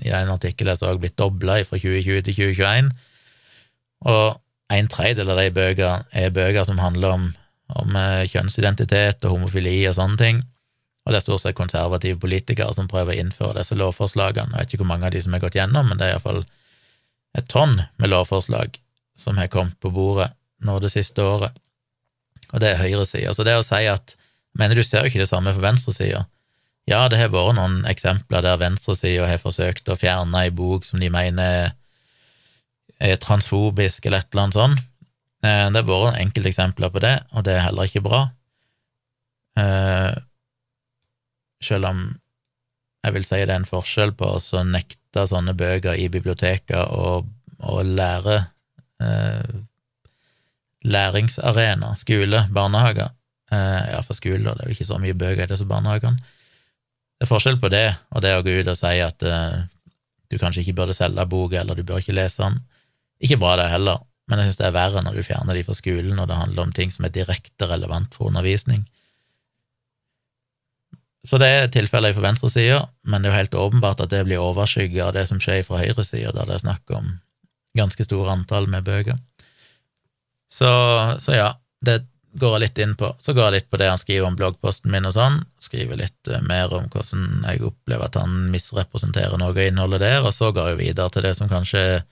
i 0.00 0.12
en 0.16 0.32
artikkel 0.32 0.70
jeg 0.70 0.80
så 0.80 0.92
blitt 0.98 1.18
dobla 1.20 1.58
fra 1.68 1.76
2020 1.76 2.22
til 2.28 2.38
2021, 2.38 2.88
og 4.08 4.40
en 4.72 4.88
tredjedel 4.88 5.34
av 5.34 5.40
de 5.42 5.50
bøkene 5.52 6.06
er 6.16 6.32
bøker 6.32 6.64
som 6.64 6.80
handler 6.80 7.18
om, 7.18 7.26
om 7.76 7.98
eh, 7.98 8.24
kjønnsidentitet 8.32 9.26
og 9.26 9.36
homofili 9.36 9.76
og 9.90 9.98
sånne 9.98 10.18
ting. 10.20 10.40
Og 11.04 11.12
det 11.12 11.18
er 11.18 11.24
stort 11.26 11.42
sett 11.42 11.58
konservative 11.58 12.20
politikere 12.22 12.72
som 12.74 12.88
prøver 12.88 13.12
å 13.12 13.20
innføre 13.20 13.58
disse 13.58 13.76
lovforslagene. 13.76 14.54
Jeg 14.54 14.58
vet 14.58 14.74
ikke 14.74 14.84
hvor 14.84 14.92
mange 14.94 15.08
av 15.08 15.14
de 15.14 15.22
som 15.24 15.34
har 15.36 15.42
gått 15.44 15.58
gjennom, 15.58 15.90
men 15.90 16.00
det 16.00 16.08
er 16.08 16.14
iallfall 16.16 16.44
et 17.36 17.48
tonn 17.52 17.76
med 18.00 18.12
lovforslag 18.12 18.78
som 19.18 19.36
har 19.40 19.50
kommet 19.52 19.76
på 19.82 19.92
bordet 19.92 20.30
nå 20.64 20.78
det 20.80 20.92
siste 20.94 21.24
året. 21.26 21.52
Og 22.52 22.62
det 22.62 22.72
er 22.72 22.82
høyresida. 22.84 23.32
Så 23.34 23.44
det 23.44 23.58
å 23.58 23.66
si 23.66 23.84
at 23.90 24.16
Mener 24.58 24.76
du 24.76 24.84
ser 24.84 25.00
jo 25.00 25.08
ikke 25.08 25.22
det 25.22 25.30
samme 25.30 25.52
for 25.54 25.64
venstresida. 25.64 26.26
Ja, 26.90 27.04
det 27.08 27.20
har 27.20 27.30
vært 27.30 27.56
noen 27.58 27.84
eksempler 27.86 28.42
der 28.42 28.58
venstresida 28.58 29.28
har 29.30 29.38
forsøkt 29.42 29.88
å 29.88 29.98
fjerne 29.98 30.42
ei 30.42 30.50
bok 30.50 30.86
som 30.86 30.98
de 31.02 31.10
mener 31.14 31.70
er 33.02 33.20
transfobisk, 33.22 34.06
eller 34.06 34.22
et 34.22 34.32
eller 34.32 34.44
annet 34.46 34.58
sånt. 34.58 34.82
Eh, 35.42 35.66
det 35.74 35.82
har 35.82 35.88
vært 35.88 36.20
enkelteksempler 36.22 36.92
på 36.94 37.02
det, 37.02 37.16
og 37.32 37.46
det 37.46 37.56
er 37.56 37.66
heller 37.66 37.90
ikke 37.90 38.04
bra. 38.04 38.24
Eh, 39.58 40.12
selv 41.62 41.90
om 41.90 42.02
jeg 43.02 43.14
vil 43.16 43.26
si 43.26 43.40
det 43.42 43.50
er 43.50 43.60
en 43.60 43.68
forskjell 43.68 44.14
på 44.18 44.28
å 44.38 44.62
nekte 44.66 45.26
sånne 45.28 45.54
bøker 45.58 45.98
i 45.98 46.08
biblioteker 46.10 46.94
og, 46.94 47.30
lære 47.62 48.38
eh, 49.02 49.50
læringsarena, 50.82 51.92
skole, 51.98 52.46
barnehager. 52.50 53.12
Eh, 53.54 53.82
ja, 53.92 54.00
for 54.02 54.18
skole, 54.18 54.42
da, 54.42 54.56
det 54.58 54.64
er 54.64 54.70
jo 54.70 54.78
ikke 54.78 54.88
så 54.88 54.98
mye 55.02 55.18
bøker 55.18 55.44
i 55.44 55.50
disse 55.52 55.66
barnehagene. 55.70 56.18
Det 57.22 57.28
er 57.28 57.30
forskjell 57.30 57.60
på 57.62 57.68
det 57.70 57.86
og 58.10 58.24
det 58.24 58.32
å 58.34 58.42
gå 58.42 58.50
ut 58.58 58.68
og 58.72 58.74
si 58.74 58.96
at 58.98 59.22
uh, 59.22 59.60
du 60.26 60.40
kanskje 60.42 60.64
ikke 60.64 60.80
burde 60.80 60.96
selge 60.96 61.22
boka, 61.30 61.60
eller 61.60 61.78
du 61.78 61.84
bør 61.86 62.00
ikke 62.02 62.16
lese 62.16 62.42
den. 62.42 62.56
Ikke 63.22 63.36
bra, 63.38 63.52
det 63.60 63.68
heller, 63.70 64.00
men 64.26 64.40
jeg 64.42 64.48
synes 64.48 64.58
det 64.58 64.64
er 64.66 64.74
verre 64.74 65.02
når 65.06 65.20
du 65.20 65.26
fjerner 65.28 65.54
de 65.54 65.62
fra 65.62 65.76
skolen, 65.78 66.16
når 66.18 66.26
det 66.32 66.38
handler 66.40 66.64
om 66.64 66.72
ting 66.74 66.90
som 66.90 67.06
er 67.06 67.12
direkte 67.14 67.68
relevant 67.70 68.18
for 68.18 68.32
undervisning. 68.32 68.82
Så 71.22 71.38
det 71.38 71.46
er 71.46 71.70
tilfellet 71.70 72.16
fra 72.16 72.24
venstresida, 72.26 72.80
men 73.06 73.22
det 73.22 73.30
er 73.30 73.36
jo 73.36 73.38
helt 73.38 73.58
åpenbart 73.68 74.02
at 74.02 74.10
det 74.10 74.24
blir 74.26 74.42
overskygget 74.42 75.04
av 75.06 75.14
det 75.14 75.28
som 75.30 75.38
skjer 75.38 75.62
fra 75.68 75.78
høyresida, 75.78 76.34
der 76.34 76.50
det 76.50 76.58
er 76.58 76.64
snakk 76.64 76.96
om 76.98 77.20
ganske 77.78 78.02
store 78.02 78.34
antall 78.34 78.66
med 78.66 78.82
bøker. 78.90 79.22
Så, 80.50 80.74
så, 81.22 81.38
ja, 81.38 81.52
det 81.86 82.00
går 82.32 82.54
jeg 82.54 82.62
litt 82.64 82.80
inn 82.80 82.94
på 82.98 83.10
Så 83.20 83.34
går 83.36 83.48
jeg 83.48 83.54
litt 83.56 83.70
på 83.72 83.78
det 83.80 83.90
han 83.90 84.00
skriver 84.00 84.26
om 84.26 84.36
bloggposten 84.38 84.92
min 84.92 85.08
og 85.08 85.14
sånn, 85.16 85.40
skriver 85.62 86.00
litt 86.00 86.30
uh, 86.30 86.40
mer 86.44 86.72
om 86.74 86.88
hvordan 86.92 87.44
jeg 87.44 87.64
opplever 87.68 88.08
at 88.08 88.18
han 88.20 88.48
misrepresenterer 88.52 89.36
noe 89.40 89.52
av 89.52 89.60
innholdet 89.60 90.04
der, 90.04 90.20
og 90.24 90.34
så 90.36 90.52
går 90.54 90.72
jeg 90.72 90.80
videre 90.80 91.12
til 91.12 91.26
det 91.26 91.34
som 91.38 91.50
kanskje 91.52 91.82
er 91.82 92.04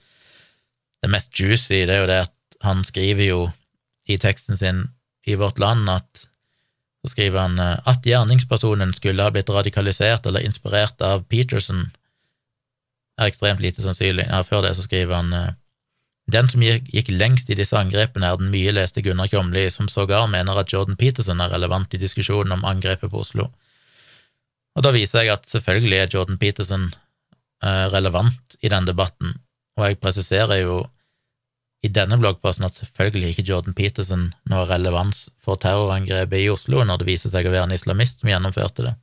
det 1.01 1.09
mest 1.09 1.33
juicy, 1.33 1.85
det 1.89 1.95
er 1.95 2.03
jo 2.03 2.11
det 2.11 2.19
at 2.27 2.35
han 2.61 2.83
skriver 2.85 3.25
jo 3.25 3.39
i 4.05 4.19
teksten 4.21 4.59
sin 4.59 4.83
i 5.25 5.37
Vårt 5.37 5.57
Land 5.61 5.89
at 5.89 6.27
så 7.01 7.09
skriver 7.15 7.41
han 7.41 7.57
uh, 7.57 7.79
at 7.89 8.05
gjerningspersonen 8.05 8.93
skulle 8.93 9.25
ha 9.25 9.33
blitt 9.33 9.49
radikalisert 9.49 10.27
eller 10.29 10.45
inspirert 10.45 11.01
av 11.01 11.25
Peterson, 11.31 11.87
er 13.17 13.31
ekstremt 13.31 13.61
lite 13.61 13.81
sannsynlig. 13.81 14.27
Ja, 14.29 14.43
før 14.45 14.61
det 14.65 14.75
så 14.77 14.85
skriver 14.85 15.17
han 15.17 15.33
uh, 15.33 15.49
den 16.29 16.49
som 16.49 16.61
gikk 16.63 17.09
lengst 17.09 17.49
i 17.49 17.57
disse 17.57 17.77
angrepene, 17.77 18.29
er 18.29 18.39
den 18.39 18.51
mye 18.53 18.71
leste 18.75 19.01
Gunnar 19.03 19.29
Kjomli, 19.31 19.65
som 19.73 19.89
sågar 19.91 20.29
mener 20.31 20.59
at 20.59 20.71
Jordan 20.71 20.97
Peterson 20.99 21.41
er 21.41 21.51
relevant 21.51 21.93
i 21.93 22.01
diskusjonen 22.01 22.53
om 22.55 22.65
angrepet 22.67 23.11
på 23.11 23.23
Oslo. 23.23 23.49
Og 24.77 24.85
da 24.85 24.93
viser 24.95 25.25
jeg 25.25 25.33
at 25.33 25.49
selvfølgelig 25.51 25.97
er 25.97 26.13
Jordan 26.13 26.39
Peterson 26.39 26.87
eh, 27.63 27.85
relevant 27.91 28.55
i 28.61 28.71
den 28.71 28.87
debatten, 28.87 29.35
og 29.77 29.87
jeg 29.87 29.99
presiserer 29.99 30.61
jo 30.61 30.81
i 31.81 31.89
denne 31.89 32.19
bloggposten 32.21 32.67
at 32.67 32.77
selvfølgelig 32.77 33.33
ikke 33.33 33.47
Jordan 33.49 33.75
Peterson 33.75 34.27
noe 34.51 34.67
relevans 34.69 35.25
for 35.41 35.57
terrorangrepet 35.59 36.43
i 36.43 36.49
Oslo 36.53 36.83
når 36.85 37.01
det 37.01 37.07
viser 37.09 37.33
seg 37.33 37.47
å 37.49 37.53
være 37.53 37.71
en 37.71 37.77
islamist 37.77 38.21
som 38.21 38.29
gjennomførte 38.29 38.85
det. 38.85 38.93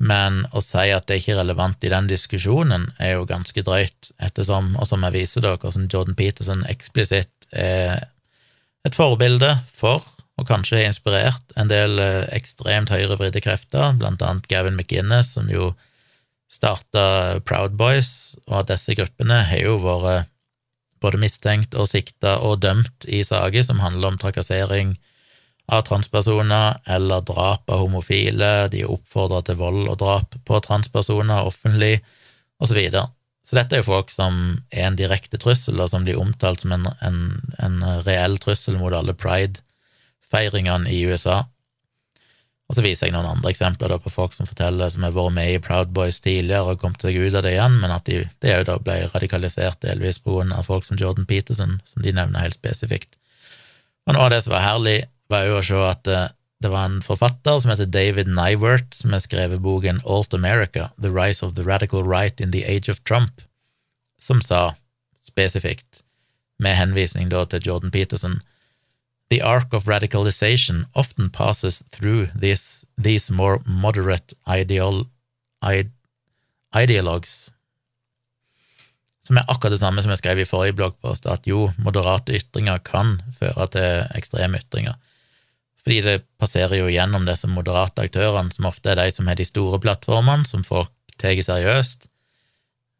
Men 0.00 0.46
å 0.56 0.62
si 0.64 0.86
at 0.94 1.10
det 1.10 1.18
ikke 1.20 1.34
er 1.34 1.42
relevant 1.42 1.84
i 1.84 1.90
den 1.92 2.08
diskusjonen, 2.08 2.88
er 2.96 3.18
jo 3.18 3.26
ganske 3.28 3.64
drøyt, 3.66 4.14
ettersom, 4.16 4.72
og 4.80 4.88
som 4.88 5.04
jeg 5.04 5.16
viser 5.18 5.44
dere, 5.44 5.60
hvordan 5.60 5.90
Jordan 5.92 6.16
Peterson 6.16 6.64
eksplisitt 6.72 7.50
er 7.52 8.06
et 8.88 8.96
forbilde 8.96 9.52
for, 9.76 10.06
og 10.40 10.48
kanskje 10.48 10.78
har 10.78 10.88
inspirert, 10.88 11.52
en 11.60 11.68
del 11.68 12.00
eh, 12.00 12.24
ekstremt 12.32 12.88
høyrevridde 12.88 13.42
krefter, 13.44 13.92
blant 14.00 14.24
annet 14.24 14.48
Gavin 14.48 14.78
McInnes, 14.78 15.34
som 15.36 15.50
jo 15.52 15.74
starta 16.50 17.38
Proud 17.44 17.76
Boys, 17.76 18.38
og 18.48 18.62
at 18.62 18.72
disse 18.72 18.96
gruppene 18.96 19.42
har 19.50 19.60
jo 19.60 19.76
vært 19.84 20.30
både 21.00 21.20
mistenkt 21.20 21.76
og 21.76 21.88
sikta 21.88 22.38
og 22.44 22.60
dømt 22.64 23.06
i 23.08 23.22
saker 23.24 23.64
som 23.64 23.84
handler 23.84 24.14
om 24.14 24.18
trakassering, 24.20 24.96
av 25.70 25.84
transpersoner 25.86 26.80
eller 26.90 27.22
drap 27.26 27.70
av 27.70 27.84
homofile, 27.84 28.50
de 28.72 28.82
er 28.82 28.90
oppfordra 28.90 29.40
til 29.46 29.60
vold 29.60 29.86
og 29.86 29.98
drap 30.02 30.34
på 30.46 30.60
transpersoner 30.66 31.46
offentlig, 31.46 32.00
osv. 32.60 32.72
Så, 32.72 32.76
videre. 32.76 33.06
så 33.46 33.56
dette 33.56 33.76
er 33.76 33.80
jo 33.80 33.88
folk 33.88 34.10
som 34.12 34.34
er 34.68 34.88
en 34.88 34.98
direkte 34.98 35.38
trussel, 35.40 35.80
og 35.80 35.88
som 35.92 36.04
blir 36.04 36.18
omtalt 36.20 36.64
som 36.64 36.74
en, 36.76 36.90
en, 37.06 37.22
en 37.62 37.78
reell 38.04 38.36
trussel 38.42 38.76
mot 38.80 38.92
alle 38.92 39.14
pride-feiringene 39.16 40.90
i 40.92 41.00
USA. 41.08 41.44
Og 42.70 42.76
så 42.76 42.84
viser 42.84 43.08
jeg 43.08 43.16
noen 43.16 43.26
andre 43.26 43.50
eksempler 43.50 43.96
på 43.98 44.12
folk 44.14 44.36
som 44.36 44.46
forteller 44.46 44.92
som 44.92 45.02
har 45.02 45.14
vært 45.16 45.34
med 45.34 45.54
i 45.54 45.62
Proud 45.62 45.94
Boys 45.94 46.20
tidligere 46.22 46.74
og 46.74 46.82
kommet 46.82 47.02
seg 47.02 47.16
ut 47.18 47.34
av 47.34 47.42
det 47.42 47.56
igjen, 47.56 47.80
men 47.82 47.94
at 47.94 48.06
de, 48.06 48.20
jo 48.46 48.60
da 48.68 48.76
ble 48.78 48.98
radikalisert 49.10 49.80
delvis 49.82 50.20
av 50.22 50.68
folk 50.68 50.86
som 50.86 51.00
Jordan 51.00 51.26
Peterson, 51.26 51.80
som 51.86 52.04
de 52.04 52.12
nevner 52.14 52.44
helt 52.44 52.60
spesifikt. 52.60 53.16
Og 54.06 54.14
noe 54.14 54.28
av 54.28 54.30
det 54.34 54.44
som 54.44 54.54
var 54.54 54.62
herlig 54.68 55.00
var 55.30 55.46
jo 55.46 55.58
å 55.58 55.64
se 55.64 55.80
at 55.86 56.04
det, 56.04 56.20
eh, 56.64 56.70
var 56.70 56.84
en 56.84 57.00
forfatter 57.00 57.60
som 57.60 57.70
heter 57.72 57.86
David 57.86 58.28
Nywert, 58.28 58.94
som 58.94 59.14
har 59.14 59.22
skrevet 59.24 59.62
boken 59.64 60.02
Alt 60.04 60.34
America, 60.34 60.90
The 61.00 61.10
Rise 61.10 61.42
of 61.42 61.54
the 61.54 61.62
Radical 61.62 62.04
Right 62.04 62.40
in 62.40 62.50
the 62.50 62.64
Age 62.64 62.88
of 62.88 63.02
Trump, 63.04 63.40
som 64.18 64.42
sa 64.42 64.74
spesifikt, 65.24 66.02
med 66.58 66.76
henvisning 66.76 67.30
da 67.30 67.44
til 67.44 67.62
Jordan 67.64 67.90
Peterson, 67.90 68.42
The 69.30 69.40
arc 69.40 69.72
of 69.72 69.86
radicalization 69.86 70.86
often 70.94 71.30
passes 71.30 71.84
through 71.92 72.28
this, 72.34 72.84
these 72.98 73.30
more 73.30 73.60
moderate 73.64 74.34
ideal, 74.44 75.06
ide, 75.62 75.92
ideologues 76.74 77.50
som 79.30 79.38
er 79.38 79.46
akkurat 79.46 79.76
det 79.76 79.78
samme 79.78 80.02
som 80.02 80.10
jeg 80.10 80.18
skrev 80.18 80.40
i 80.42 80.48
forrige 80.48 80.74
bloggpost, 80.80 81.28
at 81.30 81.46
jo, 81.46 81.68
moderate 81.78 82.34
ytringer 82.34 82.80
kan 82.82 83.20
føre 83.38 83.68
til 83.70 84.16
ekstreme 84.18 84.58
ytringer. 84.58 84.96
Fordi 85.84 86.00
det 86.04 86.16
passerer 86.40 86.76
jo 86.76 86.90
gjennom 86.92 87.24
disse 87.28 87.48
moderate 87.48 88.04
aktørene, 88.04 88.52
som 88.52 88.68
ofte 88.68 88.92
er 88.92 89.00
de 89.00 89.10
som 89.14 89.28
har 89.30 89.38
de 89.38 89.46
store 89.48 89.80
plattformene, 89.80 90.48
som 90.48 90.64
folk 90.66 90.92
tar 91.20 91.40
seriøst. 91.40 92.10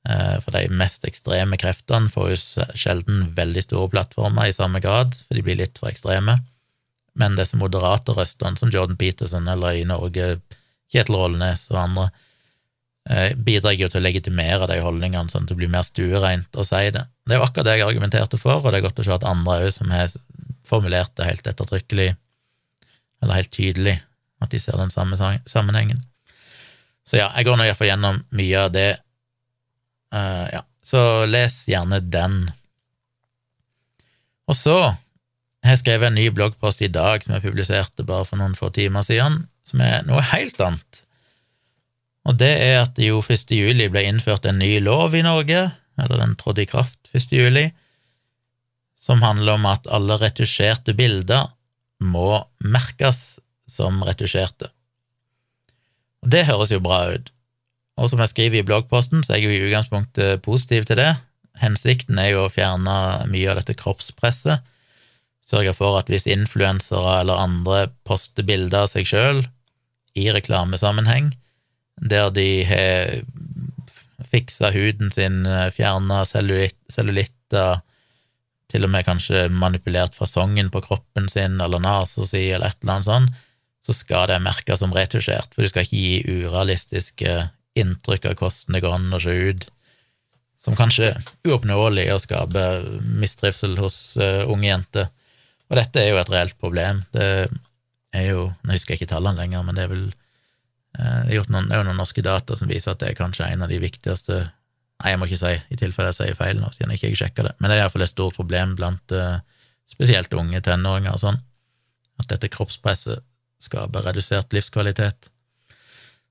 Eh, 0.09 0.37
for 0.41 0.57
de 0.57 0.65
mest 0.73 1.05
ekstreme 1.05 1.59
kreftene 1.61 2.09
får 2.13 2.31
jo 2.33 2.39
sjelden 2.79 3.27
veldig 3.37 3.67
store 3.67 3.91
plattformer 3.93 4.49
i 4.49 4.57
samme 4.57 4.81
grad, 4.81 5.13
for 5.27 5.37
de 5.37 5.45
blir 5.45 5.61
litt 5.61 5.77
for 5.81 5.93
ekstreme. 5.93 6.39
Men 7.21 7.37
disse 7.37 7.59
moderate 7.61 8.15
røstene, 8.17 8.57
som 8.57 8.73
Jordan 8.73 8.97
Peterson 8.97 9.49
eller 9.51 9.77
i 9.77 9.85
Norge 9.89 10.39
Kjetil 10.91 11.19
Rollnes 11.19 11.67
og 11.71 11.83
andre, 11.83 12.07
eh, 13.11 13.35
bidrar 13.35 13.77
jo 13.77 13.91
til 13.91 14.01
å 14.01 14.07
legitimere 14.07 14.71
de 14.71 14.81
holdningene, 14.81 15.29
sånn 15.29 15.45
at 15.45 15.53
det 15.53 15.59
blir 15.61 15.73
mer 15.73 15.85
stuereint 15.85 16.49
å 16.57 16.65
si 16.65 16.91
det. 16.91 17.05
Det 17.27 17.37
er 17.37 17.43
jo 17.43 17.47
akkurat 17.47 17.69
det 17.69 17.79
jeg 17.79 17.89
argumenterte 17.89 18.41
for, 18.41 18.65
og 18.65 18.73
det 18.73 18.81
er 18.81 18.89
godt 18.89 19.05
å 19.05 19.05
se 19.05 19.13
at 19.13 19.29
andre 19.29 19.61
òg, 19.67 19.73
som 19.75 19.93
har 19.93 20.09
formulert 20.65 21.13
det 21.17 21.27
helt 21.27 21.47
ettertrykkelig, 21.47 22.17
eller 23.21 23.41
helt 23.41 23.53
tydelig 23.53 23.99
at 24.41 24.53
de 24.53 24.61
ser 24.61 24.79
den 24.81 24.93
samme 24.93 25.19
sammenhengen. 25.49 26.01
Så 27.05 27.21
ja, 27.21 27.29
jeg 27.37 27.49
går 27.49 27.59
nå 27.59 27.67
iallfall 27.67 27.91
gjennom 27.91 28.23
mye 28.37 28.65
av 28.65 28.73
det. 28.73 28.91
Uh, 30.15 30.47
ja, 30.53 30.63
så 30.85 31.27
les 31.29 31.57
gjerne 31.69 32.01
den. 32.01 32.43
Og 34.51 34.57
så 34.57 34.79
har 34.81 35.75
jeg 35.75 35.83
skrevet 35.83 36.11
en 36.11 36.19
ny 36.19 36.31
bloggpost 36.35 36.83
i 36.83 36.91
dag 36.93 37.23
som 37.23 37.37
jeg 37.37 37.45
publiserte 37.45 38.07
bare 38.07 38.27
for 38.29 38.41
noen 38.41 38.57
få 38.59 38.71
timer 38.75 39.05
siden, 39.07 39.45
som 39.67 39.83
er 39.85 40.07
noe 40.09 40.25
helt 40.33 40.61
annet. 40.65 41.05
Og 42.29 42.37
det 42.41 42.53
er 42.63 42.81
at 42.83 42.97
det 42.97 43.11
jo 43.11 43.21
1. 43.23 43.53
juli 43.55 43.89
ble 43.93 44.03
innført 44.09 44.49
en 44.49 44.61
ny 44.61 44.75
lov 44.85 45.15
i 45.17 45.25
Norge, 45.25 45.69
eller 46.01 46.23
den 46.23 46.37
trådte 46.41 46.65
i 46.65 46.69
kraft 46.71 47.13
1. 47.13 47.33
juli, 47.35 47.69
som 49.01 49.23
handler 49.25 49.57
om 49.57 49.67
at 49.69 49.89
alle 49.91 50.19
retusjerte 50.21 50.95
bilder 50.97 51.49
må 52.01 52.43
merkes 52.61 53.39
som 53.71 54.03
retusjerte. 54.07 54.71
Og 56.25 56.33
Det 56.35 56.47
høres 56.49 56.73
jo 56.73 56.81
bra 56.85 57.05
ut, 57.15 57.31
og 58.01 58.11
som 58.11 58.21
jeg 58.23 58.33
skriver 58.33 58.61
i 58.61 58.67
bloggposten, 58.67 59.25
så 59.25 59.35
er 59.35 59.41
jeg 59.41 59.47
jo 59.47 59.57
i 59.57 59.69
utgangspunktet 59.69 60.43
positiv 60.45 60.87
til 60.89 61.01
det. 61.01 61.13
Hensikten 61.61 62.19
er 62.21 62.33
jo 62.33 62.47
å 62.47 62.53
fjerne 62.53 63.27
mye 63.29 63.51
av 63.53 63.61
dette 63.61 63.77
kroppspresset, 63.77 64.65
sørge 65.45 65.75
for 65.75 65.99
at 65.99 66.09
hvis 66.09 66.29
influensere 66.31 67.21
eller 67.21 67.41
andre 67.43 67.89
poster 68.07 68.47
bilder 68.47 68.85
av 68.85 68.93
seg 68.93 69.09
sjøl 69.11 69.43
i 70.17 70.29
reklamesammenheng, 70.33 71.33
der 72.01 72.31
de 72.33 72.49
har 72.69 73.21
fiksa 74.31 74.71
huden 74.73 75.11
sin, 75.13 75.43
fjerna 75.75 76.23
cellulitter, 76.29 77.83
til 78.71 78.87
og 78.87 78.93
med 78.93 79.07
kanskje 79.07 79.49
manipulert 79.53 80.15
fasongen 80.17 80.71
på 80.73 80.83
kroppen 80.85 81.29
sin 81.33 81.61
eller 81.63 81.83
nesa 81.83 82.27
si 82.27 82.47
eller 82.51 82.71
et 82.71 82.83
eller 82.83 82.97
annet 82.97 83.11
sånt, 83.11 83.41
så 83.81 83.97
skal 83.97 84.29
det 84.31 84.43
merkes 84.45 84.83
som 84.83 84.93
retusjert, 84.95 85.55
for 85.55 85.65
du 85.65 85.71
skal 85.71 85.87
ikke 85.87 85.99
gi 85.99 86.41
urealistiske 86.45 87.37
inntrykk 87.81 88.29
av 88.29 88.37
hvordan 88.41 88.77
det 88.77 88.83
går 88.85 88.97
an 88.97 89.17
å 89.17 89.23
se 89.23 89.37
ut, 89.51 89.67
som 90.61 90.77
kanskje 90.77 91.15
er 91.15 91.29
uoppnåelig 91.49 92.11
å 92.13 92.21
skaper 92.21 92.85
mistrivsel 93.23 93.79
hos 93.81 94.19
uh, 94.21 94.45
unge 94.51 94.69
jenter. 94.69 95.09
Og 95.71 95.79
dette 95.79 96.03
er 96.03 96.11
jo 96.11 96.19
et 96.21 96.33
reelt 96.33 96.57
problem. 96.61 97.05
Det 97.15 97.49
er 98.13 98.27
jo 98.27 98.51
Nå 98.67 98.75
husker 98.75 98.93
jeg 98.93 99.01
ikke 99.01 99.15
tallene 99.15 99.41
lenger, 99.41 99.63
men 99.65 99.79
det 99.79 99.87
er 99.87 99.93
vel 99.95 100.07
uh, 100.11 101.23
er 101.25 101.49
noen, 101.49 101.71
det 101.71 101.79
er 101.79 101.81
jo 101.81 101.89
noen 101.89 102.03
norske 102.03 102.25
data 102.27 102.59
som 102.59 102.69
viser 102.69 102.93
at 102.93 103.01
det 103.01 103.13
er 103.13 103.21
kanskje 103.23 103.49
en 103.49 103.65
av 103.65 103.73
de 103.73 103.81
viktigste 103.81 104.43
Nei, 105.01 105.15
jeg 105.15 105.21
må 105.21 105.29
ikke 105.29 105.41
si, 105.41 105.55
i 105.73 105.79
tilfelle 105.81 106.11
jeg 106.13 106.19
sier 106.19 106.37
feil 106.37 106.59
nå, 106.61 106.69
siden 106.75 106.93
jeg 106.93 107.01
ikke 107.01 107.23
sjekka 107.23 107.47
det, 107.47 107.55
men 107.59 107.71
det 107.71 107.79
er 107.79 107.87
iallfall 107.87 108.05
et 108.05 108.13
stort 108.13 108.37
problem 108.37 108.75
blant 108.77 109.15
uh, 109.17 109.39
spesielt 109.89 110.35
unge 110.37 110.61
tenåringer 110.65 111.17
og 111.17 111.23
sånn, 111.23 111.41
at 112.21 112.29
dette 112.35 112.51
kroppspresset 112.53 113.25
skaper 113.61 114.05
redusert 114.05 114.53
livskvalitet. 114.57 115.31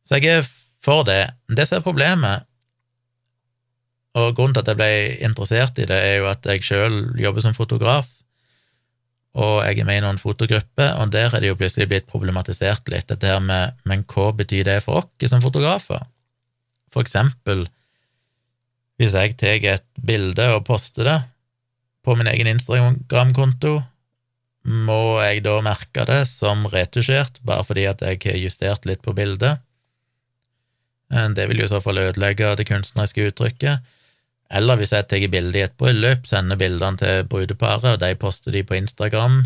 Så 0.05 0.19
jeg 0.19 0.39
er 0.39 0.47
for 0.85 1.05
det. 1.07 1.31
Det 1.49 1.65
som 1.67 1.79
er 1.79 1.85
problemet, 1.85 2.45
og 4.17 4.37
grunnen 4.37 4.55
til 4.55 4.63
at 4.63 4.71
jeg 4.71 4.79
ble 4.79 4.93
interessert 5.25 5.81
i 5.81 5.89
det, 5.89 5.97
er 5.97 6.15
jo 6.21 6.29
at 6.29 6.45
jeg 6.49 6.65
sjøl 6.65 7.01
jobber 7.19 7.45
som 7.45 7.57
fotograf, 7.57 8.09
og 9.39 9.59
jeg 9.61 9.81
er 9.81 9.85
med 9.85 9.99
i 9.99 10.03
noen 10.03 10.21
fotogrupper, 10.21 10.95
og 10.97 11.11
der 11.13 11.33
er 11.33 11.41
det 11.41 11.51
jo 11.51 11.57
plutselig 11.57 11.89
blitt 11.89 12.07
problematisert 12.09 12.89
litt, 12.89 13.09
dette 13.11 13.29
her 13.29 13.41
med 13.43 13.77
men 13.89 14.05
hva 14.09 14.31
betyr 14.35 14.65
det 14.65 14.79
for 14.85 15.03
oss 15.03 15.29
som 15.29 15.43
fotografer? 15.43 16.01
For 16.93 17.05
eksempel 17.05 17.67
hvis 18.99 19.15
jeg 19.15 19.37
tar 19.39 19.63
et 19.75 19.85
bilde 19.95 20.49
og 20.55 20.65
poster 20.67 21.07
det 21.07 21.19
på 22.03 22.15
min 22.19 22.27
egen 22.27 22.49
Instagram-konto, 22.51 23.77
må 24.69 25.19
jeg 25.23 25.43
da 25.45 25.55
merke 25.63 26.03
det 26.07 26.25
som 26.27 26.65
retusjert, 26.69 27.39
bare 27.47 27.63
fordi 27.65 27.85
at 27.89 28.03
jeg 28.03 28.19
har 28.25 28.41
justert 28.41 28.87
litt 28.89 29.01
på 29.05 29.15
bildet? 29.15 29.63
Eh, 31.13 31.29
det 31.35 31.47
vil 31.49 31.63
jo 31.63 31.69
i 31.69 31.71
så 31.71 31.79
fall 31.83 32.01
ødelegge 32.01 32.51
det 32.59 32.67
kunstneriske 32.69 33.29
uttrykket. 33.31 33.87
Eller 34.49 34.79
hvis 34.79 34.91
jeg 34.93 35.07
tar 35.07 35.25
bilde 35.31 35.59
i 35.59 35.63
et 35.63 35.77
bryllup, 35.77 36.27
sender 36.27 36.59
bildene 36.59 36.99
til 36.99 37.23
brudeparet, 37.29 37.95
og 37.95 38.03
de 38.03 38.11
poster 38.19 38.53
de 38.53 38.65
på 38.65 38.77
Instagram, 38.79 39.43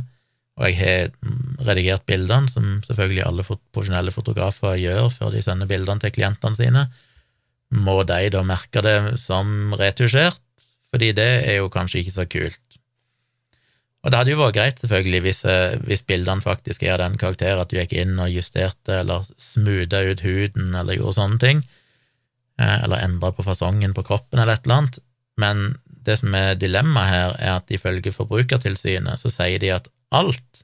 og 0.58 0.70
jeg 0.70 0.78
har 0.80 1.66
redigert 1.68 2.06
bildene, 2.06 2.50
som 2.50 2.78
selvfølgelig 2.86 3.26
alle 3.26 3.46
profesjonelle 3.48 4.14
fotografer 4.14 4.78
gjør 4.78 5.10
før 5.14 5.34
de 5.34 5.42
sender 5.42 5.70
bildene 5.70 6.04
til 6.04 6.14
klientene 6.14 6.60
sine, 6.60 6.86
må 7.74 8.04
de 8.08 8.30
da 8.34 8.44
merke 8.46 8.84
det 8.86 9.18
som 9.22 9.74
retusjert? 9.80 10.42
Fordi 10.94 11.10
det 11.18 11.32
er 11.50 11.58
jo 11.58 11.72
kanskje 11.74 12.04
ikke 12.04 12.16
så 12.16 12.26
kult. 12.30 12.80
Og 14.04 14.12
det 14.12 14.20
hadde 14.20 14.34
jo 14.34 14.42
vært 14.42 14.58
greit, 14.58 14.82
selvfølgelig, 14.84 15.22
hvis, 15.24 15.40
eh, 15.48 15.78
hvis 15.88 16.04
bildene 16.06 16.44
faktisk 16.44 16.84
er 16.84 16.98
av 16.98 17.06
den 17.06 17.18
karakter 17.18 17.60
at 17.60 17.72
du 17.72 17.78
gikk 17.78 17.96
inn 17.96 18.20
og 18.20 18.34
justerte 18.34 19.00
eller 19.00 19.24
smootha 19.40 20.04
ut 20.12 20.26
huden 20.26 20.76
eller 20.76 21.00
gjorde 21.00 21.18
sånne 21.18 21.40
ting, 21.40 21.64
eh, 22.60 22.84
eller 22.84 23.00
endra 23.00 23.32
på 23.32 23.46
fasongen 23.48 23.96
på 23.96 24.04
kroppen 24.04 24.40
eller 24.40 24.58
et 24.60 24.68
eller 24.68 24.82
annet, 24.82 25.00
men 25.40 25.64
det 26.04 26.20
som 26.20 26.36
er 26.36 26.60
dilemmaet 26.60 27.10
her, 27.10 27.36
er 27.40 27.56
at 27.62 27.72
ifølge 27.72 28.12
Forbrukertilsynet 28.12 29.22
så 29.22 29.32
sier 29.32 29.62
de 29.64 29.72
at 29.72 29.88
alt 30.12 30.64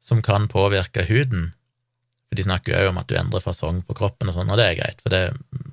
som 0.00 0.22
kan 0.24 0.48
påvirke 0.48 1.04
huden 1.08 1.52
For 2.34 2.40
de 2.40 2.48
snakker 2.48 2.72
jo 2.74 2.78
òg 2.82 2.88
om 2.90 2.96
at 2.98 3.06
du 3.06 3.14
endrer 3.14 3.42
fasong 3.44 3.76
på 3.86 3.94
kroppen 3.94 4.26
og 4.26 4.34
sånn, 4.34 4.48
og 4.50 4.58
det 4.58 4.64
er 4.66 4.78
greit, 4.80 5.02
for 5.04 5.14
det 5.14 5.20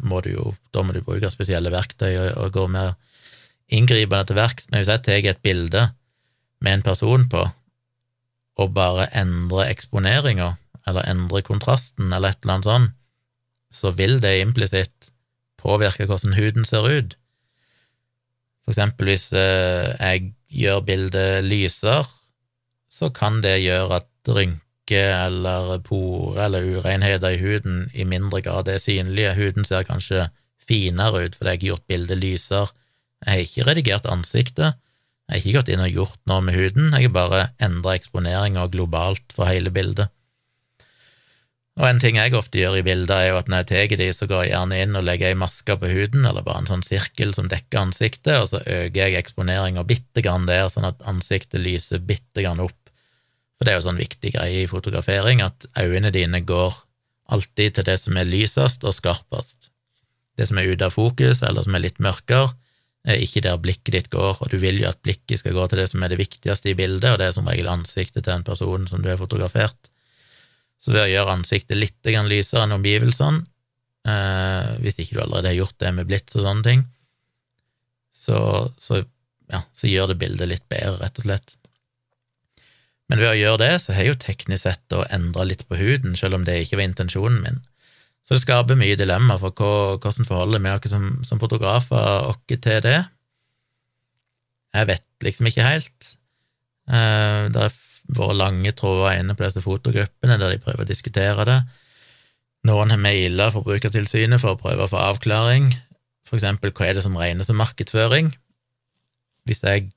må 0.05 0.19
du 0.21 0.27
jo, 0.35 0.43
da 0.69 0.83
må 0.85 0.93
du 0.93 0.99
bruke 1.01 1.31
spesielle 1.33 1.71
verktøy 1.73 2.11
og, 2.11 2.27
og 2.37 2.53
gå 2.53 2.65
mer 2.69 2.91
inngripende 3.73 4.29
til 4.29 4.37
verks. 4.37 4.69
Men 4.69 4.83
hvis 4.83 4.91
jeg 4.91 5.01
tar 5.07 5.25
et 5.31 5.41
bilde 5.41 5.87
med 6.61 6.77
en 6.77 6.85
person 6.85 7.25
på, 7.31 7.41
og 8.61 8.75
bare 8.77 9.09
endrer 9.17 9.71
eksponeringa, 9.71 10.51
eller 10.85 11.09
endrer 11.09 11.41
kontrasten, 11.49 12.13
eller 12.13 12.29
et 12.35 12.45
eller 12.45 12.59
annet 12.59 12.69
sånn, 12.69 12.87
så 13.73 13.95
vil 13.97 14.19
det 14.21 14.37
implisitt 14.43 15.09
påvirke 15.57 16.05
hvordan 16.05 16.37
huden 16.37 16.67
ser 16.67 16.85
ut. 16.85 17.17
For 18.61 18.75
eksempel 18.75 19.09
hvis 19.09 19.31
eh, 19.33 19.95
jeg 19.97 20.35
gjør 20.61 20.85
bildet 20.85 21.47
lysere, 21.47 22.05
så 22.85 23.09
kan 23.09 23.41
det 23.41 23.63
gjøre 23.63 24.03
at 24.03 24.29
rynker 24.29 24.61
eller 24.99 25.79
porer 25.85 26.45
eller 26.47 26.67
urenheter 26.75 27.35
i 27.35 27.41
huden 27.41 27.85
i 27.93 28.03
mindre 28.03 28.41
grad 28.43 28.67
er 28.67 28.81
synlige. 28.81 29.35
Huden 29.37 29.67
ser 29.67 29.87
kanskje 29.87 30.29
finere 30.67 31.25
ut 31.25 31.35
fordi 31.37 31.53
jeg 31.55 31.61
har 31.61 31.67
gjort 31.71 31.87
bildet 31.87 32.21
lysere. 32.21 32.71
Jeg 33.25 33.31
har 33.31 33.45
ikke 33.45 33.67
redigert 33.67 34.07
ansiktet, 34.09 34.79
jeg 35.29 35.35
har 35.35 35.43
ikke 35.43 35.59
gått 35.59 35.69
inn 35.71 35.83
og 35.83 35.93
gjort 35.95 36.17
noe 36.27 36.41
med 36.43 36.57
huden, 36.57 36.89
jeg 36.95 37.05
har 37.07 37.13
bare 37.13 37.43
endra 37.61 37.93
eksponeringa 37.95 38.65
globalt 38.73 39.35
for 39.35 39.47
hele 39.47 39.69
bildet. 39.71 40.09
Og 41.79 41.85
en 41.87 42.01
ting 42.03 42.17
jeg 42.19 42.33
ofte 42.35 42.59
gjør 42.59 42.81
i 42.81 42.83
bilder, 42.83 43.13
er 43.15 43.29
jo 43.29 43.37
at 43.39 43.47
når 43.47 43.61
jeg 43.61 43.69
tar 43.69 44.01
de, 44.01 44.09
så 44.13 44.27
går 44.27 44.41
jeg 44.43 44.51
gjerne 44.51 44.79
inn 44.83 44.97
og 44.99 45.05
legger 45.07 45.31
ei 45.31 45.37
maske 45.39 45.77
på 45.79 45.91
huden, 45.93 46.25
eller 46.27 46.43
bare 46.43 46.63
en 46.63 46.67
sånn 46.67 46.83
sirkel 46.83 47.31
som 47.37 47.47
dekker 47.51 47.79
ansiktet, 47.79 48.33
og 48.41 48.49
så 48.51 48.59
øker 48.59 48.97
jeg 48.99 49.21
eksponeringa 49.21 49.85
bitte 49.87 50.25
grann 50.25 50.49
der, 50.49 50.67
sånn 50.73 50.89
at 50.89 50.99
ansiktet 51.07 51.63
lyser 51.63 52.03
bitte 52.03 52.43
grann 52.43 52.59
opp. 52.65 52.80
For 53.61 53.67
det 53.67 53.75
er 53.75 53.77
jo 53.77 53.83
sånn 53.85 53.99
viktig 54.01 54.31
greie 54.33 54.63
i 54.63 54.69
fotografering, 54.69 55.43
at 55.45 55.67
øynene 55.77 56.09
dine 56.09 56.39
går 56.41 56.73
alltid 57.29 57.75
til 57.75 57.85
det 57.85 57.99
som 58.01 58.15
er 58.17 58.25
lysest 58.25 58.81
og 58.81 58.95
skarpest. 58.97 59.69
Det 60.33 60.47
som 60.49 60.57
er 60.57 60.71
ute 60.71 60.87
av 60.87 60.95
fokus, 60.95 61.43
eller 61.45 61.61
som 61.61 61.77
er 61.77 61.83
litt 61.83 62.01
mørkere, 62.01 62.55
er 63.05 63.21
ikke 63.21 63.43
der 63.45 63.59
blikket 63.61 63.93
ditt 63.93 64.09
går, 64.09 64.41
og 64.41 64.49
du 64.49 64.57
vil 64.63 64.81
jo 64.81 64.89
at 64.89 64.97
blikket 65.05 65.43
skal 65.43 65.53
gå 65.53 65.67
til 65.69 65.77
det 65.77 65.85
som 65.93 66.01
er 66.01 66.09
det 66.09 66.17
viktigste 66.23 66.73
i 66.73 66.75
bildet, 66.81 67.05
og 67.11 67.21
det 67.21 67.29
er 67.29 67.37
som 67.37 67.53
regel 67.53 67.69
ansiktet 67.69 68.25
til 68.25 68.33
en 68.33 68.47
person 68.49 68.89
som 68.89 69.05
du 69.05 69.11
har 69.13 69.21
fotografert. 69.21 69.93
Så 70.81 70.97
ved 70.97 71.05
å 71.05 71.13
gjøre 71.13 71.37
ansiktet 71.37 71.77
litt 71.77 72.11
lysere 72.33 72.65
enn 72.65 72.77
omgivelsene, 72.79 73.45
eh, 74.09 74.73
hvis 74.81 74.97
ikke 75.05 75.19
du 75.19 75.23
allerede 75.27 75.53
har 75.53 75.59
gjort 75.61 75.77
det 75.85 75.95
med 76.01 76.09
blits 76.09 76.41
og 76.41 76.49
sånne 76.49 76.65
ting, 76.65 76.85
så, 78.09 78.41
så, 78.81 79.05
ja, 79.53 79.61
så 79.77 79.85
gjør 79.85 80.15
det 80.15 80.21
bildet 80.25 80.49
litt 80.49 80.65
bedre, 80.65 80.97
rett 81.05 81.21
og 81.21 81.29
slett. 81.29 81.60
Men 83.11 83.19
ved 83.19 83.27
å 83.27 83.35
gjøre 83.35 83.59
det, 83.59 83.73
så 83.83 83.91
har 83.91 84.05
jeg 84.05 84.13
jo 84.13 84.21
teknisk 84.23 84.63
sett 84.63 84.95
å 84.95 85.03
endre 85.11 85.43
litt 85.49 85.65
på 85.67 85.75
huden, 85.75 86.15
selv 86.15 86.37
om 86.37 86.45
det 86.47 86.61
ikke 86.63 86.79
var 86.79 86.87
intensjonen 86.87 87.41
min. 87.43 87.59
Så 88.23 88.37
det 88.37 88.45
skaper 88.45 88.77
mye 88.79 88.95
dilemma 88.95 89.35
for 89.41 89.51
hvordan 89.51 90.27
forholder 90.29 90.61
vi 90.63 90.71
oss 90.71 90.93
som, 90.93 91.09
som 91.27 91.41
fotografer 91.41 92.29
oss 92.29 92.39
til 92.47 92.79
det. 92.85 93.01
Jeg 94.71 94.87
vet 94.87 95.07
liksom 95.27 95.49
ikke 95.51 95.65
helt. 95.67 96.13
Eh, 96.87 97.49
det 97.51 97.65
er 97.65 97.75
vært 98.15 98.39
lange 98.39 98.71
tråder 98.79 99.19
inne 99.19 99.35
på 99.35 99.43
disse 99.43 99.63
fotogruppene 99.63 100.37
der 100.39 100.55
de 100.55 100.61
prøver 100.63 100.85
å 100.85 100.87
diskutere 100.87 101.47
det. 101.49 101.59
Noen 102.69 102.93
har 102.93 103.01
maila 103.01 103.49
Forbrukertilsynet 103.51 104.39
for 104.39 104.55
å 104.55 104.61
prøve 104.61 104.85
å 104.85 104.91
få 104.91 105.01
avklaring. 105.01 105.71
For 106.29 106.39
eksempel, 106.39 106.71
hva 106.71 106.87
er 106.87 106.95
det 106.95 107.03
som 107.03 107.17
regnes 107.19 107.49
som 107.49 107.59
markedsføring? 107.59 108.31
Hvis 109.49 109.63
jeg 109.65 109.89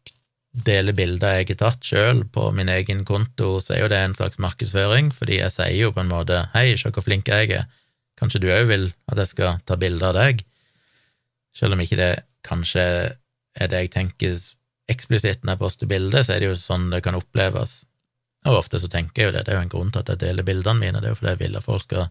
deler 0.55 0.95
bilder 0.95 1.41
jeg 1.41 1.49
har 1.51 1.59
tatt 1.59 1.87
sjøl 1.87 2.23
på 2.31 2.47
min 2.55 2.71
egen 2.71 3.03
konto, 3.05 3.59
så 3.61 3.75
er 3.75 3.85
jo 3.85 3.91
det 3.91 3.99
en 3.99 4.15
slags 4.15 4.39
markedsføring, 4.39 5.11
fordi 5.15 5.41
jeg 5.41 5.55
sier 5.55 5.75
jo 5.75 5.93
på 5.93 6.05
en 6.05 6.13
måte 6.13 6.49
'hei, 6.55 6.77
se 6.79 6.91
hvor 6.91 7.03
flink 7.03 7.29
jeg 7.29 7.51
er', 7.51 7.67
kanskje 8.17 8.41
du 8.41 8.49
òg 8.55 8.69
vil 8.69 8.93
at 9.11 9.19
jeg 9.19 9.29
skal 9.29 9.59
ta 9.67 9.77
bilder 9.77 10.13
av 10.13 10.15
deg? 10.15 10.45
Selv 11.55 11.75
om 11.75 11.81
ikke 11.81 11.99
det 11.99 12.25
kanskje 12.45 13.17
er 13.55 13.67
det 13.67 13.81
jeg 13.83 13.91
tenker 13.91 14.39
eksplisitt 14.89 15.43
når 15.43 15.53
jeg 15.53 15.59
poster 15.59 15.87
bilder, 15.87 16.23
så 16.23 16.35
er 16.35 16.39
det 16.39 16.51
jo 16.51 16.57
sånn 16.59 16.91
det 16.91 17.03
kan 17.03 17.19
oppleves. 17.19 17.85
Og 18.45 18.59
ofte 18.61 18.79
så 18.79 18.89
tenker 18.89 19.23
jeg 19.23 19.27
jo 19.31 19.33
det, 19.33 19.47
det 19.47 19.55
er 19.55 19.59
jo 19.59 19.67
en 19.67 19.73
grunn 19.73 19.91
til 19.91 20.05
at 20.05 20.09
jeg 20.09 20.21
deler 20.21 20.47
bildene 20.47 20.79
mine, 20.79 21.01
det 21.01 21.09
er 21.09 21.15
jo 21.15 21.19
fordi 21.19 21.33
jeg 21.33 21.41
vil 21.41 21.57
at 21.57 21.65
folk 21.65 21.83
skal 21.83 22.09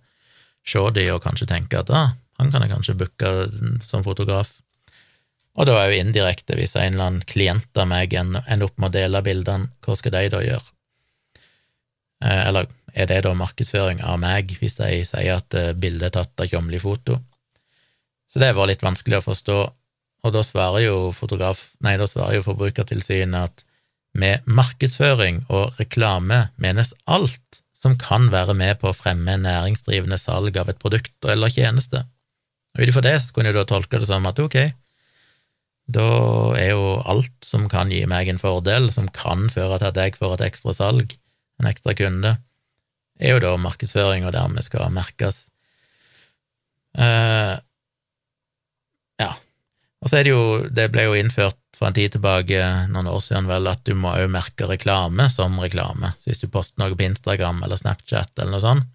se 0.65 0.83
de 0.95 1.07
og 1.13 1.23
kanskje 1.23 1.47
tenke 1.47 1.79
at 1.79 1.91
ah, 1.93 2.13
han 2.39 2.51
kan 2.51 2.65
jeg 2.65 2.71
kanskje 2.71 2.97
booke 2.97 3.33
som 3.85 4.03
fotograf. 4.03 4.51
Og 5.53 5.67
da 5.69 5.75
er 5.77 5.91
jo 5.91 6.01
indirekte, 6.01 6.55
hvis 6.57 6.73
en 6.75 6.95
eller 6.95 7.09
annen 7.09 7.25
klient 7.29 7.77
av 7.77 7.89
meg 7.89 8.15
ender 8.17 8.65
opp 8.65 8.79
med 8.81 8.89
å 8.89 8.95
dele 8.95 9.21
bildene, 9.25 9.69
hva 9.85 9.97
skal 9.97 10.15
de 10.15 10.23
da 10.33 10.41
gjøre? 10.41 10.65
Eh, 12.23 12.41
eller 12.47 12.71
er 12.93 13.09
det 13.09 13.21
da 13.25 13.33
markedsføring 13.37 14.01
av 14.05 14.17
meg, 14.21 14.55
hvis 14.59 14.79
de 14.79 15.03
sier 15.05 15.37
at 15.37 15.57
eh, 15.57 15.75
bildet 15.77 16.09
er 16.09 16.15
tatt 16.17 16.41
av 16.41 16.49
Tjomli 16.49 16.81
Foto? 16.81 17.19
Så 18.29 18.41
det 18.41 18.53
var 18.57 18.69
litt 18.69 18.85
vanskelig 18.85 19.19
å 19.19 19.27
forstå, 19.27 19.59
og 20.23 20.33
da 20.33 20.41
svarer 20.45 20.87
jo 20.87 20.97
fotograf, 21.13 21.67
nei, 21.85 21.97
da 22.01 22.07
svarer 22.09 22.39
jo 22.39 22.47
Forbrukertilsynet 22.47 23.51
at 23.51 23.65
med 24.17 24.45
markedsføring 24.45 25.43
og 25.49 25.77
reklame 25.81 26.47
menes 26.61 26.93
alt 27.09 27.61
som 27.77 27.97
kan 27.99 28.29
være 28.31 28.55
med 28.55 28.79
på 28.81 28.89
å 28.89 28.95
fremme 28.95 29.35
næringsdrivende 29.41 30.17
salg 30.21 30.57
av 30.57 30.69
et 30.71 30.79
produkt 30.79 31.27
eller 31.27 31.51
tjeneste. 31.51 32.05
Og 32.73 32.85
Ut 32.85 32.93
ifra 32.93 33.03
det 33.05 33.17
så 33.21 33.35
kunne 33.35 33.51
du 33.51 33.59
da 33.59 33.67
tolke 33.69 33.99
det 33.99 34.07
som 34.09 34.25
at 34.29 34.39
ok, 34.39 34.57
da 35.91 36.07
er 36.55 36.71
jo 36.71 36.97
alt 37.09 37.33
som 37.43 37.67
kan 37.71 37.91
gi 37.91 38.03
meg 38.07 38.29
en 38.31 38.39
fordel, 38.39 38.89
som 38.93 39.09
kan 39.11 39.49
føre 39.51 39.81
til 39.81 39.91
at 39.91 39.99
jeg 39.99 40.17
får 40.19 40.37
et 40.37 40.45
ekstra 40.47 40.75
salg, 40.75 41.15
en 41.59 41.69
ekstra 41.69 41.95
kunde, 41.97 42.37
er 43.19 43.35
jo 43.35 43.41
da 43.43 43.55
markedsføring, 43.61 44.25
og 44.25 44.33
dermed 44.35 44.65
skal 44.65 44.93
merkes. 44.93 45.47
Uh, 46.97 47.59
ja. 49.21 49.33
Og 50.03 50.11
så 50.11 50.19
er 50.19 50.27
det 50.27 50.33
jo 50.33 50.67
Det 50.69 50.91
ble 50.93 51.07
jo 51.07 51.15
innført 51.17 51.57
for 51.73 51.89
en 51.89 51.95
tid 51.97 52.13
tilbake, 52.13 52.59
noen 52.93 53.09
år 53.09 53.21
siden 53.23 53.49
vel, 53.49 53.67
at 53.71 53.81
du 53.87 53.95
må 53.97 54.13
òg 54.13 54.29
merke 54.31 54.67
reklame 54.69 55.25
som 55.33 55.57
reklame. 55.61 56.13
Så 56.21 56.31
hvis 56.31 56.43
du 56.43 56.51
poster 56.51 56.79
noe 56.81 56.95
på 56.95 57.07
Instagram 57.07 57.63
eller 57.65 57.79
Snapchat 57.81 58.31
eller 58.37 58.55
noe 58.55 58.63
sånt, 58.63 58.89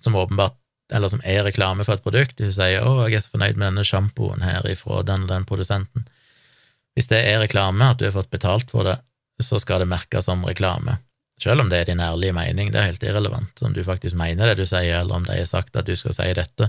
som 0.00 0.16
åpenbart 0.16 0.56
eller 0.92 1.12
som 1.12 1.22
er 1.24 1.44
reklame 1.46 1.84
for 1.86 1.96
et 1.96 2.04
produkt, 2.04 2.36
du 2.38 2.50
sier 2.52 2.82
'Å, 2.82 3.08
jeg 3.08 3.18
er 3.18 3.24
så 3.24 3.34
fornøyd 3.36 3.56
med 3.56 3.68
denne 3.70 3.84
sjampoen 3.86 4.42
her 4.42 4.66
ifra 4.68 5.02
den 5.06 5.22
og 5.26 5.28
den 5.28 5.44
produsenten', 5.44 6.06
hvis 6.94 7.08
det 7.08 7.20
er 7.24 7.40
reklame, 7.40 7.90
at 7.90 7.98
du 7.98 8.04
har 8.04 8.16
fått 8.16 8.30
betalt 8.30 8.70
for 8.70 8.84
det, 8.84 8.98
så 9.40 9.60
skal 9.60 9.80
det 9.80 9.88
merkes 9.88 10.26
som 10.26 10.44
reklame. 10.44 10.98
Selv 11.40 11.62
om 11.62 11.70
det 11.70 11.78
er 11.80 11.84
din 11.84 12.00
ærlige 12.00 12.34
mening, 12.36 12.72
det 12.72 12.80
er 12.80 12.90
helt 12.90 13.02
irrelevant 13.02 13.62
om 13.62 13.72
du 13.72 13.84
faktisk 13.84 14.16
mener 14.16 14.50
det 14.50 14.58
du 14.60 14.66
sier, 14.66 15.00
eller 15.00 15.14
om 15.14 15.24
de 15.24 15.38
har 15.38 15.48
sagt 15.48 15.76
at 15.76 15.86
du 15.86 15.94
skal 15.96 16.12
si 16.12 16.32
dette. 16.36 16.68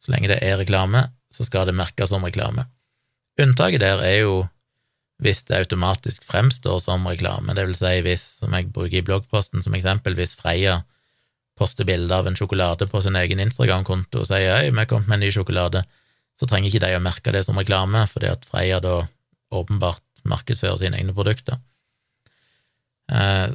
Så 0.00 0.12
lenge 0.12 0.28
det 0.28 0.38
er 0.40 0.56
reklame, 0.56 1.10
så 1.30 1.44
skal 1.44 1.66
det 1.66 1.76
merkes 1.76 2.08
som 2.08 2.24
reklame. 2.24 2.64
Unntaket 3.40 3.80
der 3.80 4.00
er 4.00 4.18
jo 4.22 4.48
hvis 5.20 5.42
det 5.44 5.58
automatisk 5.58 6.24
fremstår 6.24 6.78
som 6.80 7.04
reklame, 7.06 7.52
det 7.54 7.66
vil 7.68 7.76
si 7.76 7.98
hvis, 8.04 8.22
som 8.40 8.54
jeg 8.56 8.70
bruker 8.72 9.02
i 9.02 9.04
bloggposten 9.04 9.60
som 9.60 9.76
eksempel, 9.76 10.16
hvis 10.16 10.32
Freia 10.38 10.80
poster 11.60 11.84
bilde 11.88 12.16
av 12.16 12.28
en 12.28 12.36
sjokolade 12.38 12.88
på 12.88 13.02
sin 13.04 13.18
egen 13.20 13.42
Instagram-konto 13.44 14.22
og 14.22 14.28
sier 14.30 14.56
'hei, 14.56 14.70
vi 14.70 14.78
har 14.78 14.88
kommet 14.88 15.08
med 15.08 15.20
en 15.20 15.26
ny 15.26 15.32
sjokolade', 15.34 15.84
så 16.40 16.48
trenger 16.48 16.70
ikke 16.70 16.86
de 16.86 16.96
å 16.96 17.04
merke 17.04 17.32
det 17.32 17.44
som 17.44 17.58
reklame, 17.60 18.06
fordi 18.08 18.30
at 18.32 18.46
Freia 18.48 18.80
da 18.80 19.02
åpenbart 19.52 20.02
markedsfører 20.24 20.78
sine 20.80 20.96
egne 20.96 21.12
produkter. 21.12 21.60
Eh, 23.12 23.52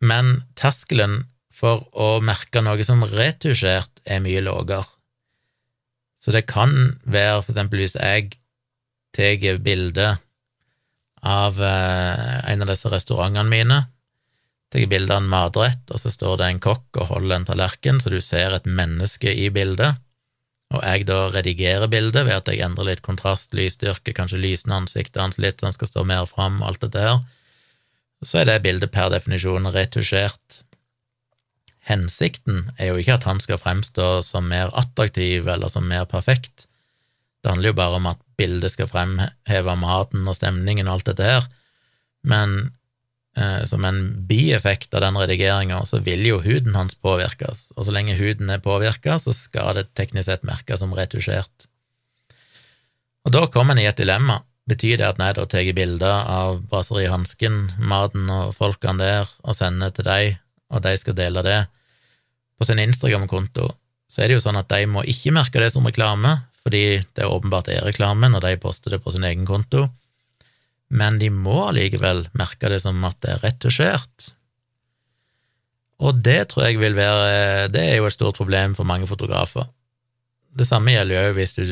men 0.00 0.42
terskelen 0.58 1.26
for 1.54 1.86
å 1.92 2.20
merke 2.20 2.62
noe 2.64 2.84
som 2.84 3.04
retusjert 3.04 4.02
er 4.04 4.20
mye 4.24 4.42
lavere. 4.44 4.84
Så 6.20 6.32
det 6.34 6.48
kan 6.50 6.98
være 7.04 7.42
for 7.42 7.52
eksempel 7.52 7.78
hvis 7.78 7.94
jeg 7.94 8.32
tar 9.14 9.60
bilde 9.62 10.16
av 11.22 11.60
eh, 11.62 12.50
en 12.52 12.64
av 12.64 12.72
disse 12.72 12.90
restaurantene 12.90 13.48
mine, 13.48 13.78
tar 14.76 14.90
bilde 14.90 15.14
av 15.14 15.22
en 15.22 15.30
matrett, 15.30 15.84
og 15.90 16.00
så 16.00 16.12
står 16.12 16.40
det 16.40 16.48
en 16.50 16.60
kokk 16.60 17.00
og 17.00 17.08
holder 17.14 17.36
en 17.36 17.46
tallerken, 17.48 18.00
så 18.00 18.12
du 18.12 18.20
ser 18.20 18.54
et 18.54 18.66
menneske 18.68 19.32
i 19.32 19.48
bildet, 19.50 20.02
og 20.74 20.82
jeg 20.82 21.06
da 21.06 21.28
redigerer 21.30 21.88
bildet 21.88 22.26
ved 22.26 22.34
at 22.34 22.48
jeg 22.50 22.64
endrer 22.66 22.90
litt 22.90 23.02
kontrast, 23.06 23.54
lysstyrke, 23.54 24.12
kanskje 24.16 24.40
lysende 24.42 24.80
ansiktet 24.82 25.22
hans 25.22 25.38
litt, 25.38 25.60
så 25.60 25.70
han 25.70 25.76
skal 25.76 25.90
stå 25.92 26.04
mer 26.04 26.26
fram, 26.26 26.58
alt 26.66 26.82
det 26.82 26.92
der, 26.96 27.20
så 28.24 28.42
er 28.42 28.48
det 28.48 28.62
bildet 28.64 28.92
per 28.92 29.10
definisjon 29.12 29.68
retusjert. 29.70 30.62
Hensikten 31.86 32.72
er 32.80 32.90
jo 32.90 33.00
ikke 33.00 33.18
at 33.20 33.26
han 33.28 33.40
skal 33.42 33.60
fremstå 33.62 34.24
som 34.26 34.48
mer 34.50 34.72
attraktiv 34.74 35.46
eller 35.46 35.70
som 35.70 35.86
mer 35.86 36.08
perfekt. 36.10 36.66
Det 37.44 37.52
handler 37.52 37.70
jo 37.70 37.78
bare 37.78 38.00
om 38.00 38.08
at 38.10 38.22
bildet 38.40 38.74
skal 38.74 38.90
fremheve 38.90 39.76
maten 39.78 40.26
og 40.26 40.34
stemningen 40.34 40.88
og 40.88 40.98
alt 40.98 41.12
dette 41.12 41.28
her, 41.28 41.46
men 42.26 42.74
som 43.68 43.84
en 43.84 44.00
bieffekt 44.28 44.94
av 44.96 45.02
den 45.04 45.18
redigeringa 45.20 45.82
så 45.84 46.00
vil 46.04 46.22
jo 46.24 46.38
huden 46.40 46.76
hans 46.76 46.96
påvirkes, 46.96 47.70
og 47.76 47.84
så 47.84 47.92
lenge 47.92 48.16
huden 48.16 48.48
er 48.52 48.62
påvirka, 48.64 49.18
så 49.20 49.34
skal 49.36 49.76
det 49.76 49.90
teknisk 49.98 50.30
sett 50.30 50.46
merkes 50.48 50.80
som 50.80 50.94
retusjert. 50.96 51.66
Og 53.26 53.34
da 53.34 53.46
kommer 53.52 53.74
en 53.74 53.82
i 53.82 53.88
et 53.90 53.98
dilemma. 53.98 54.40
Betyr 54.66 54.98
det 54.98 55.06
at 55.06 55.18
når 55.18 55.30
jeg 55.30 55.36
da 55.36 55.46
tar 55.50 55.68
bilder 55.76 56.28
av 56.32 56.60
Brasserie 56.70 57.10
Hansken, 57.10 57.66
maten 57.78 58.30
og 58.32 58.54
folkene 58.56 58.98
der, 59.02 59.30
og 59.44 59.58
sender 59.58 59.92
til 59.94 60.06
deg, 60.08 60.38
og 60.70 60.82
de 60.82 60.94
skal 60.98 61.18
dele 61.18 61.42
det 61.46 61.60
på 62.56 62.66
sin 62.66 62.80
Instagram-konto, 62.82 63.68
så 64.10 64.22
er 64.22 64.30
det 64.30 64.38
jo 64.38 64.44
sånn 64.46 64.58
at 64.58 64.70
de 64.70 64.86
må 64.90 65.04
ikke 65.06 65.34
merke 65.34 65.60
det 65.62 65.72
som 65.74 65.86
reklame, 65.86 66.38
fordi 66.66 67.02
det 67.14 67.28
åpenbart 67.28 67.68
er 67.70 67.84
reklame 67.86 68.30
når 68.32 68.46
de 68.46 68.58
poster 68.62 68.94
det 68.94 69.02
på 69.04 69.12
sin 69.14 69.26
egen 69.26 69.46
konto, 69.46 69.86
men 70.88 71.18
de 71.18 71.30
må 71.34 71.66
allikevel 71.68 72.26
merke 72.38 72.70
det 72.70 72.80
som 72.84 73.02
at 73.08 73.18
det 73.24 73.34
er 73.34 73.42
retusjert. 73.42 74.30
Og 76.04 76.20
det 76.22 76.50
tror 76.50 76.66
jeg 76.66 76.78
vil 76.80 76.96
være 76.96 77.68
Det 77.72 77.80
er 77.80 77.96
jo 77.96 78.08
et 78.08 78.14
stort 78.14 78.36
problem 78.36 78.74
for 78.76 78.84
mange 78.84 79.08
fotografer. 79.08 79.64
Det 80.56 80.66
samme 80.68 80.92
gjelder 80.92 81.28
jo 81.28 81.36
hvis 81.36 81.54
du 81.56 81.62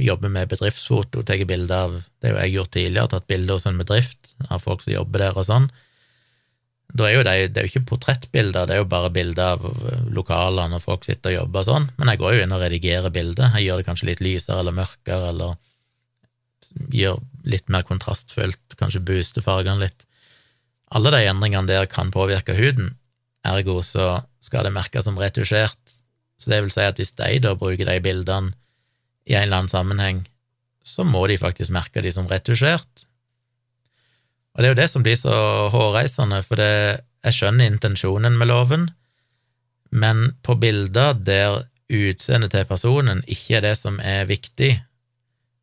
jobber 0.00 0.32
med 0.32 0.48
bedriftsfoto, 0.48 1.22
tar 1.22 1.44
bilde 1.48 1.76
av 1.76 2.02
Det 2.20 2.32
har 2.32 2.44
jeg 2.44 2.56
gjort 2.58 2.74
tidligere, 2.76 3.12
tatt 3.12 3.28
bilde 3.28 3.56
hos 3.56 3.66
en 3.66 3.80
bedrift 3.80 4.34
av 4.48 4.60
folk 4.64 4.84
som 4.84 4.94
jobber 4.94 5.26
der 5.26 5.36
og 5.36 5.48
sånn. 5.48 5.70
Da 6.90 7.06
er 7.06 7.14
jo 7.14 7.24
det, 7.26 7.34
det 7.54 7.60
er 7.60 7.66
jo 7.66 7.70
ikke 7.70 7.88
portrettbilder, 7.92 8.66
det 8.66 8.74
er 8.74 8.80
jo 8.80 8.88
bare 8.90 9.12
bilder 9.14 9.54
av 9.54 9.66
lokaler 10.10 10.70
når 10.72 10.82
folk 10.82 11.04
sitter 11.06 11.30
og 11.30 11.36
jobber 11.36 11.62
og 11.62 11.68
sånn, 11.68 11.90
men 12.00 12.10
jeg 12.10 12.20
går 12.22 12.34
jo 12.34 12.44
inn 12.44 12.54
og 12.56 12.62
redigerer 12.64 13.14
bildet. 13.14 13.52
Jeg 13.54 13.68
gjør 13.68 13.80
det 13.80 13.86
kanskje 13.86 14.08
litt 14.08 14.22
lysere 14.24 14.58
eller 14.62 14.74
mørkere, 14.74 15.28
eller 15.30 15.54
gjør 16.92 17.20
litt 17.48 17.68
mer 17.72 17.84
kontrastfullt, 17.88 18.76
kanskje 18.78 19.02
booster 19.04 19.44
fargene 19.44 19.86
litt. 19.86 20.06
Alle 20.90 21.12
de 21.14 21.22
endringene 21.30 21.68
der 21.68 21.88
kan 21.90 22.10
påvirke 22.14 22.56
huden, 22.58 22.94
ergo 23.46 23.80
så 23.86 24.20
skal 24.42 24.66
det 24.66 24.74
merkes 24.74 25.06
som 25.06 25.18
retusjert. 25.18 25.78
Så 26.40 26.50
det 26.50 26.62
vil 26.64 26.72
si 26.72 26.82
at 26.84 26.98
hvis 27.00 27.14
de 27.18 27.38
da 27.44 27.54
bruker 27.58 27.88
de 27.88 28.00
bildene 28.02 28.54
i 29.28 29.36
en 29.36 29.46
eller 29.46 29.62
annen 29.62 29.72
sammenheng, 29.72 30.24
så 30.82 31.04
må 31.04 31.26
de 31.28 31.38
faktisk 31.40 31.72
merke 31.74 32.02
de 32.02 32.12
som 32.12 32.28
retusjert. 32.28 33.06
Og 34.56 34.62
det 34.62 34.68
er 34.68 34.74
jo 34.74 34.80
det 34.80 34.90
som 34.90 35.04
blir 35.04 35.18
så 35.20 35.34
hårreisende, 35.72 36.40
for 36.46 36.58
det, 36.58 37.04
jeg 37.24 37.36
skjønner 37.36 37.68
intensjonen 37.68 38.38
med 38.40 38.50
loven, 38.50 38.88
men 39.90 40.30
på 40.46 40.56
bilder 40.58 41.18
der 41.18 41.62
utseendet 41.90 42.54
til 42.54 42.66
personen 42.68 43.22
ikke 43.26 43.58
er 43.58 43.66
det 43.68 43.76
som 43.78 43.98
er 44.02 44.28
viktig, 44.30 44.72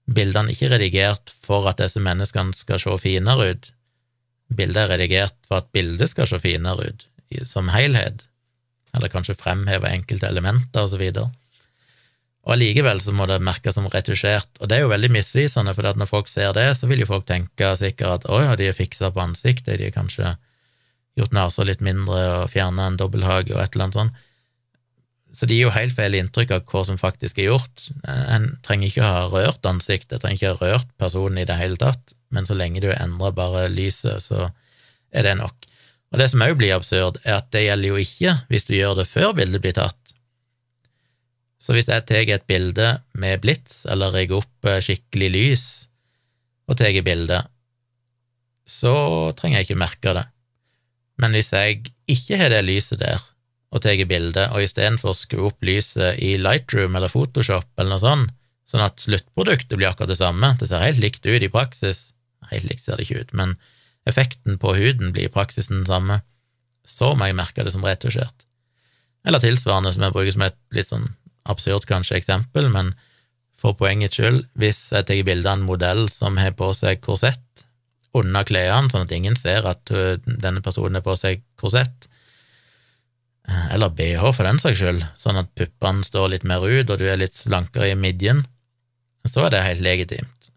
bildene 0.07 0.53
ikke 0.53 0.71
redigert 0.71 1.33
for 1.45 1.67
at 1.69 1.81
disse 1.81 2.01
menneskene 2.03 2.55
skal 2.55 2.79
se 2.81 2.95
finere 3.03 3.51
ut, 3.51 3.71
bildet 4.47 4.85
er 4.85 4.93
redigert 4.93 5.35
for 5.47 5.61
at 5.61 5.71
bildet 5.75 6.13
skal 6.13 6.29
se 6.29 6.39
finere 6.39 6.91
ut, 6.91 7.07
som 7.45 7.71
helhet, 7.73 8.23
eller 8.95 9.11
kanskje 9.11 9.35
fremheve 9.37 9.91
enkelte 9.91 10.29
elementer, 10.29 10.85
og 10.85 10.93
så 10.93 11.01
videre. 11.01 11.27
Og 12.47 12.53
allikevel 12.55 13.01
så 13.03 13.11
må 13.11 13.25
det 13.27 13.41
merkes 13.43 13.75
som 13.75 13.89
retusjert, 13.91 14.47
og 14.61 14.69
det 14.71 14.77
er 14.77 14.85
jo 14.85 14.93
veldig 14.93 15.11
misvisende, 15.11 15.73
for 15.75 15.99
når 15.99 16.07
folk 16.07 16.31
ser 16.31 16.53
det, 16.55 16.69
så 16.79 16.87
vil 16.87 17.03
jo 17.03 17.09
folk 17.09 17.27
tenke 17.27 17.73
sikkert 17.75 18.21
at 18.21 18.29
å 18.31 18.39
ja, 18.45 18.55
de 18.55 18.69
er 18.69 18.77
fiksa 18.77 19.11
på 19.11 19.23
ansiktet, 19.25 19.75
de 19.81 19.89
har 19.89 19.95
kanskje 19.95 20.37
gjort 21.19 21.35
nesa 21.35 21.65
litt 21.67 21.83
mindre 21.83 22.21
og 22.37 22.53
fjerna 22.53 22.87
en 22.87 22.99
dobbelthage 22.99 23.51
og 23.51 23.59
et 23.59 23.75
eller 23.75 23.89
annet 23.89 23.99
sånt. 23.99 24.23
Så 25.37 25.45
det 25.45 25.53
gir 25.53 25.67
jo 25.67 25.75
helt 25.75 25.93
feil 25.93 26.15
inntrykk 26.17 26.55
av 26.55 26.63
hva 26.71 26.81
som 26.87 26.97
faktisk 26.97 27.37
er 27.37 27.51
gjort. 27.51 27.87
En 28.09 28.49
trenger 28.65 28.89
ikke 28.89 29.03
å 29.05 29.11
ha 29.13 29.25
rørt 29.29 29.67
ansiktet, 29.69 30.23
trenger 30.23 30.39
ikke 30.39 30.53
å 30.55 30.57
ha 30.57 30.71
rørt 30.71 30.89
personen 30.97 31.43
i 31.43 31.45
det 31.45 31.59
hele 31.59 31.77
tatt, 31.77 32.15
men 32.33 32.49
så 32.49 32.57
lenge 32.57 32.81
du 32.81 32.89
endrer 32.89 33.35
bare 33.37 33.67
lyset, 33.69 34.23
så 34.25 34.49
er 35.13 35.27
det 35.27 35.35
nok. 35.37 35.67
Og 36.11 36.21
det 36.21 36.29
som 36.31 36.41
òg 36.41 36.55
blir 36.57 36.73
absurd, 36.73 37.19
er 37.21 37.37
at 37.37 37.51
det 37.53 37.67
gjelder 37.67 37.91
jo 37.91 38.01
ikke 38.01 38.33
hvis 38.49 38.65
du 38.65 38.73
gjør 38.79 38.97
det 39.01 39.09
før 39.11 39.35
bildet 39.37 39.61
blir 39.61 39.77
tatt. 39.77 40.13
Så 41.61 41.75
hvis 41.75 41.89
jeg 41.89 42.05
tar 42.07 42.29
et 42.31 42.47
bilde 42.49 42.89
med 43.17 43.41
blits, 43.43 43.83
eller 43.89 44.13
rigger 44.15 44.41
opp 44.41 44.69
eh, 44.69 44.81
skikkelig 44.83 45.29
lys 45.33 45.65
og 46.67 46.77
tar 46.79 46.97
bilde, 47.05 47.41
så 48.67 48.93
trenger 49.37 49.61
jeg 49.61 49.69
ikke 49.69 49.83
merke 49.85 50.13
det. 50.17 50.25
Men 51.21 51.33
hvis 51.33 51.53
jeg 51.53 51.85
ikke 52.09 52.39
har 52.39 52.53
det 52.53 52.65
lyset 52.67 53.01
der, 53.01 53.21
og 53.73 53.83
tar 53.83 53.99
bilde, 54.07 54.47
og 54.55 54.63
istedenfor 54.63 55.15
skru 55.17 55.47
opp 55.49 55.65
lyset 55.65 56.21
i 56.23 56.35
Lightroom 56.39 56.95
eller 56.95 57.11
Photoshop 57.11 57.67
eller 57.77 57.95
noe 57.95 58.03
sånt, 58.03 58.35
sånn 58.67 58.83
at 58.83 58.99
sluttproduktet 58.99 59.75
blir 59.75 59.89
akkurat 59.89 60.11
det 60.11 60.19
samme, 60.19 60.53
det 60.59 60.69
ser 60.69 60.83
helt 60.83 61.01
likt 61.03 61.27
ut 61.27 61.43
i 61.43 61.51
praksis, 61.51 62.11
helt 62.51 62.67
likt 62.67 62.83
ser 62.85 62.99
det 62.99 63.07
ikke 63.07 63.23
ut, 63.23 63.35
men 63.35 63.55
effekten 64.07 64.59
på 64.59 64.75
huden 64.75 65.11
blir 65.15 65.27
i 65.27 65.33
praksis 65.33 65.69
den 65.71 65.85
samme, 65.87 66.21
så 66.87 67.13
må 67.15 67.27
jeg 67.27 67.35
merke 67.39 67.63
det 67.67 67.73
som 67.75 67.83
retusjert. 67.83 68.45
Eller 69.27 69.43
tilsvarende 69.43 69.91
som 69.91 70.05
jeg 70.05 70.15
bruker 70.15 70.35
som 70.35 70.45
et 70.47 70.59
litt 70.75 70.91
sånn 70.91 71.09
absurd 71.47 71.87
kanskje 71.87 72.19
eksempel, 72.19 72.69
men 72.71 72.93
for 73.59 73.75
poengets 73.75 74.19
skyld, 74.19 74.45
hvis 74.59 74.79
jeg 74.93 75.07
tar 75.07 75.23
bilde 75.27 75.49
av 75.49 75.59
en 75.59 75.67
modell 75.67 76.05
som 76.11 76.37
har 76.39 76.53
på 76.55 76.69
seg 76.77 77.01
korsett 77.03 77.65
under 78.15 78.45
klærne, 78.47 78.91
sånn 78.91 79.07
at 79.07 79.15
ingen 79.15 79.35
ser 79.37 79.67
at 79.67 79.91
uh, 79.93 80.15
denne 80.25 80.63
personen 80.65 80.99
har 80.99 81.05
på 81.05 81.15
seg 81.19 81.43
korsett, 81.59 82.07
eh, 82.07 82.16
eller 83.47 83.93
bh 83.95 84.23
for 84.35 84.47
den 84.47 84.59
saks 84.61 84.81
skyld, 84.81 85.05
sånn 85.19 85.39
at 85.39 85.51
puppene 85.57 86.05
står 86.05 86.33
litt 86.33 86.47
mer 86.47 86.65
ut, 86.65 86.89
og 86.89 86.97
du 86.99 87.05
er 87.07 87.19
litt 87.19 87.35
slankere 87.35 87.91
i 87.91 87.99
midjen, 87.99 88.43
så 89.27 89.45
er 89.45 89.53
det 89.53 89.63
helt 89.65 89.83
legitimt. 89.83 90.51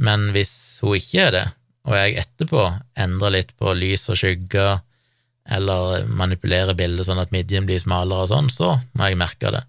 Men 0.00 0.30
hvis 0.34 0.52
hun 0.84 0.98
ikke 0.98 1.24
er 1.28 1.34
det, 1.34 1.46
og 1.88 1.96
jeg 1.96 2.20
etterpå 2.20 2.66
endrer 3.00 3.34
litt 3.34 3.56
på 3.56 3.72
lys 3.76 4.08
og 4.12 4.20
skygger, 4.20 4.84
eller 5.48 6.04
manipulerer 6.12 6.76
bildet 6.76 7.08
sånn 7.08 7.20
at 7.22 7.32
midjen 7.32 7.64
blir 7.68 7.80
smalere 7.80 8.26
og 8.26 8.32
sånn, 8.32 8.50
så 8.52 8.74
må 8.92 9.08
jeg 9.08 9.20
merke 9.20 9.52
det 9.54 9.64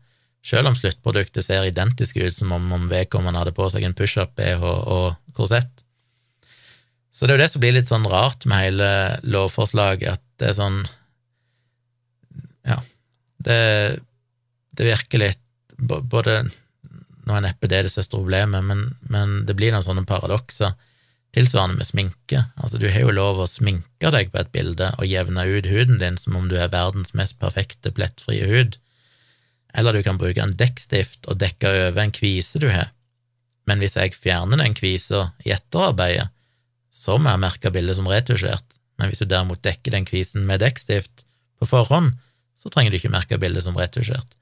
selv 0.45 0.71
om 0.71 0.77
sluttproduktet 0.77 1.45
ser 1.45 1.67
identisk 1.67 2.17
ut 2.17 2.35
som 2.35 2.53
om, 2.55 2.71
om 2.71 2.87
vedkommende 2.91 3.41
hadde 3.41 3.55
på 3.55 3.67
seg 3.71 3.85
en 3.85 3.95
pushup-BH 3.97 4.63
og 4.63 5.35
korsett. 5.35 5.83
Så 7.11 7.27
det 7.27 7.35
er 7.35 7.39
jo 7.39 7.43
det 7.43 7.51
som 7.51 7.63
blir 7.63 7.75
litt 7.75 7.89
sånn 7.89 8.07
rart 8.07 8.45
med 8.47 8.63
hele 8.63 8.89
lovforslaget, 9.27 10.15
at 10.15 10.23
det 10.39 10.51
er 10.51 10.59
sånn 10.61 10.79
Ja, 12.67 12.79
det, 13.45 13.59
det 14.75 14.87
virker 14.89 15.21
litt 15.21 15.45
Både 15.79 16.41
Nå 16.43 17.37
er 17.37 17.43
neppe 17.45 17.69
det 17.71 17.85
det 17.85 17.91
største 17.93 18.17
problemet, 18.17 18.65
men, 18.65 18.97
men 19.07 19.43
det 19.47 19.53
blir 19.55 19.71
noen 19.71 19.85
sånne 19.85 20.01
paradokser. 20.09 20.73
Tilsvarende 21.35 21.77
med 21.77 21.87
sminke. 21.87 22.41
Altså, 22.57 22.79
du 22.81 22.87
har 22.89 23.05
jo 23.05 23.13
lov 23.13 23.39
å 23.43 23.47
sminke 23.47 24.09
deg 24.11 24.31
på 24.33 24.41
et 24.41 24.49
bilde 24.51 24.89
og 24.97 25.07
jevne 25.07 25.45
ut 25.45 25.69
huden 25.69 26.01
din 26.01 26.17
som 26.17 26.35
om 26.39 26.49
du 26.49 26.57
er 26.57 26.73
verdens 26.73 27.13
mest 27.15 27.37
perfekte, 27.39 27.93
plettfrie 27.95 28.49
hud 28.49 28.79
eller 29.73 29.93
du 29.93 30.03
kan 30.03 30.17
bruke 30.17 30.41
en 30.41 30.55
dekkstift 30.57 31.27
og 31.29 31.39
dekke 31.41 31.69
over 31.69 32.01
en 32.03 32.13
kvise 32.15 32.61
du 32.61 32.69
har. 32.71 32.91
Men 33.69 33.81
hvis 33.83 33.97
jeg 33.99 34.17
fjerner 34.17 34.61
den 34.61 34.75
kvisa 34.77 35.29
i 35.45 35.53
etterarbeidet, 35.53 36.29
så 36.89 37.19
må 37.21 37.31
jeg 37.31 37.43
merke 37.43 37.71
bildet 37.73 37.99
som 37.99 38.09
retusjert. 38.09 38.65
Men 38.99 39.11
hvis 39.11 39.21
du 39.21 39.29
derimot 39.29 39.61
dekker 39.63 39.93
den 39.93 40.07
kvisen 40.09 40.47
med 40.49 40.63
dekkstift 40.63 41.23
på 41.61 41.69
forhånd, 41.69 42.17
så 42.59 42.71
trenger 42.71 42.91
du 42.91 42.99
ikke 42.99 43.13
merke 43.13 43.39
bildet 43.41 43.65
som 43.65 43.77
retusjert. 43.77 44.35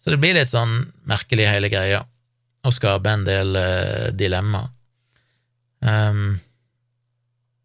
Så 0.00 0.12
det 0.12 0.20
blir 0.20 0.36
litt 0.36 0.52
sånn 0.52 0.86
merkelig, 1.08 1.48
hele 1.48 1.70
greia, 1.72 2.04
og 2.64 2.76
skaper 2.76 3.16
en 3.16 3.26
del 3.26 3.56
uh, 3.56 4.08
dilemmaer. 4.16 4.68
Um, 5.80 6.36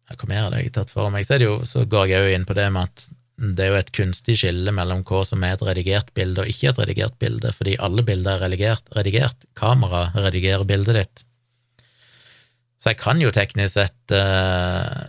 hva 0.06 0.28
mer 0.30 0.46
hadde 0.46 0.62
jeg 0.62 0.72
tatt 0.76 0.92
for 0.92 1.12
meg? 1.12 1.26
Så, 1.26 1.38
jo, 1.42 1.58
så 1.68 1.84
går 1.88 2.08
jeg 2.12 2.24
jo 2.24 2.34
inn 2.36 2.46
på 2.48 2.56
det 2.56 2.68
med 2.72 2.88
at 2.88 3.06
det 3.36 3.66
er 3.66 3.74
jo 3.74 3.80
et 3.80 3.92
kunstig 3.92 4.38
skille 4.40 4.72
mellom 4.72 5.02
hva 5.04 5.20
som 5.28 5.42
er 5.44 5.56
et 5.56 5.64
redigert 5.66 6.12
bilde 6.16 6.40
og 6.40 6.48
ikke 6.48 6.70
et 6.70 6.78
redigert 6.80 7.18
bilde, 7.20 7.50
fordi 7.52 7.74
alle 7.84 8.04
bilder 8.06 8.38
er 8.38 8.46
redigert. 8.46 8.86
redigert. 8.96 9.44
Kamera 9.58 10.06
redigerer 10.14 10.64
bildet 10.68 10.96
ditt. 10.96 11.24
Så 12.80 12.92
jeg 12.92 13.00
kan 13.02 13.20
jo 13.20 13.32
teknisk 13.34 13.76
sett 13.76 14.14
uh, 14.14 15.04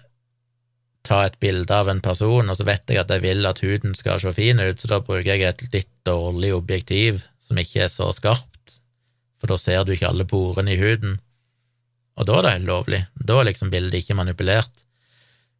ta 1.08 1.22
et 1.26 1.38
bilde 1.39 1.74
av 1.74 1.89
en 1.91 2.01
person, 2.03 2.49
og 2.49 2.60
så 2.60 2.66
vet 2.68 2.91
jeg 2.91 2.99
at 3.01 3.12
jeg 3.14 3.24
vil 3.24 3.47
at 3.47 3.62
huden 3.64 3.95
skal 3.95 4.20
se 4.22 4.34
fin 4.36 4.60
ut, 4.60 4.80
så 4.82 4.91
da 4.91 4.99
bruker 5.03 5.30
jeg 5.32 5.45
et 5.47 5.64
litt 5.74 5.93
dårlig 6.08 6.51
objektiv 6.55 7.22
som 7.43 7.60
ikke 7.62 7.86
er 7.86 7.91
så 7.91 8.10
skarpt, 8.16 8.80
for 9.39 9.53
da 9.53 9.58
ser 9.62 9.86
du 9.86 9.93
ikke 9.95 10.10
alle 10.10 10.28
porene 10.28 10.76
i 10.76 10.82
huden. 10.82 11.18
Og 12.18 12.28
da 12.28 12.41
er 12.41 12.47
det 12.47 12.68
lovlig. 12.68 13.03
Da 13.22 13.38
er 13.39 13.47
liksom 13.51 13.72
bildet 13.72 14.01
ikke 14.01 14.18
manipulert. 14.18 14.74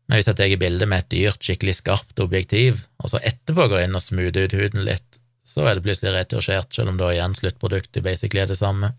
Men 0.08 0.18
hvis 0.18 0.30
jeg 0.30 0.40
tar 0.40 0.56
bilde 0.60 0.88
med 0.90 1.04
et 1.04 1.12
dyrt, 1.14 1.44
skikkelig 1.44 1.78
skarpt 1.82 2.20
objektiv, 2.24 2.82
og 3.04 3.12
så 3.12 3.22
etterpå 3.22 3.68
går 3.70 3.86
inn 3.86 3.98
og 3.98 4.04
smoother 4.04 4.48
ut 4.48 4.56
huden 4.58 4.86
litt, 4.88 5.20
så 5.48 5.68
er 5.68 5.78
det 5.78 5.86
plutselig 5.86 6.16
retusjert, 6.16 6.72
selv 6.74 6.92
om 6.92 7.00
da 7.00 7.12
igjen 7.14 7.36
sluttproduktet 7.38 8.04
basically 8.06 8.44
er 8.44 8.50
det 8.50 8.60
samme. 8.60 8.92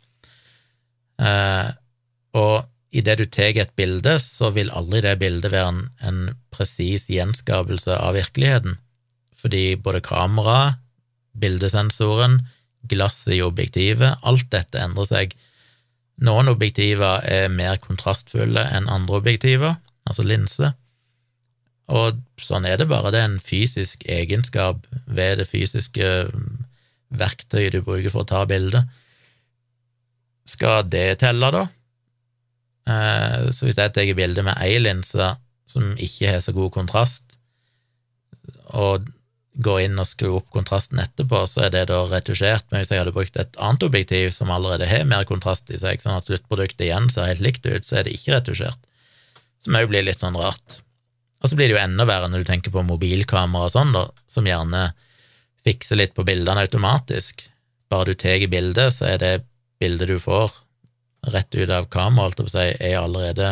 Eh, 1.18 1.70
og 2.38 2.68
idet 2.91 3.18
du 3.20 3.24
tar 3.28 3.59
et 3.61 3.74
bilde, 3.76 4.16
så 4.22 4.51
vil 4.55 4.70
aldri 4.70 5.03
det 5.05 5.18
bildet 5.20 5.53
være 5.53 5.72
en, 5.72 5.82
en 6.01 6.20
presis 6.55 7.09
gjenskapelse 7.12 7.97
av 7.97 8.16
virkeligheten, 8.16 8.78
fordi 9.39 9.76
både 9.76 10.03
kameraet, 10.05 10.80
bildesensoren, 11.39 12.41
glasset 12.89 13.36
i 13.36 13.45
objektivet, 13.45 14.18
alt 14.26 14.49
dette 14.51 14.80
endrer 14.80 15.07
seg. 15.07 15.36
Noen 16.24 16.51
objektiver 16.51 17.22
er 17.28 17.53
mer 17.53 17.78
kontrastfulle 17.82 18.64
enn 18.74 18.89
andre 18.91 19.20
objektiver, 19.20 19.76
altså 20.09 20.24
linse, 20.26 20.72
og 21.89 22.18
sånn 22.41 22.66
er 22.68 22.76
det 22.80 22.89
bare. 22.91 23.12
Det 23.12 23.20
er 23.20 23.30
en 23.30 23.41
fysisk 23.41 24.03
egenskap 24.05 24.84
ved 25.07 25.41
det 25.41 25.49
fysiske 25.49 26.09
verktøyet 27.09 27.72
du 27.72 27.80
bruker 27.84 28.12
for 28.12 28.26
å 28.26 28.28
ta 28.28 28.43
bilde. 28.49 28.82
Skal 30.49 30.84
det 30.93 31.20
telle, 31.22 31.49
da? 31.53 31.64
Eh, 32.89 33.51
så 33.53 33.68
hvis 33.68 33.78
jeg 33.78 33.93
tar 33.95 34.16
bilde 34.16 34.45
med 34.47 34.59
ei 34.64 34.78
linse 34.80 35.34
som 35.68 35.93
ikke 36.01 36.32
har 36.32 36.43
så 36.45 36.55
god 36.57 36.72
kontrast, 36.74 37.24
og 38.72 39.09
går 39.59 39.80
inn 39.89 39.99
og 39.99 40.07
skrur 40.07 40.39
opp 40.39 40.51
kontrasten 40.55 41.01
etterpå, 41.03 41.41
så 41.51 41.64
er 41.66 41.72
det 41.74 41.89
da 41.91 41.99
retusjert. 42.07 42.66
Men 42.70 42.80
hvis 42.80 42.93
jeg 42.93 43.03
hadde 43.03 43.14
brukt 43.16 43.39
et 43.41 43.57
annet 43.59 43.84
objektiv 43.89 44.30
som 44.36 44.53
allerede 44.55 44.86
har 44.86 45.09
mer 45.09 45.26
kontrast 45.28 45.70
i 45.74 45.80
seg, 45.80 46.03
sånn 46.03 46.20
at 46.20 46.28
sluttproduktet 46.28 46.86
igjen 46.86 47.09
ser 47.11 47.32
helt 47.32 47.43
likt 47.43 47.66
ut, 47.66 47.86
så 47.86 47.99
er 47.99 48.07
det 48.07 48.14
ikke 48.14 48.36
retusjert. 48.36 48.78
Som 49.64 49.74
òg 49.74 49.91
blir 49.91 50.07
litt 50.07 50.22
sånn 50.22 50.39
rart. 50.39 50.78
Og 51.43 51.51
så 51.51 51.59
blir 51.59 51.70
det 51.70 51.74
jo 51.74 51.82
enda 51.82 52.07
verre 52.07 52.30
når 52.30 52.45
du 52.45 52.53
tenker 52.53 52.74
på 52.74 52.86
mobilkamera 52.86 53.66
og 53.66 53.74
sånn, 53.74 53.93
da, 53.97 54.07
som 54.30 54.47
gjerne 54.47 54.93
fikser 55.66 55.99
litt 55.99 56.14
på 56.14 56.26
bildene 56.26 56.62
automatisk. 56.62 57.43
Bare 57.91 58.12
du 58.12 58.20
tar 58.20 58.47
bildet, 58.53 58.95
så 58.95 59.11
er 59.11 59.22
det 59.22 59.34
bildet 59.82 60.11
du 60.12 60.18
får 60.22 60.55
rett 61.26 61.54
ut 61.54 61.70
av 61.70 61.88
kameraet, 61.92 62.38
holdt 62.38 62.54
er 62.58 62.98
allerede 63.00 63.48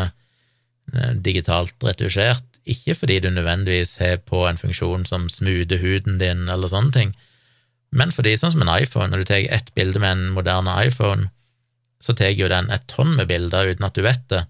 eh, 0.94 1.14
digitalt 1.14 1.74
retusjert. 1.84 2.44
Ikke 2.66 2.96
fordi 2.98 3.20
du 3.22 3.30
nødvendigvis 3.30 3.96
har 4.02 4.18
på 4.26 4.46
en 4.48 4.58
funksjon 4.58 5.06
som 5.06 5.28
smoother 5.30 5.80
huden 5.82 6.18
din, 6.22 6.48
eller 6.50 6.70
sånne 6.70 6.94
ting, 6.94 7.14
men 7.96 8.12
fordi, 8.12 8.34
sånn 8.38 8.52
som 8.52 8.64
en 8.64 8.72
iPhone, 8.74 9.08
når 9.12 9.22
du 9.22 9.28
tar 9.28 9.44
ett 9.54 9.70
bilde 9.78 10.00
med 10.02 10.16
en 10.16 10.34
moderne 10.34 10.74
iPhone, 10.84 11.30
så 12.02 12.14
tar 12.16 12.34
jo 12.34 12.48
den 12.50 12.68
et 12.74 12.84
tonn 12.90 13.14
med 13.16 13.30
bilder 13.30 13.70
uten 13.70 13.86
at 13.86 13.96
du 13.96 14.02
vet 14.04 14.24
det, 14.32 14.42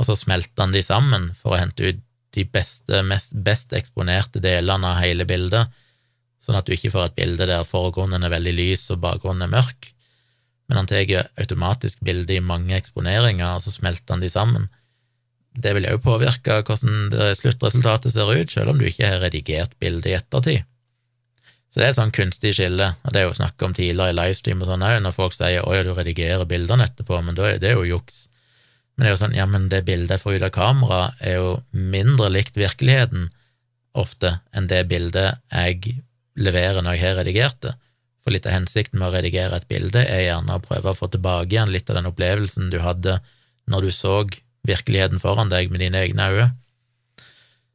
og 0.00 0.06
så 0.08 0.16
smelter 0.16 0.62
den 0.62 0.76
de 0.78 0.82
sammen 0.84 1.28
for 1.36 1.54
å 1.54 1.60
hente 1.60 1.90
ut 1.90 2.00
de 2.36 2.44
beste, 2.46 3.02
mest, 3.04 3.34
best 3.34 3.74
eksponerte 3.76 4.40
delene 4.42 4.94
av 4.94 5.02
hele 5.02 5.26
bildet, 5.28 5.68
sånn 6.40 6.56
at 6.56 6.68
du 6.68 6.72
ikke 6.76 6.92
får 6.94 7.10
et 7.10 7.18
bilde 7.18 7.48
der 7.50 7.66
forgrunnen 7.68 8.22
er 8.24 8.32
veldig 8.32 8.54
lys 8.56 8.86
og 8.94 9.02
bakgrunnen 9.02 9.44
er 9.44 9.52
mørk 9.58 9.90
men 10.70 10.78
han 10.78 10.86
tar 10.86 11.26
automatisk 11.42 11.98
bilde 12.06 12.36
i 12.36 12.40
mange 12.40 12.76
eksponeringer, 12.78 13.56
og 13.56 13.64
så 13.64 13.74
smelter 13.74 14.14
han 14.14 14.22
de 14.22 14.30
sammen. 14.30 14.68
Det 15.58 15.72
vil 15.74 15.88
jo 15.88 15.98
påvirke 15.98 16.60
hvordan 16.62 17.10
sluttresultatet 17.34 18.14
ser 18.14 18.30
ut, 18.30 18.52
selv 18.54 18.70
om 18.70 18.78
du 18.78 18.86
ikke 18.86 19.08
har 19.10 19.24
redigert 19.24 19.74
bildet 19.82 20.12
i 20.12 20.14
ettertid. 20.14 20.68
Så 21.70 21.78
det 21.78 21.86
er 21.88 21.92
et 21.92 21.98
sånn 21.98 22.14
kunstig 22.14 22.54
skille, 22.54 22.92
og 23.02 23.12
det 23.14 23.20
er 23.20 23.28
jo 23.28 23.34
snakk 23.34 23.62
om 23.66 23.74
tidligere 23.74 24.14
i 24.14 24.16
livestream 24.18 24.62
og 24.62 24.70
sånn 24.70 24.86
òg, 24.86 24.96
når 25.02 25.14
folk 25.14 25.34
sier 25.34 25.62
'å 25.62 25.74
ja, 25.74 25.82
du 25.86 25.92
redigerer 25.94 26.46
bildene 26.46 26.86
etterpå', 26.86 27.20
men 27.22 27.34
da 27.34 27.50
er 27.50 27.58
det 27.58 27.74
jo 27.74 27.86
juks. 27.86 28.28
Men 28.94 29.04
det 29.04 29.10
er 29.10 29.14
jo 29.16 29.22
sånn, 29.24 29.36
ja, 29.38 29.46
men 29.46 29.68
det 29.68 29.84
bildet 29.86 30.10
jeg 30.10 30.22
får 30.22 30.34
ut 30.38 30.46
av 30.48 30.54
kamera, 30.54 31.02
er 31.20 31.36
jo 31.42 31.62
mindre 31.72 32.30
likt 32.30 32.54
virkeligheten 32.54 33.30
ofte 33.94 34.40
enn 34.54 34.66
det 34.70 34.86
bildet 34.86 35.38
jeg 35.50 36.02
leverer 36.36 36.82
når 36.82 36.94
jeg 36.94 37.02
har 37.02 37.18
redigert 37.24 37.60
det. 37.60 37.74
For 38.20 38.34
litt 38.34 38.46
av 38.48 38.54
hensikten 38.54 39.00
med 39.00 39.08
å 39.08 39.14
redigere 39.16 39.56
et 39.56 39.68
bilde 39.70 40.02
er 40.04 40.26
gjerne 40.26 40.56
å 40.56 40.62
prøve 40.64 40.92
å 40.92 40.96
få 40.96 41.08
tilbake 41.12 41.54
igjen 41.54 41.72
litt 41.72 41.88
av 41.90 41.96
den 41.98 42.10
opplevelsen 42.10 42.72
du 42.72 42.80
hadde 42.84 43.18
når 43.70 43.86
du 43.86 43.92
så 43.94 44.16
virkeligheten 44.68 45.22
foran 45.22 45.52
deg 45.52 45.70
med 45.72 45.80
dine 45.80 46.02
egne 46.04 46.26
øyne. 46.28 46.50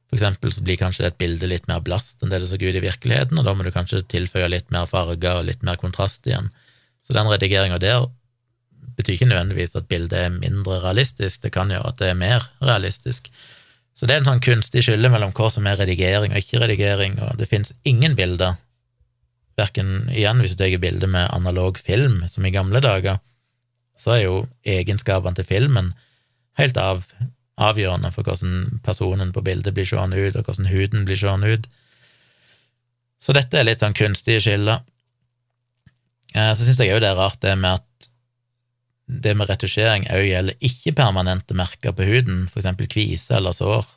For 0.06 0.20
eksempel 0.20 0.54
så 0.54 0.62
blir 0.62 0.78
kanskje 0.78 1.08
et 1.08 1.18
bilde 1.18 1.50
litt 1.50 1.66
mer 1.68 1.82
blast 1.84 2.22
enn 2.22 2.30
det 2.30 2.44
det 2.44 2.52
så 2.52 2.60
ut 2.62 2.78
i 2.78 2.84
virkeligheten, 2.84 3.40
og 3.40 3.48
da 3.48 3.56
må 3.58 3.66
du 3.66 3.72
kanskje 3.74 4.04
tilføye 4.12 4.52
litt 4.54 4.70
mer 4.72 4.86
farger 4.90 5.42
og 5.42 5.48
litt 5.50 5.66
mer 5.66 5.80
kontrast 5.82 6.28
igjen. 6.30 6.52
Så 7.06 7.18
den 7.18 7.30
redigeringa 7.30 7.80
der 7.82 8.06
betyr 8.96 9.18
ikke 9.18 9.30
nødvendigvis 9.32 9.76
at 9.76 9.90
bildet 9.90 10.20
er 10.20 10.34
mindre 10.34 10.78
realistisk, 10.84 11.42
det 11.44 11.52
kan 11.56 11.74
gjøre 11.74 11.90
at 11.90 12.00
det 12.00 12.12
er 12.12 12.20
mer 12.20 12.46
realistisk. 12.62 13.32
Så 13.96 14.06
det 14.06 14.16
er 14.16 14.22
en 14.22 14.30
sånn 14.30 14.44
kunstig 14.44 14.86
skille 14.86 15.10
mellom 15.12 15.34
hva 15.36 15.50
som 15.52 15.66
er 15.68 15.80
redigering 15.82 16.36
og 16.36 16.44
ikke 16.44 16.62
redigering, 16.64 17.18
og 17.24 17.40
det 17.40 17.50
finnes 17.52 17.74
ingen 17.88 18.16
bilder 18.16 18.60
Verken 19.56 20.10
igjen, 20.12 20.42
hvis 20.44 20.56
du 20.56 20.60
tar 20.60 20.76
bilde 20.84 21.08
med 21.08 21.30
analog 21.32 21.80
film, 21.80 22.26
som 22.28 22.46
i 22.46 22.52
gamle 22.52 22.82
dager, 22.84 23.22
så 23.96 24.18
er 24.18 24.26
jo 24.26 24.36
egenskapene 24.68 25.38
til 25.38 25.48
filmen 25.48 25.94
helt 26.60 26.78
av, 26.80 27.06
avgjørende 27.56 28.12
for 28.12 28.28
hvordan 28.28 28.82
personen 28.84 29.32
på 29.36 29.44
bildet 29.46 29.76
blir 29.76 29.88
seende 29.88 30.20
ut, 30.20 30.36
og 30.36 30.48
hvordan 30.48 30.68
huden 30.72 31.08
blir 31.08 31.20
seende 31.20 31.54
ut. 31.56 31.70
Så 33.20 33.36
dette 33.36 33.58
er 33.58 33.68
litt 33.68 33.84
sånn 33.84 33.96
kunstige 33.96 34.44
skiller. 34.44 34.84
Eh, 36.36 36.52
så 36.52 36.66
syns 36.66 36.82
jeg 36.84 36.96
òg 36.96 37.04
det 37.04 37.14
er 37.14 37.20
rart 37.20 37.40
det 37.44 37.56
med 37.56 37.80
at 37.80 38.10
det 39.06 39.36
med 39.38 39.48
retusjering 39.48 40.08
òg 40.12 40.26
gjelder 40.26 40.68
ikke-permanente 40.68 41.56
merker 41.58 41.96
på 41.96 42.08
huden, 42.10 42.46
for 42.52 42.60
eksempel 42.60 42.90
kvise 42.92 43.38
eller 43.38 43.56
sår. 43.56 43.88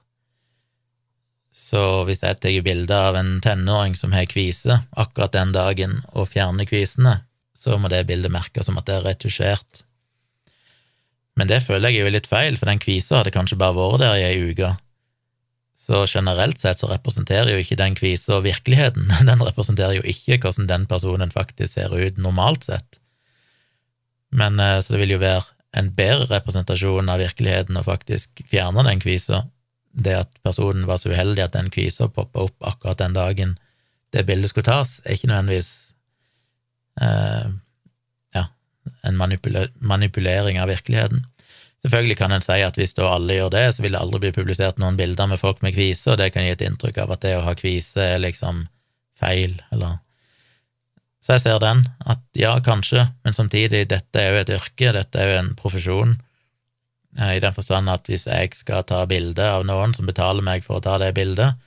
Så 1.58 1.82
hvis 2.06 2.22
jeg 2.22 2.38
tar 2.38 2.54
bilde 2.64 2.94
av 2.94 3.16
en 3.18 3.38
tenåring 3.42 3.96
som 3.98 4.14
har 4.14 4.28
kvise 4.30 4.78
akkurat 4.96 5.34
den 5.34 5.50
dagen, 5.56 5.98
og 6.14 6.30
fjerner 6.30 6.68
kvisene, 6.68 7.18
så 7.58 7.76
må 7.80 7.90
det 7.90 8.06
bildet 8.06 8.32
merkes 8.32 8.68
som 8.68 8.78
at 8.78 8.86
det 8.86 8.98
er 8.98 9.06
retusjert. 9.08 9.82
Men 11.38 11.50
det 11.50 11.64
føler 11.66 11.90
jeg 11.90 12.06
jo 12.06 12.12
litt 12.14 12.30
feil, 12.30 12.56
for 12.58 12.70
den 12.70 12.82
kvisa 12.82 13.20
hadde 13.20 13.34
kanskje 13.34 13.58
bare 13.58 13.76
vært 13.76 14.04
der 14.04 14.20
i 14.20 14.28
ei 14.28 14.52
uke. 14.52 14.70
Så 15.78 16.04
generelt 16.10 16.58
sett 16.60 16.82
så 16.82 16.90
representerer 16.90 17.52
jo 17.54 17.60
ikke 17.62 17.78
den 17.80 17.98
kvisa 17.98 18.40
virkeligheten, 18.44 19.10
den 19.30 19.44
representerer 19.44 19.98
jo 19.98 20.06
ikke 20.06 20.38
hvordan 20.44 20.70
den 20.70 20.88
personen 20.90 21.34
faktisk 21.34 21.74
ser 21.74 21.94
ut 21.94 22.18
normalt 22.22 22.70
sett. 22.70 23.02
Men 24.30 24.60
eh, 24.62 24.78
så 24.84 24.94
det 24.94 25.02
vil 25.02 25.16
jo 25.16 25.22
være 25.22 25.46
en 25.78 25.90
bedre 25.96 26.28
representasjon 26.30 27.10
av 27.10 27.22
virkeligheten 27.22 27.76
å 27.78 27.86
faktisk 27.86 28.42
fjerne 28.50 28.86
den 28.86 29.02
kvisa, 29.02 29.46
det 29.92 30.16
at 30.20 30.42
personen 30.46 30.86
var 30.88 31.00
så 31.00 31.12
uheldig 31.12 31.44
at 31.44 31.56
den 31.56 31.70
kvisa 31.72 32.08
poppa 32.12 32.46
opp 32.48 32.66
akkurat 32.66 33.00
den 33.00 33.16
dagen 33.16 33.56
det 34.14 34.24
bildet 34.28 34.52
skulle 34.52 34.68
tas, 34.68 34.98
er 35.04 35.16
ikke 35.16 35.28
nødvendigvis 35.28 35.72
eh, 37.02 37.50
ja, 38.36 38.44
en 39.04 39.18
manipulering 39.20 40.60
av 40.62 40.70
virkeligheten. 40.72 41.26
Selvfølgelig 41.84 42.16
kan 42.18 42.32
en 42.34 42.42
si 42.42 42.58
at 42.64 42.78
hvis 42.80 42.96
da 42.96 43.10
alle 43.12 43.36
gjør 43.36 43.52
det, 43.54 43.64
så 43.74 43.84
vil 43.84 43.94
det 43.94 44.00
aldri 44.00 44.22
bli 44.24 44.34
publisert 44.34 44.80
noen 44.82 44.96
bilder 44.98 45.28
med 45.30 45.40
folk 45.40 45.60
med 45.62 45.76
kvise, 45.76 46.10
og 46.10 46.18
det 46.18 46.32
kan 46.34 46.46
gi 46.46 46.56
et 46.56 46.64
inntrykk 46.66 47.02
av 47.04 47.14
at 47.14 47.22
det 47.26 47.36
å 47.36 47.44
ha 47.46 47.54
kvise 47.58 48.02
er 48.16 48.22
liksom 48.24 48.66
feil, 49.20 49.58
eller 49.74 49.98
Så 51.20 51.34
jeg 51.34 51.42
ser 51.42 51.58
den, 51.60 51.82
at 52.08 52.20
ja, 52.38 52.54
kanskje, 52.64 53.02
men 53.26 53.34
samtidig, 53.36 53.88
dette 53.90 54.20
er 54.22 54.30
jo 54.32 54.40
et 54.40 54.52
yrke, 54.54 54.92
dette 54.94 55.18
er 55.20 55.28
jo 55.28 55.40
en 55.42 55.50
profesjon, 55.58 56.14
i 57.18 57.40
den 57.42 57.54
forstand 57.56 57.90
at 57.90 58.06
hvis 58.06 58.28
jeg 58.28 58.52
skal 58.54 58.84
ta 58.86 59.02
bilde 59.10 59.42
av 59.42 59.64
noen 59.66 59.94
som 59.96 60.06
betaler 60.06 60.44
meg 60.46 60.62
for 60.66 60.78
å 60.78 60.84
ta 60.84 60.96
det 61.02 61.10
bildet, 61.16 61.58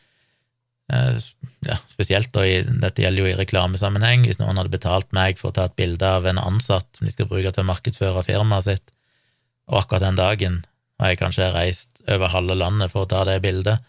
eh, 0.94 1.20
ja, 1.68 1.78
spesielt 1.92 2.32
da 2.36 2.46
i, 2.48 2.62
dette 2.64 3.04
gjelder 3.04 3.26
jo 3.26 3.30
i 3.32 3.38
reklamesammenheng, 3.40 4.26
hvis 4.28 4.40
noen 4.40 4.60
hadde 4.62 4.74
betalt 4.74 5.12
meg 5.16 5.42
for 5.42 5.52
å 5.52 5.58
ta 5.58 5.68
et 5.68 5.78
bilde 5.80 6.08
av 6.08 6.28
en 6.30 6.40
ansatt 6.42 6.88
som 6.98 7.08
de 7.08 7.14
skal 7.14 7.30
bruke 7.30 7.52
til 7.52 7.66
å 7.66 7.70
markedsføre 7.70 8.26
firmaet 8.28 8.70
sitt, 8.70 8.94
og 9.70 9.84
akkurat 9.84 10.08
den 10.08 10.20
dagen 10.20 10.62
har 11.02 11.12
jeg 11.12 11.22
kanskje 11.22 11.52
reist 11.54 12.04
over 12.10 12.32
halve 12.32 12.56
landet 12.58 12.94
for 12.94 13.06
å 13.06 13.12
ta 13.12 13.26
det 13.28 13.42
bildet, 13.44 13.84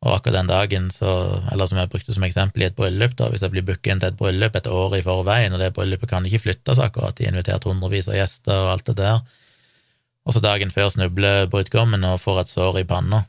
og 0.00 0.14
akkurat 0.14 0.38
den 0.38 0.48
dagen 0.48 0.86
så, 0.94 1.10
eller 1.52 1.68
som 1.68 1.80
jeg 1.80 1.90
brukte 1.92 2.14
som 2.14 2.24
eksempel 2.24 2.64
i 2.64 2.70
et 2.70 2.76
bryllup, 2.76 3.16
da, 3.18 3.28
hvis 3.32 3.44
jeg 3.44 3.52
blir 3.52 3.66
booket 3.68 3.92
inn 3.92 4.00
til 4.00 4.12
et 4.12 4.20
bryllup 4.20 4.56
et 4.56 4.68
år 4.70 4.96
i 4.96 5.04
forveien, 5.04 5.52
og 5.52 5.60
det 5.60 5.74
bryllupet 5.76 6.08
kan 6.12 6.28
ikke 6.28 6.44
flyttes 6.46 6.80
akkurat, 6.80 7.16
de 7.16 7.28
har 7.28 7.34
invitert 7.34 7.68
hundrevis 7.68 8.08
av 8.08 8.16
gjester 8.16 8.64
og 8.64 8.72
alt 8.76 8.88
det 8.88 8.96
der, 9.02 9.20
og 10.26 10.34
så 10.36 10.42
dagen 10.44 10.72
før 10.72 10.90
snubler 10.92 11.48
brudgommen 11.50 12.04
og 12.06 12.20
får 12.22 12.42
et 12.42 12.52
sår 12.52 12.82
i 12.82 12.88
panna. 12.88 13.24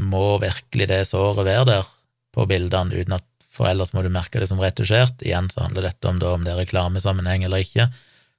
Må 0.00 0.38
virkelig 0.42 0.88
det 0.88 1.02
såret 1.10 1.44
være 1.46 1.66
der 1.68 1.90
på 2.32 2.46
bildene, 2.48 2.96
uten 2.96 3.18
at 3.18 3.26
for 3.52 3.68
ellers 3.68 3.92
må 3.92 4.00
du 4.04 4.08
merke 4.12 4.40
det 4.40 4.48
som 4.48 4.60
retusjert? 4.62 5.20
Igjen 5.20 5.50
så 5.52 5.66
handler 5.66 5.90
dette 5.90 6.08
om, 6.08 6.20
da, 6.22 6.32
om 6.32 6.44
det 6.46 6.54
er 6.54 6.62
reklamesammenheng 6.62 7.44
eller 7.44 7.64
ikke, 7.66 7.90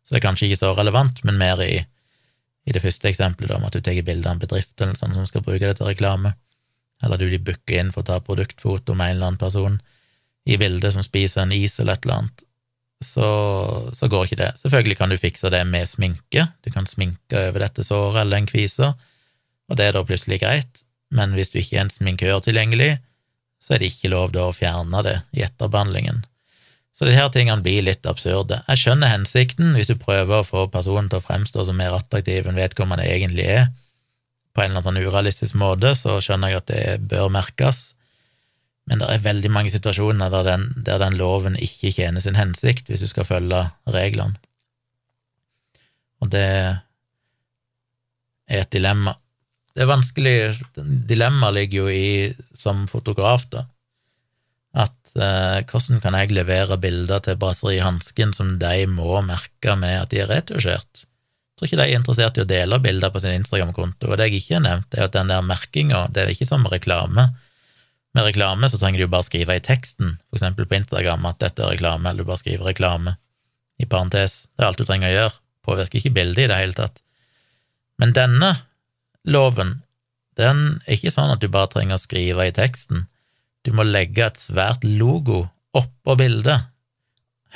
så 0.04 0.16
det 0.16 0.20
er 0.20 0.26
kanskje 0.26 0.50
ikke 0.50 0.64
så 0.64 0.72
relevant, 0.76 1.22
men 1.28 1.38
mer 1.40 1.62
i, 1.64 1.84
i 2.66 2.74
det 2.74 2.82
første 2.84 3.12
eksempelet, 3.12 3.52
da, 3.52 3.60
om 3.60 3.68
at 3.70 3.78
du 3.78 3.84
tar 3.86 4.02
bilde 4.02 4.28
av 4.28 4.36
en 4.36 4.42
bedrift 4.42 4.74
eller 4.82 4.98
sånn 4.98 5.14
som 5.16 5.28
skal 5.30 5.46
bruke 5.46 5.68
det 5.68 5.78
til 5.78 5.92
reklame, 5.92 6.34
eller 7.04 7.20
du 7.20 7.28
blir 7.28 7.44
booka 7.46 7.78
inn 7.78 7.94
for 7.94 8.02
å 8.02 8.10
ta 8.10 8.18
produktfoto 8.24 8.98
med 8.98 9.12
en 9.12 9.16
eller 9.16 9.30
annen 9.30 9.42
person 9.42 9.78
i 10.50 10.58
bildet 10.60 10.96
som 10.96 11.06
spiser 11.06 11.44
en 11.44 11.54
is 11.56 11.78
eller 11.80 12.00
et 12.00 12.08
eller 12.08 12.24
annet, 12.24 12.44
så, 13.06 13.30
så, 13.96 14.10
går 14.12 14.28
ikke 14.28 14.42
det. 14.42 14.52
Selvfølgelig 14.62 14.98
kan 15.00 15.14
du 15.14 15.20
fikse 15.20 15.52
det 15.54 15.64
med 15.70 15.90
sminke, 15.90 16.48
du 16.64 16.72
kan 16.74 16.88
sminke 16.90 17.48
over 17.50 17.66
dette 17.66 17.86
såret 17.86 18.24
eller 18.24 18.42
den 18.42 18.50
kvisa, 18.50 18.94
og 19.70 19.80
det 19.80 19.88
er 19.88 19.96
da 19.96 20.04
plutselig 20.08 20.42
greit, 20.44 20.84
men 21.14 21.36
hvis 21.38 21.54
du 21.54 21.60
ikke 21.62 21.78
er 21.78 21.86
en 21.86 21.94
sminkør 21.94 22.44
tilgjengelig, 22.46 22.98
så 23.64 23.76
er 23.76 23.84
det 23.84 23.94
ikke 23.94 24.12
lov 24.12 24.34
da 24.34 24.50
å 24.50 24.56
fjerne 24.56 25.04
det 25.06 25.20
i 25.38 25.44
etterbehandlingen. 25.46 26.24
Så 26.94 27.08
de 27.08 27.16
her 27.16 27.30
tingene 27.34 27.64
blir 27.66 27.86
litt 27.86 28.06
absurde. 28.06 28.60
Jeg 28.68 28.82
skjønner 28.82 29.10
hensikten 29.10 29.72
hvis 29.78 29.90
du 29.90 29.96
prøver 29.98 30.42
å 30.42 30.46
få 30.46 30.68
personen 30.74 31.08
til 31.10 31.22
å 31.22 31.26
fremstå 31.26 31.66
som 31.66 31.80
mer 31.80 31.96
attraktiv 31.96 32.46
enn 32.50 32.60
vedkommende 32.60 33.08
egentlig 33.10 33.48
er, 33.50 33.72
på 34.54 34.62
en 34.62 34.76
eller 34.76 34.86
annen 34.86 35.08
urealistisk 35.08 35.58
måte, 35.58 35.96
så 35.98 36.20
skjønner 36.22 36.54
jeg 36.54 36.62
at 36.62 36.70
det 36.70 36.84
bør 37.10 37.32
merkes. 37.34 37.93
Men 38.90 39.00
det 39.00 39.08
er 39.10 39.24
veldig 39.24 39.52
mange 39.54 39.72
situasjoner 39.72 40.32
der 40.34 40.48
den, 40.48 40.64
der 40.84 41.00
den 41.00 41.16
loven 41.20 41.56
ikke 41.56 41.94
tjener 41.96 42.24
sin 42.24 42.36
hensikt, 42.36 42.90
hvis 42.90 43.04
du 43.04 43.08
skal 43.08 43.28
følge 43.28 43.62
reglene. 43.88 44.36
Og 46.24 46.32
det 46.32 46.44
er 46.44 46.82
et 48.64 48.72
dilemma. 48.72 49.16
Det 49.74 49.84
er 49.84 49.90
vanskelig 49.90 50.36
Dilemmaet 51.10 51.56
ligger 51.58 51.84
jo 51.84 51.88
i, 51.90 52.34
som 52.58 52.86
fotograf, 52.92 53.48
da, 53.52 53.64
at 54.74 55.16
eh, 55.18 55.64
hvordan 55.70 56.02
kan 56.04 56.18
jeg 56.18 56.34
levere 56.34 56.78
bilder 56.82 57.24
til 57.26 57.40
Brasserie 57.42 57.84
Hansken 57.86 58.34
som 58.34 58.56
de 58.62 58.86
må 58.90 59.22
merke 59.26 59.76
med 59.80 60.04
at 60.04 60.14
de 60.14 60.22
er 60.24 60.30
retusjert? 60.32 61.04
Jeg 61.04 61.58
tror 61.58 61.70
ikke 61.70 61.80
de 61.80 61.86
er 61.86 62.00
interessert 62.00 62.38
i 62.38 62.44
å 62.44 62.50
dele 62.50 62.80
bilder 62.82 63.14
på 63.14 63.22
sin 63.22 63.36
Instagram-konto, 63.38 64.10
og 64.10 64.18
det 64.18 64.30
jeg 64.30 64.42
ikke 64.42 64.58
har 64.58 64.66
nevnt, 64.66 64.96
er 64.98 65.06
at 65.06 65.14
den 65.14 65.30
der 65.30 65.46
merkinga, 65.46 66.08
det 66.10 66.24
er 66.24 66.34
ikke 66.34 66.50
som 66.50 66.66
reklame. 66.70 67.28
Med 68.14 68.28
reklame 68.28 68.70
så 68.70 68.78
trenger 68.78 69.02
du 69.02 69.08
jo 69.08 69.14
bare 69.14 69.26
skrive 69.26 69.56
i 69.58 69.64
teksten, 69.64 70.18
for 70.30 70.38
eksempel 70.38 70.68
på 70.70 70.78
Instagram, 70.78 71.26
at 71.26 71.40
dette 71.42 71.64
er 71.64 71.74
reklame, 71.74 72.10
eller 72.10 72.22
du 72.22 72.30
bare 72.30 72.42
skriver 72.44 72.70
reklame, 72.70 73.16
i 73.82 73.88
parentes. 73.90 74.44
Det 74.54 74.62
er 74.62 74.70
alt 74.70 74.82
du 74.82 74.86
trenger 74.86 75.10
å 75.10 75.16
gjøre, 75.16 75.40
påvirker 75.66 76.00
ikke 76.00 76.14
bildet 76.20 76.46
i 76.46 76.52
det 76.52 76.60
hele 76.60 76.78
tatt. 76.78 77.02
Men 78.02 78.14
denne 78.14 78.52
loven, 79.26 79.80
den 80.38 80.62
er 80.86 80.98
ikke 80.98 81.14
sånn 81.14 81.34
at 81.34 81.42
du 81.42 81.50
bare 81.50 81.72
trenger 81.74 81.98
å 81.98 82.04
skrive 82.04 82.46
i 82.46 82.54
teksten. 82.54 83.08
Du 83.66 83.74
må 83.74 83.86
legge 83.88 84.28
et 84.28 84.42
svært 84.42 84.86
logo 84.86 85.48
oppå 85.74 86.18
bildet, 86.20 86.70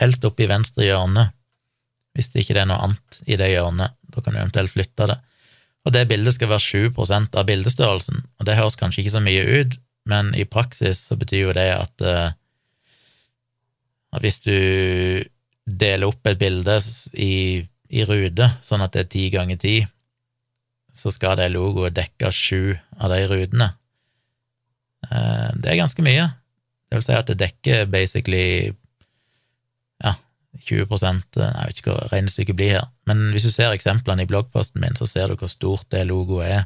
helst 0.01 0.26
oppe 0.26 0.45
i 0.45 0.49
venstre 0.49 0.86
hjørne, 0.88 1.30
hvis 2.18 2.32
det 2.34 2.43
ikke 2.43 2.58
er 2.58 2.70
noe 2.70 2.82
annet 2.86 3.20
i 3.30 3.38
det 3.38 3.51
hjørnet. 3.51 3.93
Da 4.10 4.24
kan 4.24 4.34
du 4.34 4.41
eventuelt 4.41 4.74
flytte 4.74 5.10
det. 5.12 5.18
Og 5.86 5.93
det 5.93 6.08
bildet 6.10 6.34
skal 6.36 6.49
være 6.49 6.66
7% 6.66 7.38
av 7.38 7.45
bildestørrelsen, 7.47 8.24
og 8.39 8.47
det 8.47 8.58
høres 8.58 8.78
kanskje 8.80 9.03
ikke 9.03 9.14
så 9.14 9.22
mye 9.24 9.43
ut, 9.62 9.78
men 10.08 10.34
i 10.36 10.47
praksis 10.47 11.03
så 11.10 11.18
betyr 11.20 11.47
jo 11.47 11.55
det 11.58 11.68
at, 11.76 12.05
uh, 12.05 12.32
at 14.16 14.24
hvis 14.24 14.39
du 14.45 14.58
deler 15.68 16.08
opp 16.08 16.28
et 16.28 16.39
bilde 16.39 16.80
i, 17.14 17.62
i 17.91 18.08
rute, 18.08 18.49
sånn 18.64 18.84
at 18.86 18.95
det 18.95 19.05
er 19.05 19.14
ti 19.14 19.28
ganger 19.34 19.60
ti, 19.62 19.78
så 20.97 21.12
skal 21.14 21.38
det 21.38 21.51
logoet 21.53 21.95
dekke 21.97 22.32
sju 22.34 22.74
av 22.97 23.14
de 23.14 23.22
rutene. 23.30 23.70
Uh, 25.12 25.51
det 25.60 25.74
er 25.74 25.82
ganske 25.84 26.03
mye. 26.05 26.30
Det 26.88 26.97
vil 26.97 27.05
si 27.05 27.18
at 27.18 27.28
det 27.30 27.39
dekker 27.41 27.89
basically 27.91 28.72
ja, 30.03 30.14
20 30.64 30.88
eh, 30.88 31.20
Jeg 31.36 31.68
vet 31.68 31.82
ikke 31.82 31.93
hva 31.93 32.08
regnestykket 32.14 32.58
blir 32.58 32.74
her, 32.78 32.88
men 33.10 33.30
hvis 33.34 33.47
du 33.47 33.51
ser 33.51 33.76
eksemplene 33.76 34.24
i 34.24 34.30
bloggposten 34.30 34.82
min, 34.82 34.95
så 34.95 35.08
ser 35.10 35.28
du 35.28 35.36
hvor 35.39 35.51
stort 35.51 35.88
det 35.91 36.05
logoet 36.08 36.47
er. 36.47 36.66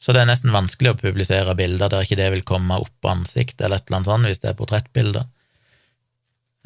Så 0.00 0.14
det 0.16 0.22
er 0.22 0.30
nesten 0.30 0.54
vanskelig 0.54 0.94
å 0.94 0.98
publisere 0.98 1.52
bilder 1.58 1.92
der 1.92 2.06
ikke 2.06 2.16
det 2.16 2.30
vil 2.32 2.46
komme 2.48 2.78
opp 2.80 2.92
på 3.04 3.10
ansiktet 3.12 3.66
eller 3.66 3.80
et 3.80 3.88
eller 3.88 4.00
annet 4.00 4.10
sånt, 4.10 4.28
hvis 4.30 4.40
det 4.40 4.50
er 4.50 4.56
portrettbilder. 4.56 5.26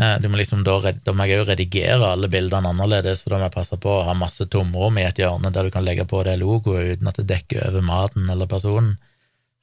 Eh, 0.02 0.14
du 0.22 0.28
må 0.30 0.38
liksom 0.38 0.62
da, 0.66 0.76
da 1.06 1.14
må 1.14 1.26
jeg 1.26 1.42
òg 1.42 1.50
redigere 1.52 2.12
alle 2.14 2.30
bildene 2.30 2.70
annerledes, 2.70 3.22
for 3.22 3.34
da 3.34 3.40
må 3.40 3.48
jeg 3.48 3.56
passe 3.56 3.78
på 3.82 3.90
å 3.90 4.04
ha 4.08 4.14
masse 4.18 4.46
tomrom 4.50 4.98
i 4.98 5.06
et 5.06 5.18
hjørne 5.18 5.50
der 5.54 5.66
du 5.66 5.74
kan 5.74 5.86
legge 5.86 6.06
på 6.10 6.22
det 6.26 6.36
logoet 6.40 6.94
uten 6.94 7.10
at 7.10 7.18
det 7.20 7.28
dekker 7.30 7.68
over 7.70 7.86
maten 7.86 8.30
eller 8.30 8.50
personen. 8.50 8.96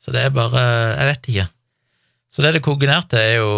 Så 0.02 0.12
det 0.16 0.26
er 0.26 0.34
bare 0.36 0.64
Jeg 0.98 1.08
vet 1.12 1.30
ikke. 1.32 1.48
Så 2.32 2.44
det 2.44 2.54
det 2.56 2.64
koker 2.64 2.92
til, 3.12 3.20
er 3.20 3.36
jo 3.40 3.52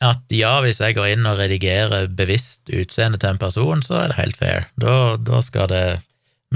at 0.00 0.32
ja, 0.32 0.54
hvis 0.64 0.80
jeg 0.80 0.96
går 0.96 1.10
inn 1.12 1.28
og 1.28 1.36
redigerer 1.36 2.08
bevisst 2.08 2.70
utseendet 2.72 3.20
til 3.20 3.34
en 3.34 3.40
person, 3.40 3.82
så 3.84 3.98
er 4.00 4.08
det 4.08 4.16
helt 4.16 4.38
fair. 4.40 4.68
Da, 4.80 5.16
da 5.20 5.42
skal 5.44 5.68
det 5.68 5.84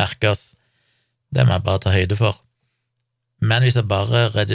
merkes. 0.01 0.55
Det 1.35 1.45
må 1.47 1.57
jeg 1.57 1.67
bare 1.67 1.83
ta 1.83 1.93
høyde 1.95 2.19
for. 2.19 2.41
Men 3.45 3.65
hvis 3.65 3.77
jeg 3.77 3.89
bare 3.91 4.47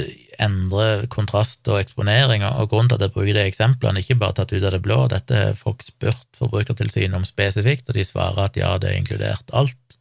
endrer 0.42 1.06
kontrast 1.12 1.68
og 1.70 1.82
eksponering, 1.82 2.46
og 2.48 2.72
grunnen 2.72 2.90
til 2.90 2.98
at 2.98 3.06
jeg 3.06 3.14
bruker 3.14 3.36
de 3.36 3.46
eksemplene, 3.46 4.02
ikke 4.02 4.18
bare 4.22 4.38
tatt 4.40 4.54
ut 4.56 4.64
av 4.64 4.74
det 4.74 4.82
blå, 4.86 5.04
dette 5.12 5.36
har 5.36 5.60
folk 5.60 5.84
spurt 5.86 6.26
Forbrukertilsynet 6.40 7.18
om 7.20 7.28
spesifikt, 7.28 7.90
og 7.90 7.98
de 8.00 8.08
svarer 8.08 8.48
at 8.48 8.58
ja, 8.58 8.74
det 8.82 8.92
er 8.92 9.02
inkludert 9.02 9.54
alt 9.54 9.98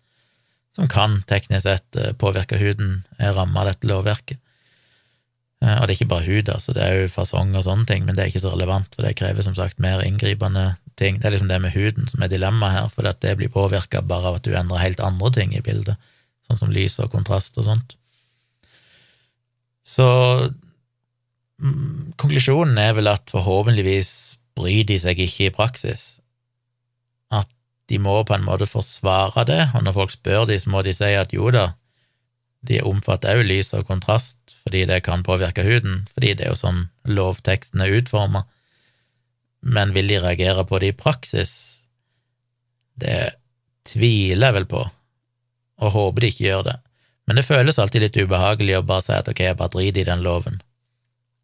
som 0.78 0.86
kan 0.86 1.22
teknisk 1.26 1.64
sett 1.66 1.96
eh, 1.98 2.12
påvirke 2.14 2.58
huden, 2.60 3.00
er 3.18 3.34
ramma 3.34 3.64
av 3.64 3.72
dette 3.72 3.88
lovverket. 3.90 4.38
Eh, 5.58 5.74
og 5.74 5.88
det 5.88 5.90
er 5.90 5.96
ikke 5.96 6.12
bare 6.12 6.28
hud, 6.28 6.52
altså, 6.54 6.74
det 6.76 6.84
er 6.84 7.00
jo 7.00 7.08
fasong 7.10 7.56
og 7.58 7.64
sånne 7.66 7.88
ting, 7.88 8.04
men 8.06 8.14
det 8.14 8.22
er 8.22 8.30
ikke 8.30 8.44
så 8.44 8.52
relevant, 8.54 8.92
for 8.94 9.02
det 9.02 9.16
krever 9.18 9.42
som 9.42 9.56
sagt 9.58 9.82
mer 9.82 10.04
inngripende 10.06 10.68
ting. 11.00 11.18
Det 11.18 11.26
er 11.26 11.34
liksom 11.34 11.50
det 11.50 11.58
med 11.64 11.74
huden 11.74 12.06
som 12.06 12.22
er 12.22 12.30
dilemmaet 12.30 12.76
her, 12.76 12.92
for 12.94 13.10
det 13.10 13.34
blir 13.40 13.50
påvirka 13.50 14.04
bare 14.06 14.30
av 14.30 14.38
at 14.38 14.46
du 14.46 14.54
endrer 14.54 14.84
helt 14.84 15.02
andre 15.02 15.32
ting 15.34 15.56
i 15.58 15.64
bildet 15.66 15.98
sånn 16.48 16.62
som 16.62 16.72
lys 16.72 16.98
og 17.04 17.12
kontrast 17.12 17.58
og 17.60 17.66
sånt. 17.68 17.94
Så 19.88 20.06
mm, 21.60 22.14
konklusjonen 22.20 22.78
er 22.80 22.96
vel 22.98 23.10
at 23.12 23.30
forhåpentligvis 23.32 24.12
bryr 24.58 24.84
de 24.88 24.98
seg 25.00 25.20
ikke 25.22 25.48
i 25.48 25.54
praksis. 25.54 26.18
At 27.32 27.48
de 27.88 28.00
må 28.02 28.18
på 28.26 28.36
en 28.36 28.44
måte 28.44 28.68
forsvare 28.68 29.46
det, 29.48 29.62
og 29.74 29.84
når 29.84 29.96
folk 29.96 30.12
spør 30.12 30.48
de, 30.50 30.58
så 30.60 30.72
må 30.72 30.84
de 30.84 30.96
si 30.96 31.12
at 31.16 31.32
jo 31.32 31.52
da, 31.54 31.70
de 32.68 32.82
omfatter 32.84 33.38
også 33.38 33.48
lys 33.48 33.74
og 33.78 33.86
kontrast 33.86 34.36
fordi 34.68 34.82
det 34.90 34.98
kan 35.06 35.22
påvirke 35.24 35.62
huden, 35.64 36.02
fordi 36.12 36.34
det 36.36 36.44
er 36.44 36.50
jo 36.52 36.58
sånn 36.58 36.80
lovteksten 37.08 37.80
er 37.80 37.94
utforma. 37.96 38.42
Men 39.64 39.94
vil 39.94 40.10
de 40.10 40.18
reagere 40.20 40.66
på 40.68 40.80
det 40.82 40.90
i 40.92 40.96
praksis? 40.98 41.52
Det 43.00 43.30
tviler 43.88 44.50
jeg 44.50 44.56
vel 44.58 44.68
på 44.68 44.82
og 45.78 45.94
håper 45.94 46.24
de 46.24 46.32
ikke 46.32 46.46
gjør 46.46 46.64
det. 46.70 46.76
Men 47.28 47.38
det 47.38 47.46
føles 47.46 47.78
alltid 47.78 48.06
litt 48.06 48.16
ubehagelig 48.16 48.78
å 48.78 48.86
bare 48.88 49.04
si 49.04 49.14
at 49.14 49.28
ok, 49.30 49.44
jeg 49.44 49.58
bare 49.58 49.74
driter 49.74 50.02
i 50.02 50.08
den 50.08 50.24
loven. 50.24 50.60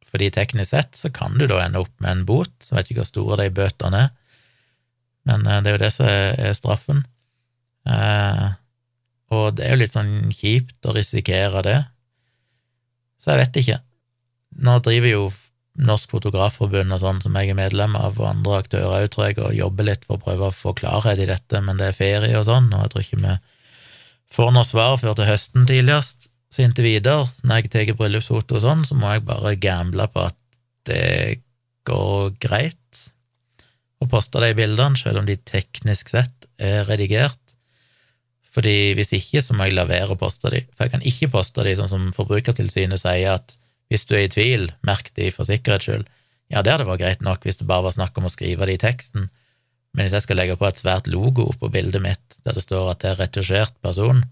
Fordi 0.08 0.30
teknisk 0.32 0.70
sett 0.70 0.96
så 0.96 1.10
kan 1.12 1.36
du 1.38 1.46
da 1.50 1.60
ende 1.64 1.82
opp 1.82 1.92
med 2.00 2.10
en 2.10 2.26
bot, 2.28 2.52
så 2.62 2.78
vet 2.78 2.90
ikke 2.90 3.02
hvor 3.02 3.10
store 3.10 3.40
de 3.42 3.50
bøtene 3.54 4.04
er, 4.06 4.12
men 5.28 5.46
eh, 5.48 5.62
det 5.64 5.70
er 5.70 5.76
jo 5.76 5.82
det 5.82 5.92
som 5.94 6.08
er 6.08 6.56
straffen. 6.56 7.02
Eh, 7.88 8.46
og 9.34 9.56
det 9.56 9.66
er 9.66 9.74
jo 9.74 9.80
litt 9.82 9.96
sånn 9.96 10.32
kjipt 10.32 10.88
å 10.88 10.94
risikere 10.96 11.64
det, 11.66 11.80
så 13.20 13.32
jeg 13.32 13.40
vet 13.40 13.58
ikke. 13.62 13.80
Nå 14.64 14.76
driver 14.84 15.10
jo 15.10 15.24
Norsk 15.84 16.12
Fotografforbund 16.12 16.94
og 16.94 17.00
sånn, 17.02 17.22
som 17.24 17.34
jeg 17.40 17.50
er 17.50 17.58
medlem 17.58 17.96
av, 17.98 18.20
og 18.20 18.28
andre 18.28 18.60
aktører 18.60 19.00
òg, 19.00 19.08
tror 19.10 19.26
jeg, 19.26 19.38
og 19.42 19.56
jobber 19.56 19.88
litt 19.88 20.04
for 20.06 20.18
å 20.18 20.22
prøve 20.22 20.50
å 20.50 20.54
få 20.54 20.74
klarhet 20.78 21.22
i 21.24 21.28
dette, 21.30 21.62
men 21.64 21.80
det 21.80 21.90
er 21.90 21.98
ferie 21.98 22.38
og 22.38 22.46
sånn, 22.46 22.68
og 22.70 22.84
jeg 22.84 22.92
tror 22.92 23.06
ikke 23.06 23.20
vi 23.24 23.34
får 24.34 24.54
noe 24.54 24.66
svar 24.66 24.96
før 25.00 25.16
til 25.18 25.28
høsten 25.28 25.66
tidligst. 25.68 26.28
Så 26.54 26.62
inntil 26.62 26.86
videre, 26.86 27.26
når 27.42 27.62
jeg 27.62 27.72
tar 27.72 27.96
bryllupsfoto 27.98 28.58
og 28.58 28.62
sånn, 28.62 28.84
så 28.86 28.94
må 28.98 29.10
jeg 29.10 29.24
bare 29.26 29.56
gamble 29.58 30.06
på 30.12 30.28
at 30.28 30.38
det 30.86 31.40
går 31.88 32.36
greit 32.42 33.00
å 34.02 34.08
poste 34.10 34.42
de 34.42 34.52
bildene, 34.56 34.98
selv 34.98 35.22
om 35.22 35.26
de 35.26 35.36
teknisk 35.48 36.12
sett 36.12 36.46
er 36.62 36.84
redigert. 36.86 37.40
Fordi 38.54 38.94
hvis 38.94 39.10
ikke, 39.16 39.42
så 39.42 39.56
må 39.56 39.66
jeg 39.66 39.74
la 39.74 39.86
være 39.88 40.14
å 40.14 40.20
poste 40.20 40.52
de. 40.52 40.62
For 40.76 40.86
jeg 40.86 40.94
kan 40.94 41.06
ikke 41.10 41.32
poste 41.32 41.64
de 41.66 41.74
sånn 41.78 41.90
som 41.90 42.10
Forbrukertilsynet 42.14 43.02
sier 43.02 43.34
at 43.34 43.56
hvis 43.90 44.06
du 44.06 44.14
er 44.16 44.28
i 44.28 44.32
tvil, 44.32 44.68
merk 44.86 45.10
de 45.18 45.30
for 45.34 45.48
sikkerhets 45.48 45.88
skyld. 45.88 46.06
Ja, 46.52 46.62
det 46.62 46.74
hadde 46.74 46.86
vært 46.86 47.02
greit 47.02 47.24
nok 47.24 47.44
hvis 47.46 47.58
det 47.58 47.66
bare 47.66 47.88
var 47.88 47.96
snakk 47.96 48.16
om 48.20 48.28
å 48.28 48.32
skrive 48.32 48.68
det 48.68 48.78
i 48.78 48.84
teksten, 48.84 49.26
men 49.94 50.06
hvis 50.06 50.14
jeg 50.16 50.26
skal 50.26 50.38
legge 50.38 50.56
på 50.60 50.66
et 50.68 50.80
svært 50.80 51.10
logo 51.10 51.48
på 51.58 51.70
bildet 51.72 52.02
mitt 52.02 52.23
der 52.44 52.56
det 52.56 52.64
står 52.64 52.92
at 52.92 53.02
det 53.02 53.10
er 53.10 53.20
retusjert 53.22 53.74
person, 53.84 54.22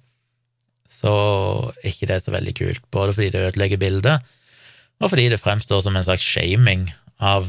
så 0.93 1.13
er 1.81 1.91
ikke 1.93 2.09
det 2.11 2.21
så 2.25 2.35
veldig 2.35 2.55
kult, 2.59 2.85
både 2.93 3.15
fordi 3.17 3.31
det 3.33 3.45
ødelegger 3.49 3.81
bildet, 3.81 4.33
og 5.03 5.11
fordi 5.11 5.29
det 5.33 5.41
fremstår 5.41 5.81
som 5.83 5.97
en 5.97 6.05
slags 6.07 6.23
shaming 6.23 6.87
av, 7.19 7.49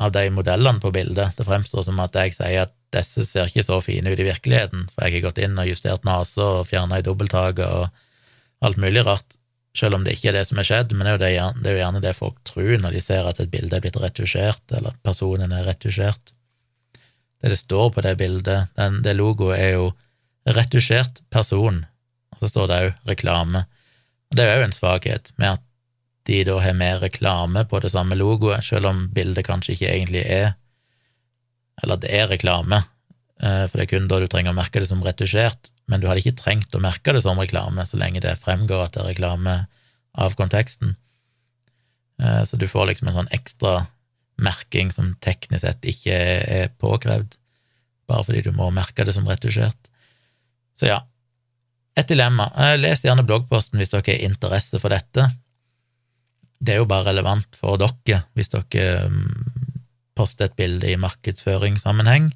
av 0.00 0.14
de 0.16 0.24
modellene 0.34 0.82
på 0.82 0.90
bildet. 0.94 1.36
Det 1.36 1.46
fremstår 1.46 1.84
som 1.86 2.00
at 2.02 2.16
jeg 2.16 2.34
sier 2.34 2.64
at 2.64 2.74
disse 2.96 3.26
ser 3.28 3.50
ikke 3.50 3.66
så 3.66 3.78
fine 3.84 4.10
ut 4.10 4.20
i 4.22 4.26
virkeligheten, 4.26 4.88
for 4.94 5.06
jeg 5.06 5.18
har 5.18 5.28
gått 5.28 5.42
inn 5.44 5.58
og 5.60 5.68
justert 5.68 6.06
nese 6.08 6.42
og 6.42 6.66
fjerna 6.70 6.98
i 6.98 7.06
dobbelttaket 7.06 7.66
og 7.66 8.66
alt 8.66 8.80
mulig 8.82 9.04
rart, 9.06 9.36
selv 9.76 9.98
om 9.98 10.06
det 10.06 10.16
ikke 10.16 10.30
er 10.32 10.38
det 10.38 10.46
som 10.48 10.58
er 10.58 10.66
skjedd, 10.66 10.94
men 10.96 11.06
det 11.20 11.28
er, 11.28 11.52
det 11.60 11.68
er 11.68 11.76
jo 11.76 11.82
gjerne 11.82 12.02
det 12.02 12.14
folk 12.16 12.38
tror 12.48 12.78
når 12.80 12.96
de 12.96 13.02
ser 13.04 13.28
at 13.28 13.42
et 13.42 13.52
bilde 13.52 13.76
er 13.76 13.84
blitt 13.84 13.98
retusjert, 14.00 14.64
eller 14.72 14.94
at 14.94 15.02
personen 15.04 15.52
er 15.52 15.68
retusjert 15.68 16.32
det 17.42 17.52
det 17.52 17.60
står 17.60 17.90
på 17.94 18.02
det 18.04 18.16
bildet, 18.20 18.72
den, 18.78 19.02
det 19.04 19.16
logoet, 19.16 19.58
er 19.58 19.72
jo 19.76 19.90
retusjert 20.46 21.20
person, 21.30 21.84
og 22.32 22.42
så 22.42 22.50
står 22.50 22.68
det 22.70 22.80
òg 22.82 23.10
reklame. 23.12 23.64
Og 24.30 24.38
Det 24.38 24.44
er 24.44 24.58
òg 24.58 24.66
en 24.66 24.76
svakhet 24.76 25.32
med 25.36 25.58
at 25.58 25.64
de 26.26 26.42
da 26.46 26.58
har 26.58 26.74
mer 26.74 26.98
reklame 27.04 27.62
på 27.70 27.80
det 27.82 27.92
samme 27.94 28.18
logoet, 28.18 28.64
selv 28.64 28.90
om 28.90 29.06
bildet 29.14 29.46
kanskje 29.46 29.76
ikke 29.76 29.92
egentlig 29.92 30.24
er 30.26 30.54
Eller 31.82 31.98
det 32.00 32.08
er 32.08 32.30
reklame, 32.30 32.78
eh, 33.44 33.66
for 33.68 33.76
det 33.76 33.82
er 33.82 33.90
kun 33.90 34.06
da 34.08 34.16
du 34.16 34.26
trenger 34.26 34.54
å 34.54 34.56
merke 34.56 34.80
det 34.80 34.88
som 34.88 35.02
retusjert, 35.04 35.68
men 35.86 36.00
du 36.00 36.06
hadde 36.08 36.22
ikke 36.22 36.38
trengt 36.40 36.72
å 36.72 36.80
merke 36.80 37.12
det 37.12 37.20
som 37.20 37.36
reklame 37.36 37.84
så 37.84 37.98
lenge 38.00 38.22
det 38.24 38.38
fremgår 38.40 38.86
at 38.86 38.94
det 38.94 39.02
er 39.02 39.10
reklame 39.10 39.56
av 40.16 40.32
konteksten. 40.38 40.96
Eh, 42.16 42.44
så 42.48 42.56
du 42.56 42.64
får 42.64 42.88
liksom 42.88 43.10
en 43.10 43.18
sånn 43.18 43.28
ekstra 43.36 43.74
merking 44.42 44.92
som 44.92 45.14
teknisk 45.24 45.64
sett 45.64 45.86
ikke 45.88 46.14
er 46.14 46.72
påkrevd, 46.80 47.36
bare 48.06 48.24
fordi 48.26 48.44
du 48.46 48.52
må 48.56 48.68
merke 48.74 49.06
det 49.06 49.14
som 49.16 49.26
retusjert. 49.28 49.90
Så 50.76 50.90
ja, 50.90 51.00
et 51.96 52.08
dilemma. 52.10 52.50
Les 52.76 53.02
gjerne 53.04 53.24
bloggposten 53.26 53.80
hvis 53.80 53.94
dere 53.94 54.04
har 54.12 54.24
interesse 54.28 54.80
for 54.82 54.92
dette. 54.92 55.30
Det 56.60 56.74
er 56.74 56.82
jo 56.82 56.88
bare 56.88 57.08
relevant 57.10 57.56
for 57.56 57.80
dere 57.80 58.22
hvis 58.36 58.52
dere 58.52 59.06
mm, 59.08 59.46
poster 60.16 60.48
et 60.50 60.58
bilde 60.58 60.90
i 60.90 60.98
markedsføringssammenheng. 61.00 62.30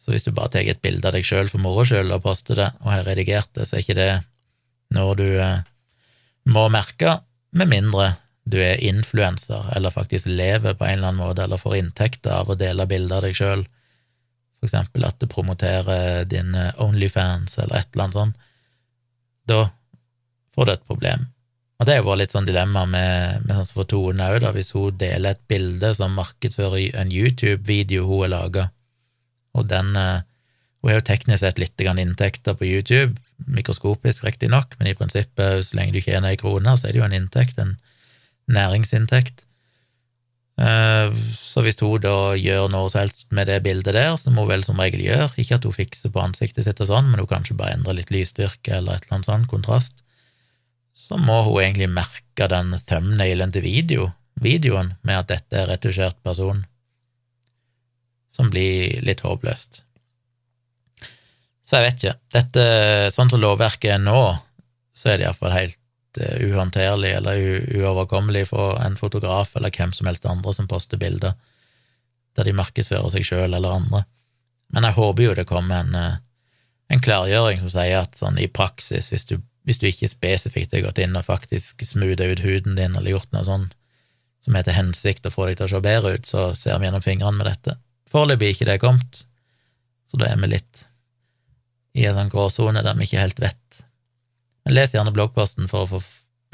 Så 0.00 0.10
hvis 0.10 0.26
du 0.26 0.32
bare 0.34 0.56
tar 0.56 0.66
et 0.66 0.82
bilde 0.82 1.06
av 1.06 1.14
deg 1.14 1.26
sjøl 1.26 1.50
for 1.52 1.62
moro 1.62 1.84
skyld 1.86 2.10
og 2.10 2.24
poster 2.24 2.58
det, 2.58 2.70
og 2.82 2.90
har 2.90 3.04
redigert 3.06 3.52
det, 3.54 3.68
så 3.68 3.76
er 3.76 3.84
ikke 3.84 3.98
det 4.00 4.12
noe 4.96 5.14
du 5.16 5.28
eh, 5.38 5.62
må 6.50 6.66
merke, 6.72 7.20
med 7.52 7.68
mindre 7.70 8.08
du 8.44 8.58
er 8.58 8.80
influenser 8.82 9.68
eller 9.76 9.94
faktisk 9.94 10.26
lever 10.26 10.74
på 10.74 10.86
en 10.86 10.98
eller 10.98 11.12
annen 11.12 11.22
måte 11.22 11.44
eller 11.44 11.60
får 11.60 11.76
inntekter 11.78 12.34
av 12.34 12.50
å 12.50 12.58
dele 12.58 12.88
bilder 12.90 13.20
av 13.20 13.26
deg 13.26 13.38
sjøl, 13.38 13.62
for 14.58 14.68
eksempel 14.68 15.06
at 15.06 15.18
du 15.20 15.28
promoterer 15.30 16.24
din 16.30 16.54
eh, 16.54 16.74
Onlyfans 16.82 17.58
eller 17.58 17.80
et 17.80 17.92
eller 17.92 18.04
annet 18.08 18.18
sånt, 18.18 18.48
da 19.50 19.62
får 20.54 20.66
du 20.66 20.72
et 20.74 20.90
problem. 20.90 21.24
Og 21.80 21.86
det 21.88 21.96
har 21.96 22.04
vært 22.06 22.20
litt 22.20 22.34
sånn 22.34 22.46
dilemma 22.46 22.84
med, 22.86 23.46
med 23.46 23.56
sånn 23.56 23.66
som 23.66 23.80
for 23.80 23.90
Tone 23.90 24.28
òg, 24.34 24.44
hvis 24.54 24.74
hun 24.76 24.98
deler 24.98 25.34
et 25.34 25.46
bilde 25.50 25.90
som 25.98 26.14
markedsfører 26.14 26.98
en 27.00 27.10
YouTube-video 27.10 28.06
hun 28.06 28.20
har 28.26 28.34
laga, 28.36 28.68
og 29.58 29.66
den 29.70 29.96
eh, 29.96 30.28
Hun 30.82 30.90
har 30.90 30.96
jo 30.96 31.02
teknisk 31.06 31.38
sett 31.44 31.60
litt 31.62 31.78
inntekter 31.78 32.56
på 32.58 32.66
YouTube, 32.66 33.14
mikroskopisk 33.46 34.24
riktignok, 34.24 34.72
men 34.78 34.88
i 34.90 34.94
prinsippet, 34.98 35.62
så 35.62 35.76
lenge 35.78 35.92
du 35.94 36.00
tjener 36.02 36.32
ei 36.32 36.36
krone, 36.40 36.72
så 36.74 36.88
er 36.88 36.92
det 36.92 36.98
jo 36.98 37.04
en 37.06 37.14
inntekt, 37.14 37.60
en 37.62 37.76
næringsinntekt. 38.50 39.44
Eh, 40.60 41.14
så 41.38 41.62
hvis 41.64 41.80
hun 41.80 42.02
da 42.04 42.34
gjør 42.36 42.68
noe 42.72 42.90
som 42.92 43.02
helst 43.02 43.26
med 43.32 43.48
det 43.48 43.62
bildet 43.64 43.96
der, 43.96 44.16
som 44.20 44.36
hun 44.38 44.50
vel 44.50 44.64
som 44.66 44.80
regel 44.82 45.04
gjør, 45.04 45.36
ikke 45.40 45.58
at 45.58 45.68
hun 45.68 45.76
fikser 45.76 46.12
på 46.12 46.22
ansiktet 46.22 46.66
sitt 46.66 46.82
og 46.84 46.90
sånn, 46.90 47.08
men 47.10 47.22
hun 47.22 47.30
kanskje 47.30 47.56
bare 47.58 47.78
endrer 47.78 47.98
litt 47.98 48.12
lysstyrke 48.12 48.76
eller 48.76 48.98
et 48.98 49.06
eller 49.06 49.18
annet 49.18 49.30
sånn 49.30 49.48
kontrast, 49.50 50.02
så 50.92 51.16
må 51.16 51.40
hun 51.48 51.62
egentlig 51.62 51.88
merke 51.92 52.48
den 52.52 52.76
thumbnailen 52.88 53.54
til 53.54 53.64
video, 53.64 54.10
videoen 54.42 54.94
med 55.02 55.22
at 55.22 55.32
dette 55.32 55.62
er 55.62 55.70
retusjert 55.72 56.20
person 56.24 56.66
som 58.32 58.48
blir 58.52 59.00
litt 59.04 59.24
håpløst. 59.24 59.82
Så 61.68 61.78
jeg 61.78 61.84
vet 61.86 62.00
ikke. 62.00 62.16
Dette, 62.36 62.64
sånn 63.14 63.30
som 63.32 63.40
lovverket 63.40 63.94
er 63.94 64.00
nå, 64.02 64.22
så 64.96 65.12
er 65.12 65.20
det 65.20 65.26
iallfall 65.26 65.54
helt 65.54 65.78
uh, 66.20 66.42
uhåndterlig 66.46 67.12
eller 67.18 67.40
uoverkommelig 67.78 68.48
for 68.50 68.80
en 68.82 68.98
fotograf 68.98 69.56
eller 69.56 69.72
hvem 69.72 69.94
som 69.96 70.10
helst 70.10 70.26
andre 70.28 70.54
som 70.56 70.68
poster 70.68 71.00
bilder 71.00 71.36
der 72.36 72.48
de 72.48 72.54
markedsfører 72.56 73.12
seg 73.12 73.26
sjøl 73.28 73.52
eller 73.52 73.76
andre. 73.76 74.04
Men 74.72 74.86
jeg 74.88 74.96
håper 74.96 75.26
jo 75.26 75.34
det 75.36 75.48
kommer 75.48 75.82
en, 75.82 75.96
uh, 75.96 76.20
en 76.92 77.04
klargjøring 77.04 77.60
som 77.60 77.72
sier 77.72 78.02
at 78.02 78.16
sånn 78.18 78.40
i 78.40 78.48
praksis, 78.48 79.12
hvis 79.12 79.28
du, 79.28 79.38
hvis 79.68 79.80
du 79.82 79.88
ikke 79.90 80.10
spesifikt 80.10 80.74
har 80.76 80.86
gått 80.86 81.02
inn 81.04 81.16
og 81.18 81.28
faktisk 81.28 81.84
smootha 81.86 82.30
ut 82.32 82.44
huden 82.44 82.78
din 82.78 82.96
eller 82.96 83.14
gjort 83.16 83.32
noe 83.36 83.44
sånn 83.48 83.68
som 84.42 84.56
er 84.58 84.64
til 84.66 84.74
hensikt 84.74 85.28
å 85.28 85.30
få 85.30 85.46
deg 85.48 85.60
til 85.60 85.68
å 85.68 85.70
se 85.70 85.82
bedre 85.84 86.16
ut, 86.16 86.26
så 86.26 86.48
ser 86.58 86.80
vi 86.80 86.88
gjennom 86.88 87.04
fingrene 87.04 87.38
med 87.38 87.46
dette. 87.46 87.76
Foreløpig 88.10 88.56
ikke 88.56 88.66
det 88.68 88.80
kommet, 88.82 89.22
så 90.10 90.18
da 90.18 90.32
er 90.32 90.40
vi 90.42 90.50
litt 90.50 90.86
i 91.94 92.06
en 92.08 92.16
sånn 92.16 92.32
gråsone 92.32 92.82
der 92.82 92.96
vi 92.98 93.06
ikke 93.06 93.22
helt 93.22 93.42
vet. 93.42 93.82
Men 94.64 94.76
les 94.76 94.94
gjerne 94.94 95.14
bloggposten 95.14 95.70
for 95.70 95.84
å 95.84 95.90
få 95.94 96.02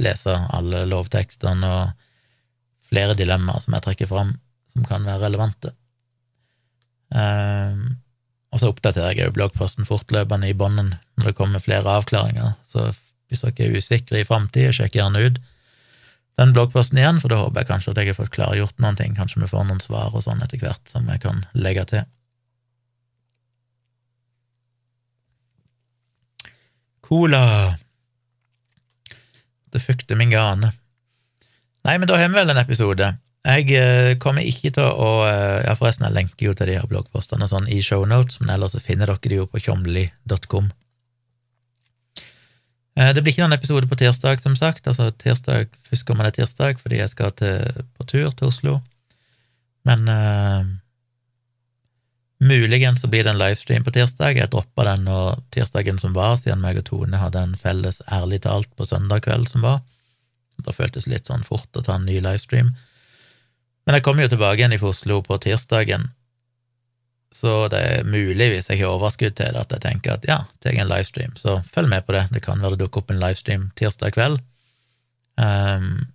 lese 0.03 0.35
alle 0.55 0.85
lovtekstene 0.89 1.71
og 1.81 2.89
flere 2.89 3.17
dilemmaer 3.19 3.61
som 3.65 3.75
jeg 3.77 3.85
trekker 3.85 4.09
fram, 4.09 4.37
som 4.73 4.87
kan 4.87 5.05
være 5.05 5.27
relevante. 5.27 5.75
Um, 7.13 7.99
og 8.53 8.61
så 8.61 8.71
oppdaterer 8.73 9.17
jeg 9.17 9.29
jo 9.29 9.37
bloggposten 9.37 9.89
fortløpende 9.89 10.49
i 10.49 10.57
bånden 10.57 10.95
når 11.19 11.31
det 11.31 11.37
kommer 11.37 11.63
flere 11.65 11.99
avklaringer, 12.01 12.55
så 12.69 12.91
hvis 13.29 13.45
dere 13.45 13.67
er 13.67 13.77
usikre 13.77 14.23
i 14.23 14.29
framtida, 14.29 14.73
sjekk 14.73 14.97
gjerne 14.97 15.25
ut 15.27 15.41
den 16.39 16.53
bloggposten 16.55 17.01
igjen, 17.01 17.19
for 17.19 17.33
da 17.33 17.41
håper 17.43 17.65
jeg 17.65 17.69
kanskje 17.73 17.93
at 17.93 17.99
jeg 17.99 18.13
har 18.13 18.17
fått 18.21 18.31
klargjort 18.37 18.77
noen 18.79 18.97
ting. 18.97 19.17
Kanskje 19.19 19.43
vi 19.43 19.51
får 19.51 19.65
noen 19.67 19.83
svar 19.83 20.15
og 20.15 20.23
sånn 20.23 20.45
etter 20.45 20.61
hvert 20.63 20.85
som 20.87 21.09
jeg 21.11 21.19
kan 21.25 21.43
legge 21.59 21.83
til. 21.91 22.07
Cola. 27.09 27.43
Det 29.73 29.83
fukter 29.85 30.19
min 30.19 30.33
gane. 30.33 30.73
Nei, 31.87 31.97
men 31.99 32.09
da 32.09 32.19
har 32.19 32.29
vi 32.29 32.39
vel 32.39 32.53
en 32.53 32.61
episode. 32.61 33.13
Jeg 33.49 33.71
eh, 33.79 34.17
kommer 34.21 34.45
ikke 34.45 34.73
til 34.77 34.85
å 34.85 35.11
eh, 35.29 35.63
Ja, 35.65 35.77
forresten, 35.79 36.09
jeg 36.09 36.17
lenker 36.17 36.51
jo 36.51 36.57
til 36.57 36.69
de 36.69 36.77
her 36.77 36.89
bloggpostene 36.91 37.47
og 37.47 37.53
sånn 37.53 37.71
i 37.71 37.79
shownotes, 37.85 38.43
men 38.43 38.53
ellers 38.57 38.75
så 38.75 38.83
finner 38.83 39.09
dere 39.09 39.31
de 39.31 39.39
jo 39.39 39.47
på 39.49 39.63
tjomli.com. 39.63 40.69
Eh, 42.99 43.13
det 43.15 43.23
blir 43.23 43.33
ikke 43.33 43.47
noen 43.47 43.57
episode 43.57 43.89
på 43.89 44.01
tirsdag, 44.01 44.43
som 44.43 44.59
sagt. 44.59 44.91
altså 44.91 45.11
tirsdag, 45.15 45.71
Førstkommende 45.89 46.35
tirsdag, 46.35 46.83
fordi 46.83 47.01
jeg 47.01 47.15
skal 47.15 47.33
til, 47.39 47.85
på 47.97 48.09
tur 48.11 48.35
til 48.37 48.51
Oslo. 48.51 48.81
Men 49.89 50.05
muligens 52.39 53.01
så 53.01 53.11
blir 53.11 53.25
det 53.25 53.31
en 53.31 53.41
livestream 53.41 53.85
på 53.85 53.93
tirsdag. 53.95 54.39
Jeg 54.39 54.51
droppa 54.53 54.85
den 54.87 55.09
og 55.11 55.43
tirsdagen 55.55 55.99
som 55.99 56.15
var, 56.17 56.37
siden 56.39 56.63
meg 56.63 56.81
og 56.81 56.87
Tone 56.91 57.21
hadde 57.21 57.43
en 57.43 57.57
felles 57.59 58.03
ærlig 58.13 58.43
talt 58.47 58.71
på 58.79 58.87
søndag 58.87 59.25
kveld 59.27 59.51
som 59.51 59.67
var. 59.67 59.81
Da 60.67 60.75
føltes 60.75 61.07
det 61.07 61.15
litt 61.15 61.31
sånn 61.31 61.47
fort 61.47 61.75
å 61.79 61.85
ta 61.87 61.97
en 61.99 62.07
ny 62.07 62.21
livestream. 62.23 62.75
Men 63.87 63.97
jeg 63.97 64.05
kommer 64.07 64.27
jo 64.27 64.35
tilbake 64.35 64.61
igjen 64.61 64.77
i 64.77 64.83
Oslo 64.85 65.23
på 65.25 65.39
tirsdagen, 65.43 66.11
så 67.33 67.69
det 67.69 67.81
er 67.81 68.07
mulig, 68.09 68.47
hvis 68.53 68.71
jeg 68.71 68.81
har 68.81 68.95
overskudd 68.95 69.35
til 69.37 69.53
det, 69.53 69.61
at 69.61 69.73
jeg 69.75 69.85
tenker 69.85 70.15
at 70.15 70.25
ja, 70.29 70.39
tar 70.65 70.77
en 70.77 70.89
livestream, 70.89 71.35
så 71.37 71.59
følg 71.75 71.91
med 71.91 72.07
på 72.07 72.15
det. 72.17 72.25
Det 72.33 72.43
kan 72.45 72.63
være 72.63 72.77
det 72.77 72.87
dukker 72.87 73.03
opp 73.03 73.13
en 73.13 73.21
livestream 73.21 73.69
tirsdag 73.77 74.15
kveld. 74.17 74.41
Um, 75.37 76.09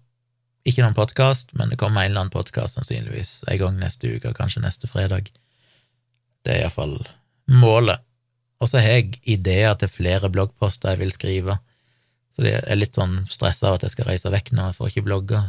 ikke 0.65 0.81
noen 0.81 0.97
podkast, 0.97 1.53
men 1.59 1.69
det 1.69 1.77
kommer 1.79 2.01
en 2.01 2.11
eller 2.11 2.25
annen 2.25 2.33
podkast 2.33 2.79
sannsynligvis 2.79 3.43
en 3.51 3.61
gang 3.61 3.79
neste 3.81 4.09
uke, 4.15 4.33
kanskje 4.33 4.63
neste 4.65 4.89
fredag. 4.89 5.29
Det 6.43 6.53
er 6.53 6.65
iallfall 6.65 6.97
målet. 7.51 8.03
Og 8.63 8.69
så 8.69 8.79
har 8.79 8.97
jeg 8.99 9.19
ideer 9.27 9.75
til 9.79 9.91
flere 9.91 10.31
bloggposter 10.31 10.93
jeg 10.93 11.01
vil 11.03 11.13
skrive, 11.15 11.57
så 12.33 12.45
jeg 12.47 12.63
er 12.63 12.79
litt 12.79 12.95
sånn 12.97 13.25
stressa 13.29 13.69
av 13.69 13.77
at 13.77 13.85
jeg 13.85 13.93
skal 13.93 14.07
reise 14.09 14.31
vekk 14.31 14.53
nå, 14.55 14.69
jeg 14.69 14.77
får 14.77 14.91
ikke 14.91 15.05
blogge. 15.05 15.41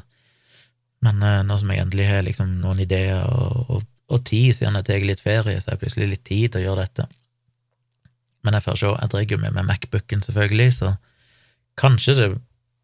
Men 1.04 1.22
uh, 1.22 1.42
nå 1.46 1.56
som 1.60 1.70
jeg 1.72 1.84
endelig 1.84 2.08
har 2.08 2.24
liksom 2.26 2.58
noen 2.60 2.82
ideer 2.84 3.22
og, 3.28 3.70
og 3.70 3.84
og 4.12 4.24
tid, 4.28 4.52
siden 4.54 4.78
jeg 4.78 4.86
tar 4.88 5.06
litt 5.06 5.22
ferie, 5.22 5.60
så 5.60 5.70
jeg 5.70 5.76
har 5.76 5.82
plutselig 5.82 6.08
litt 6.10 6.24
tid 6.28 6.52
til 6.52 6.60
å 6.62 6.64
gjøre 6.68 6.84
dette. 6.84 7.06
Men 8.44 8.56
jeg 8.56 8.66
får 8.66 8.80
se, 8.80 8.90
jeg 8.92 9.12
drar 9.12 9.32
jo 9.32 9.40
med 9.40 9.56
meg 9.56 9.68
Macbooken, 9.68 10.24
selvfølgelig, 10.26 10.70
så 10.76 10.94
kanskje 11.80 12.16
det 12.18 12.28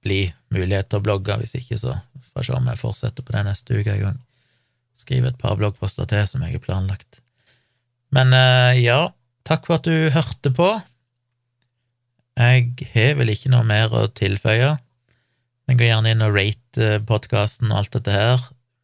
blir 0.04 0.32
mulighet 0.54 0.88
til 0.88 1.00
å 1.00 1.04
blogge, 1.04 1.36
hvis 1.42 1.58
ikke 1.61 1.78
så 1.80 1.98
får 2.30 2.42
jeg 2.42 2.48
se 2.48 2.56
om 2.56 2.70
jeg 2.70 2.80
fortsetter 2.80 3.26
på 3.26 3.36
det 3.36 3.44
neste 3.50 3.76
uke 3.76 3.96
en 3.96 4.04
gang. 4.06 4.20
Skrive 5.00 5.32
et 5.32 5.40
par 5.40 5.58
bloggposter 5.61 6.08
til 6.08 6.24
som 6.28 6.44
jeg 6.44 6.56
har 6.56 6.64
planlagt. 6.64 7.20
Men 8.14 8.32
eh, 8.34 8.82
ja, 8.82 9.12
takk 9.46 9.66
for 9.66 9.74
at 9.78 9.86
du 9.86 10.11
hørte 10.14 10.50
på. 10.54 10.82
Jeg 12.40 12.62
har 12.94 13.14
vel 13.18 13.30
ikke 13.34 13.50
noe 13.52 13.64
mer 13.68 13.88
å 13.94 14.12
tilføye. 14.16 14.70
Men 15.68 15.78
gå 15.78 15.84
gjerne 15.86 16.11
inn 16.14 16.26
og 16.26 16.34
rate 16.34 16.86
podkasten 17.06 17.70
og 17.70 17.76
alt 17.82 17.94
dette 17.98 18.12
her. 18.14 18.38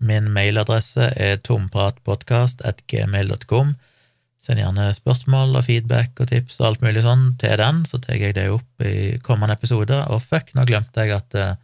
Min 0.07 0.27
mailadresse 0.35 1.05
er 1.17 1.37
tompratpodkast.gmail.com. 1.47 3.69
Send 4.47 4.61
gjerne 4.61 4.93
spørsmål 4.95 5.57
og 5.59 5.65
feedback 5.67 6.21
og 6.23 6.29
tips 6.31 6.61
og 6.61 6.67
alt 6.69 6.83
mulig 6.85 7.03
sånn 7.03 7.25
til 7.41 7.57
den, 7.59 7.81
så 7.89 7.99
tar 7.99 8.21
jeg 8.21 8.37
det 8.37 8.53
opp 8.55 8.85
i 8.85 9.19
kommende 9.27 9.57
episoder. 9.57 10.01
Og 10.15 10.23
fuck, 10.23 10.47
nå 10.55 10.63
glemte 10.69 11.03
jeg 11.03 11.11
at 11.17 11.35
eh, 11.35 11.57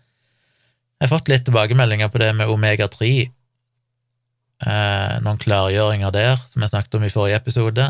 jeg 0.99 1.07
har 1.07 1.13
fått 1.13 1.31
litt 1.31 1.45
tilbakemeldinger 1.47 2.09
på 2.11 2.19
det 2.23 2.33
med 2.39 2.51
omega-3. 2.51 2.99
Eh, 4.63 5.15
noen 5.25 5.41
klargjøringer 5.43 6.13
der, 6.15 6.37
som 6.51 6.63
jeg 6.63 6.71
snakket 6.71 6.99
om 6.99 7.07
i 7.07 7.13
forrige 7.13 7.41
episode. 7.41 7.89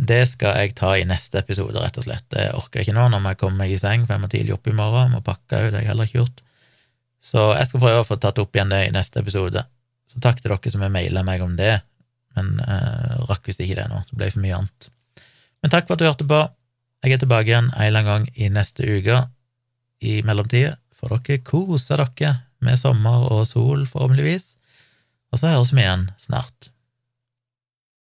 Det 0.00 0.20
skal 0.30 0.56
jeg 0.62 0.76
ta 0.78 0.94
i 0.96 1.06
neste 1.08 1.42
episode, 1.42 1.76
rett 1.82 1.98
og 2.00 2.06
slett. 2.06 2.24
Det 2.32 2.46
orker 2.56 2.80
jeg 2.80 2.88
ikke 2.88 2.96
nå 2.96 3.08
når 3.10 3.26
jeg 3.32 3.40
kommer 3.42 3.64
meg 3.64 3.74
i 3.74 3.80
seng, 3.80 4.06
for 4.06 4.16
jeg 4.16 4.22
må 4.22 4.30
tidlig 4.32 4.54
opp 4.56 4.70
i 4.70 4.76
morgen. 4.76 5.12
Må 5.12 5.20
pakke 5.24 5.58
ut, 5.58 5.72
det 5.72 5.80
har 5.80 5.82
jeg 5.82 5.90
heller 5.90 6.08
ikke 6.08 6.22
gjort. 6.22 6.40
Så 7.20 7.50
jeg 7.58 7.68
skal 7.68 7.82
prøve 7.82 8.04
å 8.04 8.06
få 8.08 8.16
tatt 8.22 8.38
opp 8.40 8.56
igjen 8.56 8.72
det 8.72 8.84
i 8.86 8.94
neste 8.94 9.20
episode. 9.20 9.64
Så 10.08 10.22
takk 10.24 10.40
til 10.40 10.54
dere 10.54 10.72
som 10.72 10.84
har 10.86 10.94
maila 10.94 11.24
meg 11.26 11.42
om 11.44 11.52
det, 11.58 11.74
men 12.38 12.54
eh, 12.64 13.18
rakk 13.28 13.50
visst 13.50 13.60
ikke 13.62 13.76
det 13.82 13.90
nå. 13.90 14.00
Det 14.08 14.16
ble 14.16 14.30
for 14.32 14.44
mye 14.44 14.62
annet. 14.62 14.88
Men 15.60 15.74
takk 15.74 15.90
for 15.90 15.98
at 15.98 16.02
du 16.02 16.08
hørte 16.08 16.28
på. 16.30 16.40
Jeg 17.04 17.16
er 17.16 17.20
tilbake 17.22 17.50
igjen 17.50 17.68
en 17.74 17.82
eller 17.84 18.00
annen 18.00 18.30
gang 18.30 18.40
i 18.40 18.48
neste 18.52 18.86
uke. 18.86 19.18
I 20.00 20.20
mellomtida 20.24 20.78
får 20.96 21.18
dere 21.26 21.44
kose 21.44 21.98
dere 21.98 22.32
med 22.64 22.80
sommer 22.80 23.26
og 23.32 23.44
sol, 23.48 23.84
forhåpentligvis. 23.88 24.59
Og 25.30 25.38
så 25.38 25.52
høres 25.52 25.72
vi 25.74 25.84
igjen 25.84 26.08
snart. 26.18 26.70